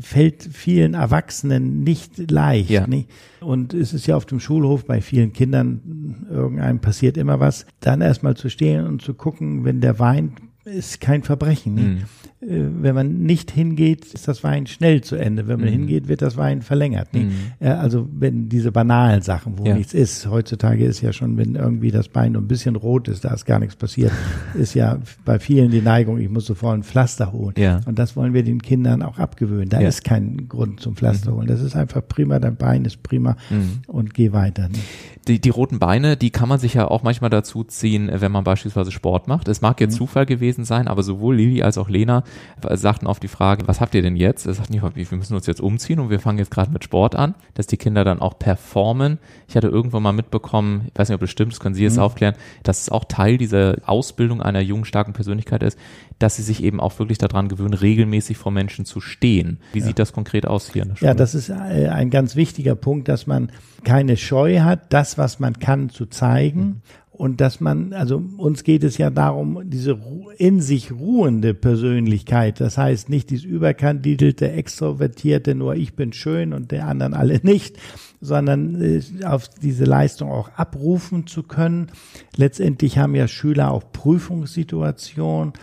fällt 0.00 0.42
vielen 0.42 0.94
Erwachsenen 0.94 1.82
nicht 1.82 2.30
leicht. 2.30 2.70
Ja. 2.70 2.86
Nicht? 2.86 3.08
Und 3.40 3.74
es 3.74 3.92
ist 3.92 4.06
ja 4.06 4.16
auf 4.16 4.26
dem 4.26 4.40
Schulhof 4.40 4.84
bei 4.84 5.00
vielen 5.00 5.32
Kindern, 5.32 6.26
irgendeinem 6.30 6.80
passiert 6.80 7.16
immer 7.16 7.40
was, 7.40 7.66
dann 7.80 8.00
erstmal 8.00 8.36
zu 8.36 8.48
stehen 8.50 8.86
und 8.86 9.02
zu 9.02 9.14
gucken, 9.14 9.64
wenn 9.64 9.80
der 9.80 9.98
weint, 9.98 10.40
ist 10.68 11.00
kein 11.00 11.22
Verbrechen. 11.22 11.74
Mhm. 11.74 11.94
Nicht? 11.94 12.06
Äh, 12.40 12.68
Wenn 12.82 12.94
man 12.94 13.18
nicht 13.24 13.50
hingeht, 13.50 14.04
ist 14.04 14.28
das 14.28 14.44
Wein 14.44 14.66
schnell 14.68 15.00
zu 15.00 15.16
Ende. 15.16 15.48
Wenn 15.48 15.58
man 15.58 15.68
Mhm. 15.68 15.72
hingeht, 15.72 16.06
wird 16.08 16.22
das 16.22 16.36
Wein 16.36 16.62
verlängert. 16.62 17.12
Nicht? 17.12 17.26
Mhm. 17.26 17.32
Äh, 17.58 17.70
Also 17.70 18.08
wenn 18.12 18.48
diese 18.48 18.70
banalen 18.70 19.22
Sachen, 19.22 19.58
wo 19.58 19.64
Ja. 19.64 19.74
nichts 19.74 19.92
ist, 19.94 20.28
heutzutage 20.28 20.84
ist 20.84 21.00
ja 21.00 21.12
schon, 21.12 21.36
wenn 21.36 21.56
irgendwie 21.56 21.90
das 21.90 22.08
Bein 22.08 22.32
nur 22.32 22.42
ein 22.42 22.46
bisschen 22.48 22.76
rot 22.76 23.08
ist, 23.08 23.24
da 23.24 23.34
ist 23.34 23.44
gar 23.44 23.58
nichts 23.58 23.74
passiert, 23.76 24.12
ist 24.54 24.74
ja 24.74 24.98
bei 25.24 25.38
vielen 25.40 25.70
die 25.72 25.80
Neigung, 25.82 26.18
ich 26.18 26.28
muss 26.28 26.46
sofort 26.46 26.74
ein 26.78 26.82
Pflaster 26.84 27.32
holen. 27.32 27.54
Ja. 27.58 27.80
Und 27.86 27.98
das 27.98 28.14
wollen 28.14 28.34
wir 28.34 28.44
den 28.44 28.62
Kindern 28.62 29.02
auch 29.02 29.18
abgewöhnen. 29.18 29.68
Da 29.68 29.80
Ja. 29.80 29.88
ist 29.88 30.04
kein 30.04 30.48
Grund 30.48 30.80
zum 30.80 30.94
Pflaster 30.94 31.34
holen. 31.34 31.48
Das 31.48 31.60
ist 31.60 31.74
einfach 31.74 32.06
prima, 32.06 32.38
dein 32.38 32.54
Bein 32.56 32.84
ist 32.84 33.02
prima 33.02 33.36
Mhm. 33.50 33.80
und 33.88 34.14
geh 34.14 34.32
weiter. 34.32 34.68
nicht? 34.68 34.82
Die, 35.28 35.40
die 35.40 35.50
roten 35.50 35.78
Beine, 35.78 36.16
die 36.16 36.30
kann 36.30 36.48
man 36.48 36.58
sich 36.58 36.74
ja 36.74 36.88
auch 36.88 37.02
manchmal 37.02 37.30
dazu 37.30 37.62
ziehen, 37.64 38.10
wenn 38.12 38.32
man 38.32 38.44
beispielsweise 38.44 38.90
Sport 38.90 39.28
macht. 39.28 39.46
Es 39.48 39.60
mag 39.60 39.80
jetzt 39.80 39.94
Mhm. 39.94 39.98
Zufall 39.98 40.26
gewesen 40.26 40.64
sein, 40.64 40.88
aber 40.88 41.02
sowohl 41.02 41.36
Lili 41.36 41.62
als 41.62 41.78
auch 41.78 41.88
Lena 41.88 42.24
sagten 42.72 43.06
auf 43.06 43.20
die 43.20 43.28
Frage, 43.28 43.68
was 43.68 43.80
habt 43.80 43.94
ihr 43.94 44.02
denn 44.02 44.16
jetzt? 44.16 44.44
Sie 44.44 44.52
sagten, 44.54 44.74
ja, 44.74 44.82
wir 44.94 45.06
müssen 45.12 45.34
uns 45.34 45.46
jetzt 45.46 45.60
umziehen 45.60 46.00
und 46.00 46.10
wir 46.10 46.18
fangen 46.20 46.38
jetzt 46.38 46.50
gerade 46.50 46.70
mit 46.72 46.82
Sport 46.84 47.14
an, 47.14 47.34
dass 47.54 47.66
die 47.66 47.76
Kinder 47.76 48.04
dann 48.04 48.20
auch 48.20 48.38
performen. 48.38 49.18
Ich 49.48 49.56
hatte 49.56 49.68
irgendwann 49.68 50.02
mal 50.02 50.12
mitbekommen, 50.12 50.88
ich 50.92 50.98
weiß 50.98 51.08
nicht, 51.08 51.14
ob 51.14 51.20
das 51.20 51.30
stimmt, 51.30 51.52
das 51.52 51.60
können 51.60 51.74
Sie 51.74 51.82
jetzt 51.84 51.96
Mhm. 51.96 52.02
aufklären, 52.02 52.34
dass 52.62 52.82
es 52.82 52.88
auch 52.90 53.04
Teil 53.04 53.36
dieser 53.38 53.76
Ausbildung 53.86 54.42
einer 54.42 54.60
jungen, 54.60 54.84
starken 54.84 55.12
Persönlichkeit 55.12 55.62
ist, 55.62 55.78
dass 56.18 56.36
sie 56.36 56.42
sich 56.42 56.62
eben 56.62 56.80
auch 56.80 56.98
wirklich 56.98 57.18
daran 57.18 57.48
gewöhnen, 57.48 57.74
regelmäßig 57.74 58.36
vor 58.36 58.52
Menschen 58.52 58.84
zu 58.84 59.00
stehen. 59.00 59.58
Wie 59.72 59.80
sieht 59.80 59.98
das 59.98 60.12
konkret 60.12 60.46
aus 60.46 60.72
hier? 60.72 60.86
Ja, 61.00 61.14
das 61.14 61.34
ist 61.34 61.48
äh, 61.48 61.88
ein 61.88 62.10
ganz 62.10 62.34
wichtiger 62.34 62.74
Punkt, 62.74 63.08
dass 63.08 63.26
man 63.26 63.50
keine 63.84 64.16
Scheu 64.16 64.60
hat, 64.60 64.92
das, 64.92 65.18
was 65.18 65.38
man 65.38 65.58
kann, 65.58 65.90
zu 65.90 66.06
zeigen. 66.06 66.82
Und 67.18 67.40
dass 67.40 67.58
man, 67.58 67.94
also 67.94 68.22
uns 68.36 68.62
geht 68.62 68.84
es 68.84 68.96
ja 68.96 69.10
darum, 69.10 69.62
diese 69.64 69.98
in 70.36 70.60
sich 70.60 70.92
ruhende 70.92 71.52
Persönlichkeit, 71.52 72.60
das 72.60 72.78
heißt 72.78 73.08
nicht 73.08 73.30
dieses 73.30 73.44
überkandidelte, 73.44 74.52
extrovertierte, 74.52 75.56
nur 75.56 75.74
ich 75.74 75.96
bin 75.96 76.12
schön 76.12 76.52
und 76.52 76.70
der 76.70 76.86
anderen 76.86 77.14
alle 77.14 77.40
nicht, 77.42 77.76
sondern 78.20 78.80
äh, 78.80 79.02
auf 79.24 79.48
diese 79.48 79.84
Leistung 79.84 80.30
auch 80.30 80.50
abrufen 80.50 81.26
zu 81.26 81.42
können. 81.42 81.90
Letztendlich 82.36 82.98
haben 82.98 83.16
ja 83.16 83.26
Schüler 83.26 83.72
auch 83.72 83.90
Prüfungssituationen. 83.90 85.54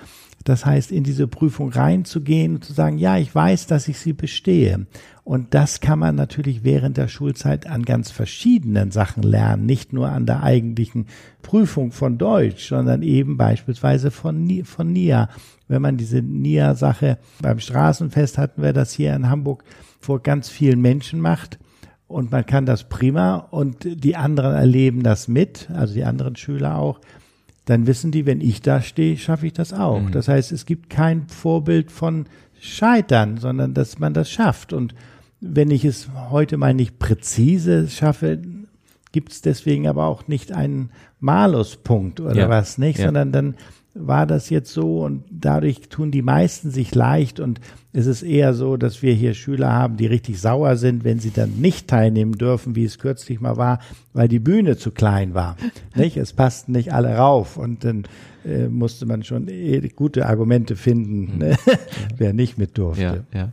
Das 0.46 0.64
heißt, 0.64 0.92
in 0.92 1.04
diese 1.04 1.28
Prüfung 1.28 1.70
reinzugehen 1.70 2.56
und 2.56 2.64
zu 2.64 2.72
sagen, 2.72 3.00
ja, 3.00 3.18
ich 3.18 3.34
weiß, 3.34 3.66
dass 3.66 3.88
ich 3.88 3.98
sie 3.98 4.14
bestehe. 4.14 4.86
Und 5.24 5.56
das 5.56 5.80
kann 5.80 5.98
man 5.98 6.14
natürlich 6.14 6.64
während 6.64 6.98
der 6.98 7.08
Schulzeit 7.08 7.66
an 7.66 7.82
ganz 7.82 8.12
verschiedenen 8.12 8.92
Sachen 8.92 9.24
lernen, 9.24 9.66
nicht 9.66 9.92
nur 9.92 10.10
an 10.10 10.28
der 10.28 10.44
eigentlichen 10.44 11.08
Prüfung 11.42 11.92
von 11.92 12.20
Deutsch, 12.20 12.70
sondern 12.70 13.02
eben 13.02 13.38
beispielsweise 13.38 14.12
von, 14.12 14.64
von 14.66 14.94
NIA. 14.94 15.30
Wenn 15.68 15.82
man 15.82 15.98
diese 15.98 16.22
NIA-Sache 16.22 17.18
beim 17.42 17.60
Straßenfest 17.60 18.38
hatten 18.38 18.62
wir 18.62 18.72
das 18.72 18.94
hier 18.94 19.16
in 19.16 19.28
Hamburg 19.28 19.64
vor 20.00 20.22
ganz 20.22 20.48
vielen 20.48 20.80
Menschen 20.80 21.20
macht, 21.20 21.58
und 22.08 22.32
man 22.32 22.46
kann 22.46 22.68
das 22.68 22.88
prima 22.88 23.38
und 23.38 23.78
die 23.84 24.16
anderen 24.16 24.54
erleben 24.54 25.02
das 25.02 25.28
mit, 25.28 25.72
also 25.72 25.96
die 25.96 26.04
anderen 26.04 26.36
Schüler 26.36 26.78
auch, 26.78 27.00
dann 27.66 27.88
wissen 27.88 28.12
die, 28.12 28.26
wenn 28.26 28.42
ich 28.42 28.62
da 28.62 28.82
stehe, 28.82 29.18
schaffe 29.18 29.48
ich 29.48 29.54
das 29.54 29.74
auch. 29.74 30.00
Mhm. 30.00 30.12
Das 30.12 30.28
heißt, 30.28 30.52
es 30.52 30.66
gibt 30.66 30.90
kein 30.90 31.28
Vorbild 31.28 31.92
von 31.92 32.26
Scheitern, 32.60 33.38
sondern 33.38 33.74
dass 33.74 34.00
man 34.00 34.14
das 34.14 34.30
schafft. 34.30 34.72
Und 34.74 34.96
wenn 35.42 35.72
ich 35.72 35.84
es 35.86 36.10
heute 36.30 36.58
mal 36.58 36.74
nicht 36.74 37.00
präzise 37.00 37.90
schaffe, 37.90 38.40
gibt 39.12 39.32
es 39.32 39.42
deswegen 39.42 39.88
aber 39.88 40.06
auch 40.06 40.28
nicht 40.28 40.52
einen 40.52 40.90
Maluspunkt 41.20 42.20
oder 42.20 42.36
Ja. 42.36 42.50
was, 42.50 42.78
nicht? 42.78 43.00
Ja. 43.00 43.06
Sondern 43.06 43.32
dann 43.32 43.56
war 43.96 44.28
das 44.28 44.50
jetzt 44.50 44.74
so 44.74 45.04
und 45.04 45.24
dadurch 45.32 45.88
tun 45.90 46.12
die 46.12 46.22
meisten 46.22 46.70
sich 46.70 46.94
leicht 46.94 47.40
und 47.40 47.62
es 47.94 48.08
ist 48.08 48.24
eher 48.24 48.54
so, 48.54 48.76
dass 48.76 49.02
wir 49.02 49.14
hier 49.14 49.34
Schüler 49.34 49.72
haben, 49.72 49.96
die 49.96 50.06
richtig 50.06 50.42
sauer 50.42 50.76
sind, 50.76 51.06
wenn 51.06 51.20
sie 51.20 51.32
dann 51.32 51.62
nicht 51.62 51.88
teilnehmen 51.88 52.34
dürfen, 52.34 52.76
wie 52.76 52.84
es 52.84 53.00
kürzlich 53.00 53.40
mal 53.40 53.56
war, 53.56 53.80
weil 54.12 54.28
die 54.28 54.40
Bühne 54.40 54.76
zu 54.76 54.92
klein 54.92 55.34
war. 55.34 55.56
nicht? 55.96 56.18
Es 56.18 56.34
passten 56.34 56.74
nicht 56.74 56.94
alle 56.94 57.16
rauf 57.16 57.56
und 57.56 57.86
dann 57.86 58.04
äh, 58.44 58.68
musste 58.68 59.06
man 59.06 59.24
schon 59.24 59.48
eh 59.48 59.80
gute 59.96 60.26
Argumente 60.26 60.76
finden, 60.76 61.38
ne? 61.38 61.56
wer 62.18 62.34
nicht 62.34 62.58
mit 62.58 62.78
durfte. 62.78 63.26
Ja, 63.32 63.40
ja. 63.40 63.52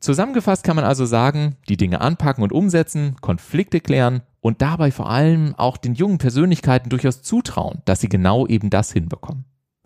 Zusammengefasst 0.00 0.64
kann 0.64 0.76
man 0.76 0.84
also 0.84 1.04
sagen, 1.04 1.56
die 1.68 1.76
Dinge 1.76 2.00
anpacken 2.00 2.42
und 2.42 2.52
umsetzen, 2.52 3.16
Konflikte 3.20 3.80
klären 3.80 4.22
und 4.40 4.62
dabei 4.62 4.90
vor 4.90 5.10
allem 5.10 5.54
auch 5.56 5.76
den 5.76 5.94
jungen 5.94 6.18
Persönlichkeiten 6.18 6.88
durchaus 6.88 7.22
zutrauen, 7.22 7.82
dass 7.84 8.00
sie 8.00 8.08
genau 8.08 8.46
eben 8.46 8.70
das 8.70 8.92
hinbekommen. 8.92 9.44